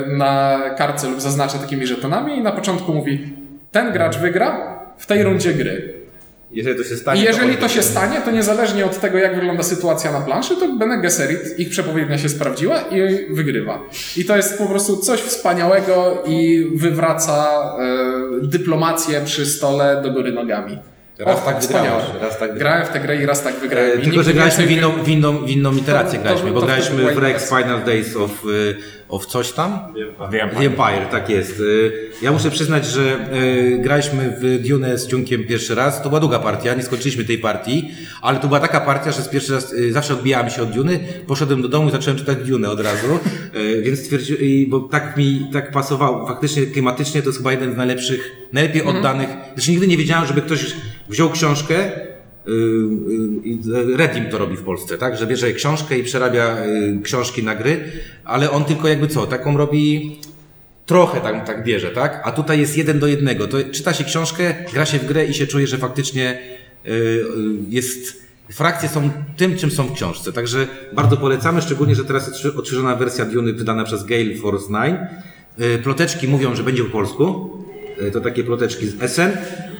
na 0.06 0.60
kartce 0.78 1.08
lub 1.08 1.20
zaznacza 1.20 1.58
takimi 1.58 1.86
żetonami 1.86 2.36
i 2.36 2.42
na 2.42 2.52
początku 2.52 2.94
mówi, 2.94 3.28
ten 3.72 3.92
gracz 3.92 4.18
wygra 4.18 4.78
w 4.98 5.06
tej 5.06 5.22
rundzie 5.22 5.54
gry. 5.54 5.99
Jeżeli 6.52 6.78
to 6.78 6.84
się 6.84 6.96
stanie. 6.96 7.20
I 7.20 7.24
jeżeli 7.24 7.48
oni 7.50 7.56
to 7.56 7.68
się 7.68 7.82
stanie, 7.82 8.20
to 8.24 8.30
niezależnie 8.30 8.86
od 8.86 9.00
tego, 9.00 9.18
jak 9.18 9.34
wygląda 9.34 9.62
sytuacja 9.62 10.12
na 10.12 10.20
planszy, 10.20 10.56
to 10.56 10.72
Bene 10.72 10.98
Gesserit, 10.98 11.58
ich 11.58 11.70
przepowiednia 11.70 12.18
się 12.18 12.28
sprawdziła 12.28 12.80
i 12.80 13.26
wygrywa. 13.34 13.80
I 14.16 14.24
to 14.24 14.36
jest 14.36 14.58
po 14.58 14.66
prostu 14.66 14.96
coś 14.96 15.20
wspaniałego 15.20 16.22
i 16.26 16.70
wywraca 16.74 17.62
e, 17.78 18.46
dyplomację 18.46 19.20
przy 19.24 19.46
stole 19.46 20.02
do 20.02 20.10
góry 20.10 20.32
nogami. 20.32 20.78
Raz 21.20 21.38
Och, 21.38 21.44
tak 21.44 21.60
wygrałeś, 21.62 22.04
raz 22.20 22.38
tak. 22.38 22.58
Grałem 22.58 22.86
w 22.86 22.88
tę 22.88 23.00
grę 23.00 23.22
i 23.22 23.26
raz 23.26 23.42
tak 23.42 23.54
wygrałem. 23.60 23.98
E, 24.00 24.02
tylko, 24.02 24.22
że 24.22 24.34
graliśmy 24.34 24.66
w 24.66 24.70
inną, 24.70 24.90
w 25.04 25.08
inną, 25.08 25.38
w 25.38 25.50
inną 25.50 25.76
iterację 25.76 26.18
To- 26.18 26.22
graliśmy, 26.22 26.48
to- 26.48 26.54
bo 26.54 26.60
to 26.60 26.66
graliśmy 26.66 26.96
wtedy 27.02 27.14
w 27.14 27.18
Rex. 27.18 27.48
Final 27.48 27.84
Days 27.84 28.16
of, 28.16 28.30
y, 28.46 28.76
of 29.08 29.26
coś 29.26 29.52
tam. 29.52 29.78
The 30.30 30.42
Empire. 30.42 30.58
The 30.60 30.66
Empire, 30.66 31.06
tak 31.10 31.30
jest. 31.30 31.60
Y, 31.60 31.92
Ja 32.22 32.32
muszę 32.32 32.50
przyznać, 32.50 32.86
że 32.86 33.18
y, 33.34 33.78
graliśmy 33.78 34.36
w 34.40 34.68
Dune 34.68 34.98
z 34.98 35.06
Ciunkiem 35.06 35.44
pierwszy 35.44 35.74
raz. 35.74 36.02
To 36.02 36.08
była 36.08 36.20
długa 36.20 36.38
partia, 36.38 36.74
nie 36.74 36.82
skończyliśmy 36.82 37.24
tej 37.24 37.38
partii, 37.38 37.90
ale 38.22 38.38
to 38.38 38.46
była 38.46 38.60
taka 38.60 38.80
partia, 38.80 39.12
że 39.12 39.22
z 39.22 39.28
pierwszy 39.28 39.52
raz 39.52 39.74
zawsze 39.90 40.14
odbijałem 40.14 40.50
się 40.50 40.62
od 40.62 40.70
Duny, 40.70 41.00
poszedłem 41.26 41.62
do 41.62 41.68
domu 41.68 41.88
i 41.88 41.92
zacząłem 41.92 42.18
czytać 42.18 42.38
Dune 42.38 42.70
od 42.70 42.80
razu, 42.80 43.18
więc 43.82 43.98
stwierdziłem, 44.00 44.40
bo 44.68 44.80
tak 44.80 45.16
mi 45.16 45.46
tak 45.52 45.70
pasowało, 45.72 46.26
faktycznie 46.26 46.66
klimatycznie 46.66 47.22
to 47.22 47.28
jest 47.28 47.38
chyba 47.38 47.52
jeden 47.52 47.74
z 47.74 47.76
najlepszych, 47.76 48.32
najlepiej 48.52 48.82
oddanych, 48.82 49.28
znaczy 49.54 49.70
nigdy 49.70 49.86
nie 49.86 49.96
wiedziałem, 49.96 50.26
żeby 50.26 50.42
ktoś 50.42 50.66
wziął 51.10 51.30
książkę, 51.30 51.92
y, 52.48 52.50
y, 52.50 53.96
Redim 53.96 54.30
to 54.30 54.38
robi 54.38 54.56
w 54.56 54.62
Polsce, 54.62 54.98
tak? 54.98 55.16
Że 55.16 55.26
bierze 55.26 55.52
książkę 55.52 55.98
i 55.98 56.04
przerabia 56.04 56.64
y, 56.64 57.00
książki 57.02 57.42
na 57.42 57.54
gry, 57.54 57.92
ale 58.24 58.50
on 58.50 58.64
tylko 58.64 58.88
jakby 58.88 59.08
co, 59.08 59.26
taką 59.26 59.56
robi 59.56 60.16
trochę 60.86 61.20
tak, 61.20 61.46
tak 61.46 61.64
bierze, 61.64 61.90
tak? 61.90 62.22
A 62.24 62.32
tutaj 62.32 62.60
jest 62.60 62.76
jeden 62.76 62.98
do 62.98 63.06
jednego. 63.06 63.48
To 63.48 63.58
czyta 63.72 63.92
się 63.92 64.04
książkę, 64.04 64.54
gra 64.72 64.86
się 64.86 64.98
w 64.98 65.06
grę 65.06 65.26
i 65.26 65.34
się 65.34 65.46
czuje, 65.46 65.66
że 65.66 65.78
faktycznie 65.78 66.38
jest. 67.68 68.20
Frakcje 68.52 68.88
są 68.88 69.10
tym, 69.36 69.56
czym 69.56 69.70
są 69.70 69.86
w 69.86 69.92
książce. 69.92 70.32
Także 70.32 70.66
bardzo 70.92 71.16
polecamy, 71.16 71.62
szczególnie, 71.62 71.94
że 71.94 72.04
teraz 72.04 72.28
jest 72.28 72.56
odświeżona 72.56 72.96
wersja 72.96 73.24
Duny 73.24 73.52
wydana 73.52 73.84
przez 73.84 74.04
Gale 74.04 74.34
Force 74.34 74.66
9. 74.66 74.98
Y, 75.60 75.78
Ploteczki 75.78 76.28
mówią, 76.28 76.54
że 76.54 76.62
będzie 76.62 76.84
po 76.84 76.90
polsku. 76.90 77.50
To 78.12 78.20
takie 78.20 78.44
ploteczki 78.44 78.86
z 78.86 79.12
SN. 79.12 79.30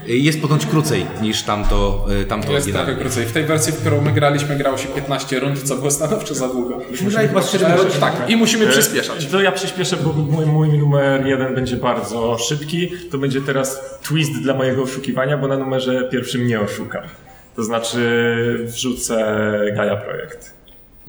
Jest 0.06 0.42
ponoć 0.42 0.66
krócej 0.66 1.06
niż 1.22 1.42
tamto, 1.42 2.06
y, 2.22 2.24
tamto 2.24 2.52
Jest 2.52 2.64
oryginalne. 2.66 2.86
trochę 2.92 3.00
krócej. 3.00 3.26
W 3.26 3.32
tej 3.32 3.44
wersji, 3.44 3.72
w 3.72 3.76
którą 3.76 4.00
my 4.00 4.12
graliśmy, 4.12 4.56
grało 4.56 4.78
się 4.78 4.88
15 4.88 5.40
rund, 5.40 5.62
co 5.62 5.76
było 5.76 5.90
stanowczo 5.90 6.34
za 6.34 6.48
długo. 6.48 6.78
grali 7.00 7.28
chyba 7.28 7.42
z 7.42 7.52
siedem 7.52 7.72
E, 7.72 7.76
godzin. 7.76 8.00
Tak, 8.00 8.14
i 8.30 8.36
musimy 8.36 8.66
przyspieszać. 8.66 9.26
To 9.26 9.40
ja 9.40 9.52
przyspieszę, 9.52 9.96
bo 9.96 10.12
mój, 10.12 10.46
mój 10.46 10.78
numer 10.78 11.26
jeden 11.26 11.54
będzie 11.54 11.76
bardzo 11.76 12.38
szybki. 12.38 12.92
To 13.10 13.18
będzie 13.18 13.40
teraz 13.40 13.80
twist 14.02 14.32
dla 14.42 14.54
mojego 14.54 14.82
oszukiwania, 14.82 15.36
bo 15.38 15.48
na 15.48 15.56
numerze 15.56 16.08
pierwszym 16.12 16.46
nie 16.46 16.60
oszukam. 16.60 17.02
To 17.56 17.62
znaczy 17.62 18.00
wrzucę 18.64 19.16
Gaia 19.76 19.96
Projekt. 19.96 20.54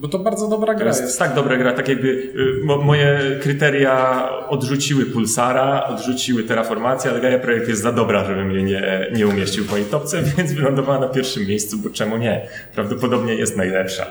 Bo 0.01 0.07
to 0.07 0.19
bardzo 0.19 0.47
dobra 0.47 0.73
gra 0.73 0.87
jest 0.87 1.01
jest. 1.01 1.19
tak 1.19 1.33
dobra 1.35 1.57
gra, 1.57 1.73
tak 1.73 1.87
jakby 1.87 2.07
y, 2.07 2.31
mo, 2.63 2.77
moje 2.77 3.19
kryteria 3.41 4.29
odrzuciły 4.49 5.05
Pulsara, 5.05 5.83
odrzuciły 5.87 6.43
Terraformację, 6.43 7.11
ale 7.11 7.21
Gaia 7.21 7.39
Projekt 7.39 7.67
jest 7.69 7.81
za 7.81 7.91
dobra, 7.91 8.25
żebym 8.25 8.51
jej 8.51 8.63
nie, 8.63 9.07
nie 9.13 9.27
umieścił 9.27 9.65
w 9.65 9.69
mojej 9.71 9.85
topce, 9.85 10.23
więc 10.37 10.53
wylądowała 10.53 10.99
na 10.99 11.07
pierwszym 11.07 11.47
miejscu, 11.47 11.77
bo 11.77 11.89
czemu 11.89 12.17
nie? 12.17 12.47
Prawdopodobnie 12.75 13.35
jest 13.35 13.57
najlepsza. 13.57 14.05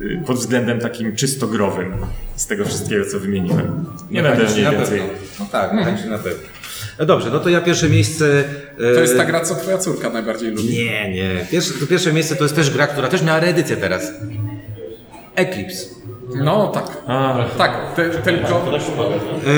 Y, 0.00 0.20
Pod 0.26 0.36
względem 0.36 0.80
takim 0.80 1.16
czysto 1.16 1.46
growym 1.46 1.94
z 2.36 2.46
tego 2.46 2.64
wszystkiego, 2.64 3.04
co 3.04 3.18
wymieniłem. 3.20 3.84
Nie 4.10 4.22
będę 4.22 4.38
Mechanicznie 4.38 4.62
mniej 4.62 4.72
na 4.72 4.78
więcej. 4.78 4.98
pewno. 5.00 5.14
No 5.40 5.46
tak, 5.52 5.72
mechanicznie 5.72 6.10
na 6.10 6.18
pewno. 6.18 6.42
No 6.98 7.06
dobrze, 7.06 7.30
no 7.32 7.38
to 7.40 7.48
ja 7.48 7.60
pierwsze 7.60 7.88
miejsce. 7.88 8.44
e, 8.78 8.94
To 8.94 9.00
jest 9.00 9.16
ta 9.16 9.24
gra, 9.24 9.40
co 9.40 9.54
twoja 9.54 9.78
córka 9.78 10.10
najbardziej 10.10 10.50
lubi. 10.50 10.68
Nie, 10.68 11.12
nie. 11.14 11.46
Pierwsze, 11.50 11.74
to 11.80 11.86
pierwsze 11.86 12.12
miejsce 12.12 12.36
to 12.36 12.44
jest 12.44 12.56
też 12.56 12.70
gra, 12.70 12.86
która 12.86 13.08
też 13.08 13.22
miała 13.22 13.40
reedycję 13.40 13.76
teraz. 13.76 14.12
Eclipse. 15.38 15.98
No 16.34 16.66
tak. 16.74 17.02
Tak, 17.58 17.94
te, 17.96 18.10
tylko 18.10 18.62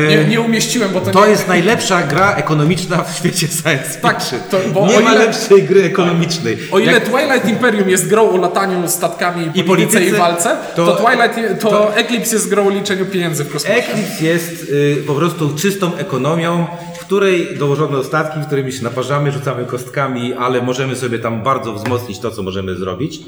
nie, 0.08 0.24
nie 0.24 0.40
umieściłem, 0.40 0.90
bo 0.92 1.00
to, 1.00 1.10
To 1.10 1.24
nie... 1.24 1.30
jest 1.30 1.48
najlepsza 1.48 2.02
gra 2.02 2.34
ekonomiczna 2.34 3.02
w 3.02 3.16
świecie 3.16 3.46
science 3.48 4.00
Tak, 4.02 4.20
fiction. 4.22 4.40
to- 4.50 4.58
bo 4.74 4.86
nie 4.86 4.98
o 4.98 5.00
ma 5.00 5.12
ile- 5.14 5.24
lepszej 5.26 5.62
gry 5.62 5.82
ekonomicznej. 5.84 6.58
O 6.72 6.78
ile 6.78 6.92
Jak- 6.92 7.04
Twilight 7.08 7.48
Imperium 7.48 7.88
jest 7.88 8.08
grą 8.08 8.30
o 8.30 8.36
lataniu 8.36 8.88
statkami 8.88 9.42
i 9.54 9.64
polityce 9.64 9.66
polityce, 9.98 10.16
i 10.16 10.18
walce, 10.18 10.56
to, 10.76 10.86
to- 10.86 11.04
Twilight, 11.04 11.60
to, 11.62 11.96
Eclipse 11.96 12.34
jest 12.34 12.48
grą 12.50 12.66
o 12.66 12.70
liczeniu 12.70 13.06
pieniędzy 13.06 13.44
w 13.44 13.52
kosmosie. 13.52 13.76
Eclipse 13.76 14.24
jest 14.24 14.70
y, 14.70 15.02
po 15.06 15.14
prostu 15.14 15.50
czystą 15.56 15.96
ekonomią, 15.96 16.66
w 16.94 16.98
której 16.98 17.58
dołożono 17.58 18.04
statki, 18.04 18.40
którymi 18.46 18.72
się 18.72 18.84
naparzamy, 18.84 19.32
rzucamy 19.32 19.64
kostkami, 19.64 20.34
ale 20.34 20.62
możemy 20.62 20.96
sobie 20.96 21.18
tam 21.18 21.42
bardzo 21.42 21.72
wzmocnić 21.72 22.18
to, 22.18 22.30
co 22.30 22.42
możemy 22.42 22.74
zrobić. 22.76 23.20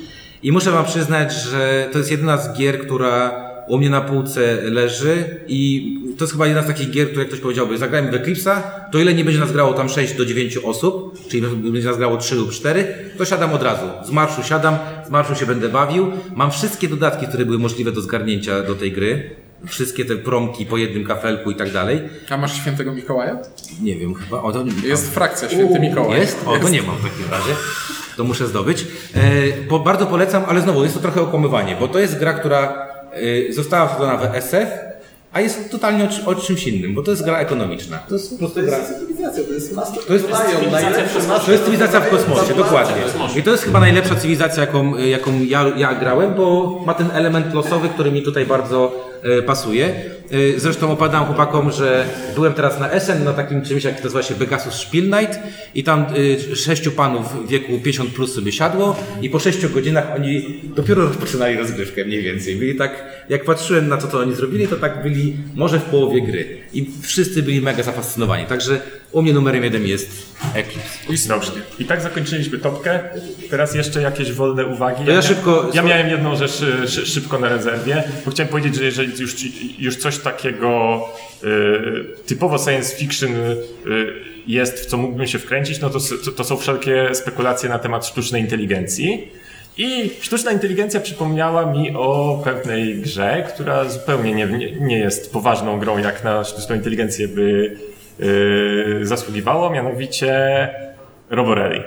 I 0.43 0.53
muszę 0.53 0.71
wam 0.71 0.85
przyznać, 0.85 1.33
że 1.35 1.89
to 1.93 1.99
jest 1.99 2.11
jedna 2.11 2.37
z 2.37 2.59
gier, 2.59 2.79
która 2.81 3.43
u 3.69 3.79
mnie 3.79 3.91
na 3.91 4.01
półce 4.01 4.59
leży 4.63 5.25
i 5.49 5.93
to 6.19 6.25
jest 6.25 6.33
chyba 6.33 6.47
jedna 6.47 6.63
z 6.63 6.67
takich 6.67 6.91
gier, 6.91 7.07
które 7.07 7.21
jak 7.23 7.29
ktoś 7.29 7.41
powiedziałby, 7.41 7.79
zagrajmy 7.79 8.11
w 8.11 8.15
Eclipse'a, 8.23 8.61
to 8.93 8.99
ile 8.99 9.15
nie 9.15 9.25
będzie 9.25 9.41
nas 9.41 9.53
grało 9.53 9.73
tam 9.73 9.89
6 9.89 10.15
do 10.15 10.27
9 10.27 10.57
osób, 10.57 11.19
czyli 11.29 11.43
będzie 11.43 11.89
nas 11.89 11.97
grało 11.99 12.17
3 12.17 12.35
lub 12.35 12.51
4, 12.51 12.95
to 13.19 13.25
siadam 13.25 13.53
od 13.53 13.63
razu. 13.63 13.87
Z 14.05 14.11
marszu 14.11 14.43
siadam, 14.43 14.79
z 15.07 15.11
marszu 15.11 15.35
się 15.35 15.47
będę 15.47 15.69
bawił. 15.69 16.13
Mam 16.37 16.51
wszystkie 16.51 16.89
dodatki, 16.89 17.27
które 17.27 17.45
były 17.47 17.59
możliwe 17.59 17.93
do 17.93 18.01
zgarnięcia 18.01 18.63
do 18.63 18.75
tej 18.75 18.93
gry. 18.93 19.31
Wszystkie 19.67 20.05
te 20.05 20.17
promki 20.17 20.67
po 20.67 20.77
jednym 20.77 21.05
kafelku 21.05 21.51
i 21.51 21.55
tak 21.55 21.73
dalej. 21.73 22.01
A 22.31 22.37
masz 22.37 22.57
świętego 22.57 22.93
Mikołaja? 22.93 23.39
Nie 23.83 23.97
wiem, 23.97 24.15
chyba. 24.15 24.43
O, 24.43 24.53
to 24.53 24.63
nie, 24.63 24.73
Jest 24.89 25.15
frakcja 25.15 25.49
Święty 25.49 25.81
Mikołaj. 25.81 26.21
jest? 26.21 26.39
O, 26.47 26.59
to 26.59 26.69
nie 26.69 26.83
mam 26.83 26.97
w 26.97 27.03
takim 27.03 27.31
razie. 27.31 27.55
To 28.17 28.25
muszę 28.25 28.47
zdobyć. 28.47 28.87
E, 29.15 29.21
po, 29.69 29.79
bardzo 29.79 30.07
polecam, 30.07 30.45
ale 30.49 30.61
znowu 30.61 30.83
jest 30.83 30.95
to 30.95 31.01
trochę 31.01 31.21
okłamywanie, 31.21 31.77
bo 31.81 31.89
to 31.89 31.99
jest 31.99 32.19
gra, 32.19 32.33
która 32.33 32.89
e, 33.49 33.53
została 33.53 33.89
wsadzona 33.89 34.17
w 34.17 34.35
SF, 34.35 34.69
a 35.33 35.41
jest 35.41 35.71
totalnie 35.71 36.09
o, 36.27 36.31
o 36.31 36.35
czymś 36.35 36.67
innym, 36.67 36.95
bo 36.95 37.03
to 37.03 37.11
jest 37.11 37.25
gra 37.25 37.39
ekonomiczna. 37.39 37.99
To 37.99 38.15
jest 38.15 38.31
po 38.31 38.39
prostu 38.39 38.63
gra. 38.63 38.79
Cywilizacja, 38.81 39.45
to 39.45 39.53
jest 39.53 39.75
master. 39.75 40.05
To 40.05 40.13
jest, 40.13 40.29
to 41.47 41.53
jest 41.53 41.65
cywilizacja 41.65 42.01
w 42.01 42.11
kosmosie, 42.11 42.55
dokładnie. 42.55 43.03
I 43.37 43.43
to 43.43 43.51
jest 43.51 43.65
chyba 43.65 43.81
najlepsza 43.81 44.15
cywilizacja, 44.15 44.61
jaką, 44.61 44.99
jaką 44.99 45.31
ja, 45.45 45.65
ja 45.77 45.95
grałem, 45.95 46.35
bo 46.35 46.79
ma 46.87 46.95
ten 46.95 47.11
element 47.13 47.55
losowy, 47.55 47.89
który 47.89 48.13
mi 48.13 48.23
tutaj 48.23 48.47
bardzo 48.47 49.12
pasuje. 49.47 49.95
E, 50.33 50.61
zresztą 50.61 50.91
opadam 50.91 51.25
chłopakom, 51.27 51.73
że 51.73 52.07
byłem 52.35 52.53
teraz 52.53 52.81
na 52.81 53.01
SN, 53.01 53.25
na 53.25 53.33
takim 53.33 53.63
czymś, 53.63 53.85
jak 53.85 54.05
nazywa 54.05 54.23
się 54.23 54.35
Pegasus 54.35 54.75
Spiel 54.75 55.05
Night 55.05 55.39
i 55.75 55.85
tam 55.85 56.07
e, 56.53 56.57
sześciu 56.57 56.93
panów 56.93 57.47
w 57.47 57.49
wieku 57.49 57.73
50 57.85 58.11
plus 58.11 58.35
sobie 58.35 58.53
siadło 58.53 58.97
i 59.23 59.31
po 59.31 59.39
sześciu 59.39 59.71
godzinach 59.71 60.13
oni 60.17 60.61
dopiero 60.77 61.03
rozpoczynali 61.03 61.57
rozgrywkę 61.57 62.05
mniej 62.05 62.23
więcej. 62.23 62.57
Byli 62.57 62.77
tak, 62.77 63.05
jak 63.29 63.45
patrzyłem 63.45 63.89
na 63.89 63.97
to, 63.97 64.09
co 64.09 64.19
oni 64.19 64.35
zrobili, 64.35 64.69
to 64.69 64.77
tak 64.77 65.03
byli 65.03 65.37
może 65.55 65.79
w 65.79 65.85
połowie 65.85 66.23
gry. 66.23 66.59
I 66.73 66.91
wszyscy 67.03 67.43
byli 67.43 67.61
mega 67.61 67.83
zafascynowani. 67.83 68.47
Także 68.47 68.81
u 69.13 69.23
mnie 69.23 69.33
numerem 69.33 69.65
jeden 69.65 69.87
jest 69.87 70.33
Eclipse. 70.55 71.29
Dobrze. 71.29 71.51
I 71.79 71.85
tak 71.85 72.01
zakończyliśmy 72.01 72.59
topkę. 72.59 73.01
Teraz 73.51 73.75
jeszcze 73.75 74.03
jakieś 74.03 74.33
wolne 74.33 74.67
uwagi. 74.67 75.05
Ja 75.07 75.19
mia- 75.19 75.23
szybko- 75.23 75.71
Ja 75.75 75.83
miałem 75.83 76.09
jedną 76.09 76.37
rzecz 76.37 76.63
szy, 76.87 77.07
szybko 77.07 77.39
na 77.39 77.49
rezerwie, 77.49 78.05
bo 78.25 78.31
chciałem 78.31 78.51
powiedzieć, 78.51 78.75
że 78.75 78.85
jeżeli 78.85 79.21
już, 79.21 79.35
już 79.79 79.97
coś 79.97 80.19
takiego 80.19 81.01
y, 81.45 81.47
typowo 82.27 82.59
science 82.59 82.97
fiction 82.97 83.31
y, 83.37 83.57
jest, 84.47 84.81
w 84.81 84.87
co 84.87 84.97
mógłbym 84.97 85.27
się 85.27 85.39
wkręcić, 85.39 85.81
no 85.81 85.91
to, 85.91 85.99
to, 86.37 86.45
są 86.45 86.57
wszelkie 86.57 87.09
spekulacje 87.15 87.69
na 87.69 87.79
temat 87.79 88.07
sztucznej 88.07 88.43
inteligencji. 88.43 89.29
I 89.77 90.11
sztuczna 90.21 90.53
inteligencja 90.53 91.01
przypomniała 91.01 91.73
mi 91.73 91.91
o 91.97 92.41
pewnej 92.45 92.95
grze, 93.01 93.47
która 93.55 93.89
zupełnie 93.89 94.35
nie, 94.35 94.47
nie, 94.47 94.73
nie 94.73 94.99
jest 94.99 95.33
poważną 95.33 95.79
grą, 95.79 95.99
jak 95.99 96.25
na 96.25 96.45
sztuczną 96.45 96.75
inteligencję 96.77 97.29
by 97.29 97.77
zasługiwało, 99.03 99.71
mianowicie 99.71 100.69
Roborelli. 101.31 101.83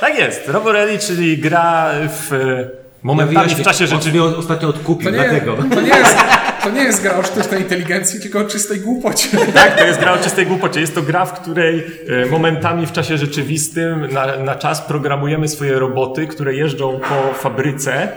Tak 0.00 0.18
jest, 0.18 0.48
Roborelli, 0.48 0.98
czyli 0.98 1.38
gra 1.38 1.90
w 2.08 2.30
momentami 3.02 3.54
w 3.54 3.62
czasie 3.62 3.86
mnie 4.12 4.22
ostatnio 4.22 4.68
odkupił, 4.68 5.04
To 5.04 5.16
nie, 5.16 5.22
dlatego. 5.22 5.56
to, 5.74 5.80
nie 5.80 5.88
jest, 5.88 6.16
to 6.62 6.70
nie 6.70 6.82
jest 6.82 7.02
gra 7.02 7.16
o 7.16 7.22
sztucznej 7.22 7.60
inteligencji, 7.60 8.20
tylko 8.20 8.38
o 8.38 8.44
czystej 8.44 8.80
głupocie. 8.80 9.28
Tak, 9.54 9.78
to 9.78 9.86
jest 9.86 10.00
gra 10.00 10.12
o 10.12 10.18
czystej 10.18 10.46
głupocie. 10.46 10.80
Jest 10.80 10.94
to 10.94 11.02
gra, 11.02 11.24
w 11.26 11.40
której 11.40 11.86
e, 12.08 12.26
momentami 12.26 12.86
w 12.86 12.92
czasie 12.92 13.18
rzeczywistym 13.18 14.08
na, 14.12 14.36
na 14.36 14.54
czas 14.54 14.80
programujemy 14.80 15.48
swoje 15.48 15.78
roboty, 15.78 16.26
które 16.26 16.54
jeżdżą 16.54 17.00
po 17.00 17.34
fabryce. 17.34 18.08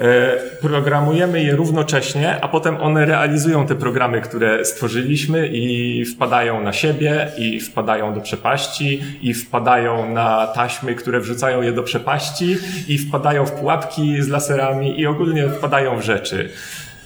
E, 0.00 0.36
Programujemy 0.60 1.42
je 1.42 1.56
równocześnie, 1.56 2.40
a 2.40 2.48
potem 2.48 2.76
one 2.76 3.06
realizują 3.06 3.66
te 3.66 3.74
programy, 3.74 4.20
które 4.20 4.64
stworzyliśmy 4.64 5.48
i 5.48 6.04
wpadają 6.04 6.62
na 6.62 6.72
siebie, 6.72 7.28
i 7.38 7.60
wpadają 7.60 8.14
do 8.14 8.20
przepaści, 8.20 9.02
i 9.22 9.34
wpadają 9.34 10.12
na 10.12 10.46
taśmy, 10.46 10.94
które 10.94 11.20
wrzucają 11.20 11.62
je 11.62 11.72
do 11.72 11.82
przepaści, 11.82 12.56
i 12.88 12.98
wpadają 12.98 13.46
w 13.46 13.52
pułapki 13.52 14.22
z 14.22 14.28
laserami, 14.28 15.00
i 15.00 15.06
ogólnie 15.06 15.48
wpadają 15.48 15.98
w 15.98 16.02
rzeczy. 16.02 16.48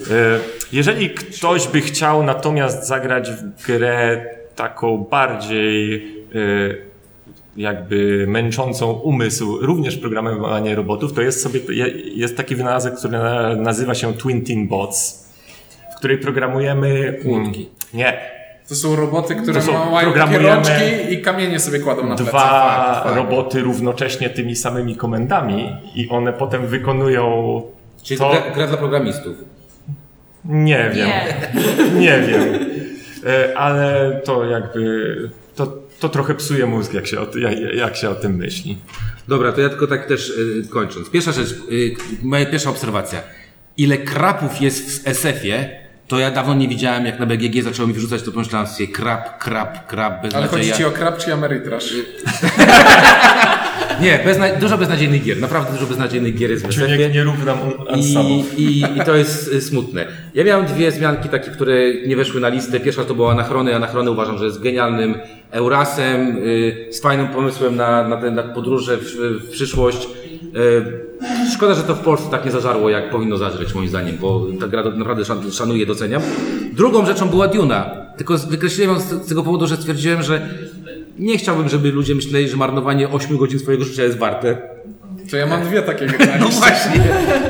E, 0.00 0.04
Jeżeli 0.72 1.10
ktoś 1.10 1.68
by 1.68 1.80
chciał 1.80 2.22
natomiast 2.22 2.86
zagrać 2.86 3.30
w 3.30 3.66
grę 3.66 4.26
taką 4.56 4.98
bardziej 4.98 5.94
e, 6.34 6.93
jakby 7.56 8.24
męczącą 8.28 8.92
umysł 8.92 9.58
również 9.60 9.96
programowanie 9.96 10.74
robotów, 10.74 11.12
to 11.12 11.22
jest 11.22 11.42
sobie 11.42 11.60
jest 12.14 12.36
taki 12.36 12.56
wynalazek, 12.56 12.94
który 12.94 13.12
na- 13.18 13.56
nazywa 13.56 13.94
się 13.94 14.14
Twin 14.14 14.68
Bots, 14.68 15.24
w 15.94 15.98
której 15.98 16.18
programujemy 16.18 17.18
Kłódki. 17.22 17.68
Nie, 17.94 18.18
To 18.68 18.74
są 18.74 18.96
roboty, 18.96 19.34
które 19.34 19.62
są- 19.62 19.72
ma- 19.72 19.90
mają 19.90 20.12
takie 20.12 20.18
programujemy 20.38 20.48
rączki 20.54 21.14
i 21.14 21.22
kamienie 21.22 21.60
sobie 21.60 21.78
kładą 21.78 22.02
na 22.06 22.16
plecach. 22.16 22.26
dwa 22.32 22.40
Fakt, 22.40 23.04
fakt. 23.04 23.16
roboty 23.16 23.60
równocześnie 23.60 24.30
tymi 24.30 24.56
samymi 24.56 24.96
komendami 24.96 25.76
i 25.94 26.08
one 26.08 26.32
potem 26.32 26.66
wykonują 26.66 27.62
Czyli 28.02 28.20
to... 28.20 28.24
to 28.30 28.40
gra, 28.42 28.50
gra 28.54 28.66
dla 28.66 28.76
programistów. 28.76 29.36
Nie 30.44 30.90
wiem. 30.94 31.08
Nie. 31.08 32.00
Nie 32.00 32.18
wiem. 32.28 32.42
E, 33.26 33.58
Ale 33.58 34.20
to 34.24 34.44
jakby. 34.44 35.16
To, 35.56 35.66
to 36.04 36.08
trochę 36.08 36.34
psuje 36.34 36.66
mózg, 36.66 36.94
jak 36.94 37.06
się, 37.06 37.20
o, 37.20 37.26
jak, 37.38 37.74
jak 37.74 37.96
się 37.96 38.10
o 38.10 38.14
tym 38.14 38.36
myśli. 38.36 38.78
Dobra, 39.28 39.52
to 39.52 39.60
ja 39.60 39.68
tylko 39.68 39.86
tak 39.86 40.06
też 40.06 40.30
y, 40.30 40.68
kończąc. 40.70 41.10
Pierwsza 41.10 41.32
rzecz, 41.32 41.50
y, 41.72 41.96
moja 42.22 42.46
pierwsza 42.46 42.70
obserwacja. 42.70 43.22
Ile 43.76 43.98
krapów 43.98 44.60
jest 44.60 45.04
w 45.04 45.08
SF-ie, 45.08 45.70
to 46.08 46.18
ja 46.18 46.30
dawno 46.30 46.54
nie 46.54 46.68
widziałem, 46.68 47.06
jak 47.06 47.20
na 47.20 47.26
BGG 47.26 47.62
zaczęło 47.62 47.88
mi 47.88 47.94
wyrzucać, 47.94 48.22
to 48.22 48.32
pomyślałem 48.32 48.66
sobie 48.66 48.88
krap, 48.88 49.38
krap, 49.38 49.86
krap, 49.86 50.22
bez 50.22 50.34
Ale 50.34 50.46
chodzi 50.46 50.72
ci 50.72 50.84
o 50.84 50.90
krab 50.90 51.18
czy 51.18 51.32
Ameritrash? 51.32 51.92
Nie, 54.00 54.20
bezna... 54.24 54.48
dużo 54.48 54.78
beznadziejnych 54.78 55.22
gier, 55.22 55.40
naprawdę 55.40 55.72
dużo 55.72 55.86
beznadziejnych 55.86 56.34
gier 56.34 56.50
jest 56.50 56.66
w 56.66 56.68
Czyli 56.68 56.86
nie, 56.86 56.94
SF-ie. 56.94 57.10
nie 57.10 57.22
równam 57.22 57.58
I, 57.96 58.16
i, 58.56 58.80
I 58.98 59.00
to 59.06 59.16
jest 59.16 59.52
y, 59.52 59.60
smutne. 59.60 60.06
Ja 60.34 60.44
miałem 60.44 60.66
dwie 60.66 60.92
zmianki 60.92 61.28
takie, 61.28 61.50
które 61.50 61.74
nie 62.06 62.16
weszły 62.16 62.40
na 62.40 62.48
listę. 62.48 62.80
Pierwsza 62.80 63.04
to 63.04 63.14
była 63.14 63.32
Anachrony. 63.32 63.76
Anachrony 63.76 64.10
uważam, 64.10 64.38
że 64.38 64.44
jest 64.44 64.62
genialnym 64.62 65.14
Eurasem, 65.54 66.38
y, 66.38 66.88
z 66.90 67.00
fajnym 67.00 67.28
pomysłem 67.28 67.76
na, 67.76 68.08
na, 68.08 68.16
te, 68.16 68.30
na 68.30 68.42
podróże 68.42 68.96
w, 68.96 69.16
w 69.44 69.50
przyszłość. 69.50 70.08
Y, 70.56 71.50
szkoda, 71.54 71.74
że 71.74 71.82
to 71.82 71.94
w 71.94 72.00
Polsce 72.00 72.30
tak 72.30 72.44
nie 72.44 72.50
zażarło, 72.50 72.90
jak 72.90 73.10
powinno 73.10 73.36
zażreć 73.36 73.74
moim 73.74 73.88
zdaniem, 73.88 74.16
bo 74.20 74.46
ta 74.60 74.68
gra 74.68 74.82
naprawdę 74.82 75.24
szan, 75.24 75.52
szanuję, 75.52 75.86
doceniam. 75.86 76.22
Drugą 76.72 77.06
rzeczą 77.06 77.28
była 77.28 77.48
Duna. 77.48 77.90
Tylko 78.16 78.38
wykreśliłem 78.38 78.94
ją 78.94 79.00
z 79.00 79.28
tego 79.28 79.42
powodu, 79.42 79.66
że 79.66 79.76
stwierdziłem, 79.76 80.22
że 80.22 80.48
nie 81.18 81.38
chciałbym, 81.38 81.68
żeby 81.68 81.92
ludzie 81.92 82.14
myśleli, 82.14 82.48
że 82.48 82.56
marnowanie 82.56 83.08
8 83.08 83.36
godzin 83.36 83.58
swojego 83.58 83.84
życia 83.84 84.04
jest 84.04 84.18
warte. 84.18 84.58
To 85.30 85.36
ja 85.36 85.46
mam 85.46 85.64
dwie 85.64 85.82
takie 85.82 86.06
gry 86.06 86.26
No 86.40 86.48
właśnie, 86.48 87.00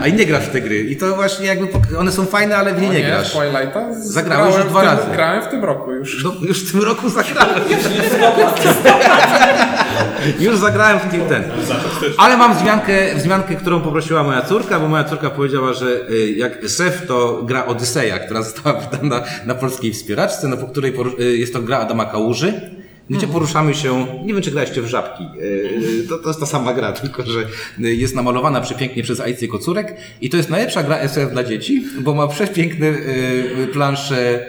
a 0.01 0.07
i 0.07 0.13
nie 0.13 0.27
grasz 0.27 0.45
w 0.45 0.51
te 0.51 0.61
gry. 0.61 0.81
I 0.81 0.97
to 0.97 1.15
właśnie 1.15 1.47
jakby, 1.47 1.69
one 1.99 2.13
są 2.13 2.27
fajne, 2.27 2.57
ale 2.57 2.75
w 2.75 2.83
nie, 2.83 2.89
nie 2.89 2.95
nie, 2.99 3.05
grasz. 3.07 3.33
Twilighta? 3.33 3.95
Zagrałeś 3.95 4.57
już 4.57 4.65
dwa 4.65 4.81
tym, 4.81 4.91
razy. 4.91 5.03
Grałem 5.13 5.43
w 5.43 5.49
tym 5.49 5.65
roku 5.65 5.93
już. 5.93 6.25
No, 6.25 6.33
już 6.43 6.65
w 6.65 6.73
tym 6.73 6.83
roku 6.83 7.09
zagrałem. 7.09 7.61
już 10.41 10.57
zagrałem 10.59 10.99
w 10.99 11.11
tym 11.11 11.21
ten. 11.21 11.45
Ale 12.19 12.37
mam 12.37 12.55
wzmiankę, 12.55 13.15
wzmiankę, 13.15 13.55
którą 13.55 13.81
poprosiła 13.81 14.23
moja 14.23 14.43
córka, 14.43 14.81
bo 14.81 14.89
moja 14.89 15.05
córka 15.05 15.31
powiedziała, 15.31 15.73
że 15.73 15.87
y, 16.11 16.31
jak 16.31 16.69
szef 16.69 17.07
to 17.07 17.43
gra 17.43 17.67
Odyseja, 17.67 18.19
która 18.19 18.43
została 18.43 18.81
wydana 18.81 19.23
na 19.47 19.55
polskiej 19.55 19.93
wspieraczce, 19.93 20.49
no 20.49 20.57
po 20.57 20.67
której 20.67 20.95
y, 21.21 21.37
jest 21.37 21.53
to 21.53 21.63
gra 21.63 21.79
Adama 21.79 22.05
Kałuży. 22.05 22.84
Gdzie 23.11 23.27
poruszamy 23.27 23.75
się, 23.75 24.07
nie 24.25 24.35
wiem 24.35 24.43
czy 24.43 24.51
graliście 24.51 24.83
w 24.83 24.87
żabki, 24.87 25.25
y, 25.43 26.07
to, 26.09 26.19
to 26.19 26.29
jest 26.29 26.41
ta 26.41 26.47
sama 26.47 26.73
gra, 26.75 26.93
tylko 27.03 27.23
że 27.23 27.41
y, 27.85 27.95
jest 27.95 28.15
namalowana 28.15 28.61
przepięknie 28.61 29.03
przez 29.03 29.21
Ajcy 29.21 29.49
Kocurek 29.49 29.97
i 30.21 30.31
to 30.31 30.37
jest 30.37 30.51
najlepsza 30.51 30.83
gra 30.83 30.99
SF 30.99 31.31
dla 31.33 31.45
dzieci, 31.45 31.85
bo 32.01 32.15
ma 32.15 32.27
przepiękne 32.29 32.93
plansze 33.73 34.47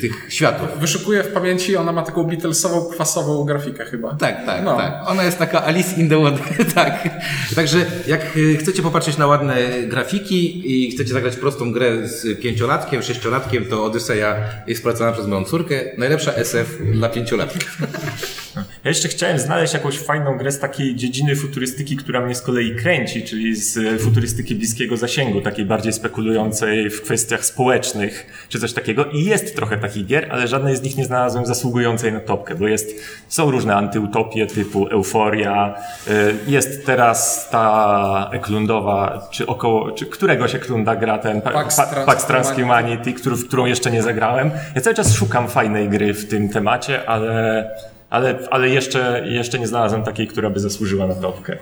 tych 0.00 0.26
światów. 0.28 0.68
Wyszukuję 0.80 1.22
w 1.22 1.28
pamięci, 1.28 1.76
ona 1.76 1.92
ma 1.92 2.02
taką 2.02 2.24
Beatlesową, 2.24 2.84
kwasową 2.90 3.44
grafikę 3.44 3.84
chyba. 3.84 4.14
Tak, 4.14 4.46
tak, 4.46 4.64
No. 4.64 4.76
tak. 4.76 4.94
Ona 5.06 5.24
jest 5.24 5.38
taka 5.38 5.64
Alice 5.64 6.00
in 6.00 6.08
the 6.08 6.16
Wonder, 6.16 6.44
tak. 6.74 7.08
Także 7.54 7.86
jak 8.06 8.20
chcecie 8.60 8.82
popatrzeć 8.82 9.18
na 9.18 9.26
ładne 9.26 9.56
grafiki 9.86 10.62
i 10.86 10.90
chcecie 10.90 11.12
zagrać 11.12 11.36
prostą 11.36 11.72
grę 11.72 12.08
z 12.08 12.40
pięciolatkiem, 12.40 13.02
sześciolatkiem, 13.02 13.64
to 13.64 13.84
Odyseja 13.84 14.36
jest 14.66 14.82
polecana 14.82 15.12
przez 15.12 15.26
moją 15.26 15.44
córkę. 15.44 15.80
Najlepsza 15.98 16.34
SF 16.34 16.78
dla 16.92 17.08
solar. 17.34 17.48
Ja 18.56 18.88
jeszcze 18.90 19.08
chciałem 19.08 19.38
znaleźć 19.38 19.74
jakąś 19.74 19.98
fajną 19.98 20.38
grę 20.38 20.52
z 20.52 20.58
takiej 20.58 20.94
dziedziny 20.96 21.36
futurystyki, 21.36 21.96
która 21.96 22.20
mnie 22.20 22.34
z 22.34 22.42
kolei 22.42 22.76
kręci, 22.76 23.22
czyli 23.22 23.56
z 23.56 23.76
e, 23.76 23.98
futurystyki 23.98 24.54
bliskiego 24.54 24.96
zasięgu, 24.96 25.40
takiej 25.40 25.64
bardziej 25.64 25.92
spekulującej 25.92 26.90
w 26.90 27.02
kwestiach 27.02 27.44
społecznych, 27.44 28.46
czy 28.48 28.58
coś 28.60 28.72
takiego. 28.72 29.04
I 29.04 29.24
jest 29.24 29.56
trochę 29.56 29.76
takich 29.76 30.06
gier, 30.06 30.28
ale 30.30 30.48
żadnej 30.48 30.76
z 30.76 30.82
nich 30.82 30.96
nie 30.96 31.04
znalazłem 31.04 31.46
zasługującej 31.46 32.12
na 32.12 32.20
topkę, 32.20 32.54
bo 32.54 32.68
jest, 32.68 32.90
są 33.28 33.50
różne 33.50 33.74
antyutopie 33.76 34.46
typu 34.46 34.86
Euforia, 34.86 35.74
e, 36.08 36.10
jest 36.46 36.86
teraz 36.86 37.48
ta 37.50 38.30
Eklundowa, 38.32 39.28
czy 39.32 39.46
około, 39.46 39.90
czy 39.92 40.06
któregoś 40.06 40.54
Eklunda 40.54 40.96
gra 40.96 41.18
ten 41.18 41.40
Pa- 41.42 41.50
Pax 41.50 41.76
Pa- 41.76 41.82
Pax 41.86 42.26
Transhumanity. 42.26 42.26
Transhumanity, 42.26 43.12
który, 43.12 43.36
w 43.36 43.48
którą 43.48 43.66
jeszcze 43.66 43.90
nie 43.90 44.02
zagrałem. 44.02 44.50
Ja 44.74 44.80
cały 44.80 44.96
czas 44.96 45.14
szukam 45.14 45.48
fajnej 45.48 45.88
gry 45.88 46.14
w 46.14 46.28
tym 46.28 46.48
temacie, 46.48 47.08
ale, 47.08 47.70
ale, 48.14 48.38
ale 48.50 48.68
jeszcze, 48.68 49.22
jeszcze 49.28 49.58
nie 49.58 49.66
znalazłem 49.66 50.02
takiej, 50.02 50.26
która 50.28 50.50
by 50.50 50.60
zasłużyła 50.60 51.06
na 51.06 51.14
topkę. 51.14 51.56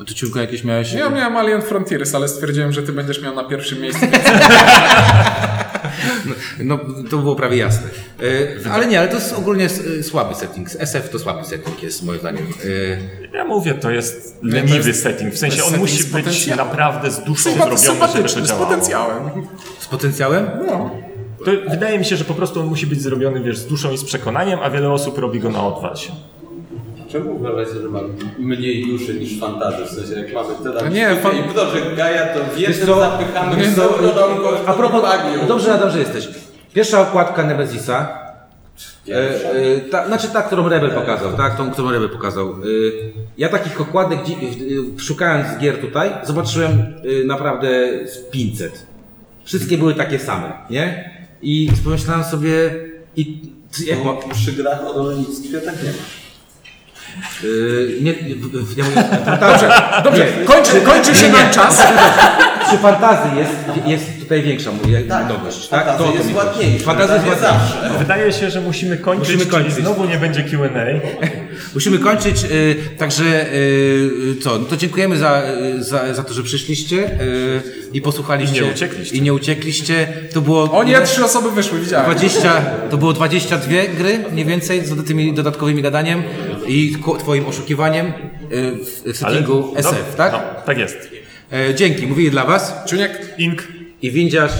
A 0.00 0.04
ty 0.04 0.14
Ciulko 0.14 0.40
jakieś 0.40 0.64
miałeś? 0.64 0.92
Ja 0.92 1.10
miałem 1.10 1.36
Alien 1.36 1.62
Frontiers, 1.62 2.14
ale 2.14 2.28
stwierdziłem, 2.28 2.72
że 2.72 2.82
ty 2.82 2.92
będziesz 2.92 3.22
miał 3.22 3.34
na 3.34 3.44
pierwszym 3.44 3.80
miejscu. 3.80 4.06
No, 6.58 6.78
to 7.10 7.18
było 7.18 7.36
prawie 7.36 7.56
jasne. 7.56 7.86
E, 8.66 8.70
ale 8.72 8.86
nie, 8.86 8.98
ale 8.98 9.08
to 9.08 9.14
jest 9.14 9.32
ogólnie 9.32 9.64
e, 10.00 10.02
słaby 10.02 10.34
setting. 10.34 10.68
SF 10.78 11.08
to 11.08 11.18
słaby 11.18 11.44
setting 11.44 11.82
jest 11.82 12.02
moim 12.02 12.18
zdaniem. 12.20 12.46
E, 13.32 13.36
Ja 13.36 13.44
mówię, 13.44 13.74
to 13.74 13.90
jest 13.90 14.40
to 14.40 14.46
leniwy 14.46 14.88
jest- 14.88 15.02
setting. 15.02 15.34
W 15.34 15.38
sensie 15.38 15.64
on 15.64 15.76
musi 15.78 16.04
być 16.04 16.46
naprawdę 16.46 17.10
z 17.10 17.24
duszą 17.24 17.50
zrobiony, 17.50 17.70
żeby 17.78 17.98
to 17.98 18.06
sympatyczny, 18.08 18.44
z 18.44 18.48
działało. 18.48 18.66
potencjałem. 18.66 19.22
z 19.78 19.86
potencjałem? 19.86 20.46
No. 20.66 20.90
To 21.44 21.50
wydaje 21.70 21.98
mi 21.98 22.04
się, 22.04 22.16
że 22.16 22.24
po 22.24 22.34
prostu 22.34 22.60
on 22.60 22.66
musi 22.66 22.86
być 22.86 23.00
zrobiony 23.02 23.40
wiesz, 23.40 23.58
z 23.58 23.66
duszą 23.66 23.92
i 23.92 23.98
z 23.98 24.04
przekonaniem, 24.04 24.58
a 24.62 24.70
wiele 24.70 24.92
osób 24.92 25.18
robi 25.18 25.40
go 25.40 25.50
na 25.50 25.66
odwać. 25.66 26.12
Czemu 27.08 27.34
uważacie, 27.36 27.80
że 27.82 27.88
mam 27.88 28.04
mniej 28.38 28.86
duszy 28.86 29.14
niż 29.14 29.40
fantazy? 29.40 29.84
W 29.84 29.88
sensie 29.90 30.14
jak 30.20 30.32
mamy 30.32 30.48
No 30.82 30.88
nie, 30.88 31.16
fan- 31.16 31.36
i 31.36 31.38
że 31.72 31.96
Gaja 31.96 32.26
to 32.26 32.40
co? 32.86 33.00
zapychamy 33.00 33.56
w 33.64 33.76
dobrą 33.76 34.48
A 34.66 34.72
propos, 34.72 35.02
magią. 35.02 35.46
dobrze 35.48 35.74
Adam, 35.74 35.90
że 35.90 35.98
jesteś. 35.98 36.28
Pierwsza 36.74 37.00
okładka 37.00 37.42
Nemezisa, 37.42 38.18
e, 39.08 39.12
e, 39.14 39.80
ta, 39.90 40.06
znaczy 40.06 40.28
ta, 40.28 40.42
którą 40.42 40.68
Rebel 40.68 40.90
pokazał, 40.90 41.32
tak, 41.32 41.56
tą, 41.56 41.70
którą 41.70 41.90
Rebel 41.90 42.08
pokazał. 42.08 42.48
E, 42.48 42.54
ja 43.38 43.48
takich 43.48 43.80
okładek, 43.80 44.18
e, 44.18 45.00
szukając 45.00 45.58
gier 45.58 45.80
tutaj, 45.80 46.10
zobaczyłem 46.24 46.70
e, 47.22 47.24
naprawdę 47.26 47.68
z 48.08 48.18
500. 48.30 48.86
Wszystkie 49.44 49.78
były 49.78 49.94
takie 49.94 50.18
same, 50.18 50.52
nie? 50.70 51.13
I 51.44 51.70
pomyślałem 51.84 52.24
sobie, 52.24 52.74
i 53.16 53.40
jak 53.86 54.04
ma, 54.04 54.14
Przy 54.34 54.52
grach 54.52 54.86
o 54.86 54.92
rolnictwie 54.92 55.60
tak 55.60 55.82
nie 55.82 55.88
ma. 55.88 56.23
E, 57.44 58.02
nie, 58.02 58.12
nie, 58.12 58.34
mówię, 58.36 58.58
dobrze, 59.40 59.70
Dobrze, 60.04 60.26
kończy, 60.46 60.80
kończy 60.80 61.14
się 61.14 61.28
nam 61.28 61.50
czas. 61.54 61.82
przy 62.68 62.78
fantazji 62.78 63.38
jest, 63.38 63.52
jest 63.86 64.20
tutaj 64.20 64.42
większa 64.42 64.70
moja 64.72 64.98
Tak, 65.08 65.28
tak? 65.28 65.28
fantazja 65.70 65.98
To 65.98 66.04
o 66.04 66.12
to 66.12 66.18
jest 66.18 66.34
ładniejsza, 66.34 66.84
Fantazja 66.84 67.14
jest 67.14 67.26
nie 67.26 67.30
ładniejsza. 67.32 67.58
zawsze. 67.58 67.98
Wydaje 67.98 68.32
się, 68.32 68.50
że 68.50 68.60
musimy 68.60 68.96
kończyć, 68.96 69.28
Musimy 69.34 69.46
kończyć. 69.50 69.72
czyli 69.72 69.84
znowu 69.86 70.04
nie 70.04 70.18
będzie 70.18 70.42
Q&A. 70.42 70.84
Musimy 71.74 71.98
kończyć, 71.98 72.44
y, 72.44 72.76
także 72.98 73.52
y, 73.54 74.36
co, 74.42 74.58
no 74.58 74.64
to 74.64 74.76
dziękujemy 74.76 75.18
za, 75.18 75.42
y, 75.78 75.82
za, 75.84 76.14
za 76.14 76.22
to, 76.24 76.34
że 76.34 76.42
przyszliście 76.42 76.96
y, 77.20 77.62
i 77.92 78.00
posłuchaliście. 78.02 78.58
I 78.60 78.62
nie 78.66 78.72
uciekliście. 78.72 79.16
I 79.16 79.22
nie 79.22 79.34
uciekliście. 79.34 80.06
To 80.34 80.40
było 80.40 80.72
O 80.72 80.84
nie, 80.84 81.00
trzy 81.00 81.24
osoby 81.24 81.50
wyszły, 81.50 81.80
widziałem. 81.80 82.06
20, 82.06 82.60
to 82.90 82.96
było 82.96 83.12
22 83.12 83.72
gry, 83.98 84.18
mniej 84.32 84.44
więcej, 84.44 84.86
z 84.86 85.06
tymi 85.06 85.34
dodatkowymi 85.34 85.82
gadaniem 85.82 86.22
i 86.66 86.96
twoim 87.18 87.46
oszukiwaniem 87.46 88.06
y, 88.06 88.12
w, 88.84 89.16
settingu 89.16 89.72
SF, 89.76 90.06
no, 90.10 90.16
tak? 90.16 90.32
No, 90.32 90.40
tak 90.66 90.78
jest. 90.78 91.10
E, 91.52 91.74
dzięki, 91.74 92.06
mówili 92.06 92.30
dla 92.30 92.44
was 92.44 92.74
Czuniek, 92.86 93.34
Ink. 93.38 93.68
i 94.02 94.10
windziarz 94.10 94.52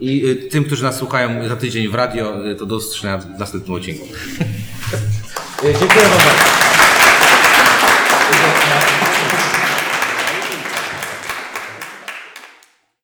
i 0.00 0.26
y, 0.26 0.36
tym, 0.36 0.64
którzy 0.64 0.82
nas 0.82 0.96
słuchają 0.96 1.48
za 1.48 1.56
tydzień 1.56 1.88
w 1.88 1.94
radio, 1.94 2.36
to 2.58 2.66
do 2.66 2.76
usłyszenia 2.76 3.18
w 3.18 3.38
następnym 3.38 3.76
odcinku. 3.76 4.06
E, 5.64 5.66
dziękuję 5.66 6.02
wam 6.02 6.18
bardzo. 6.18 6.83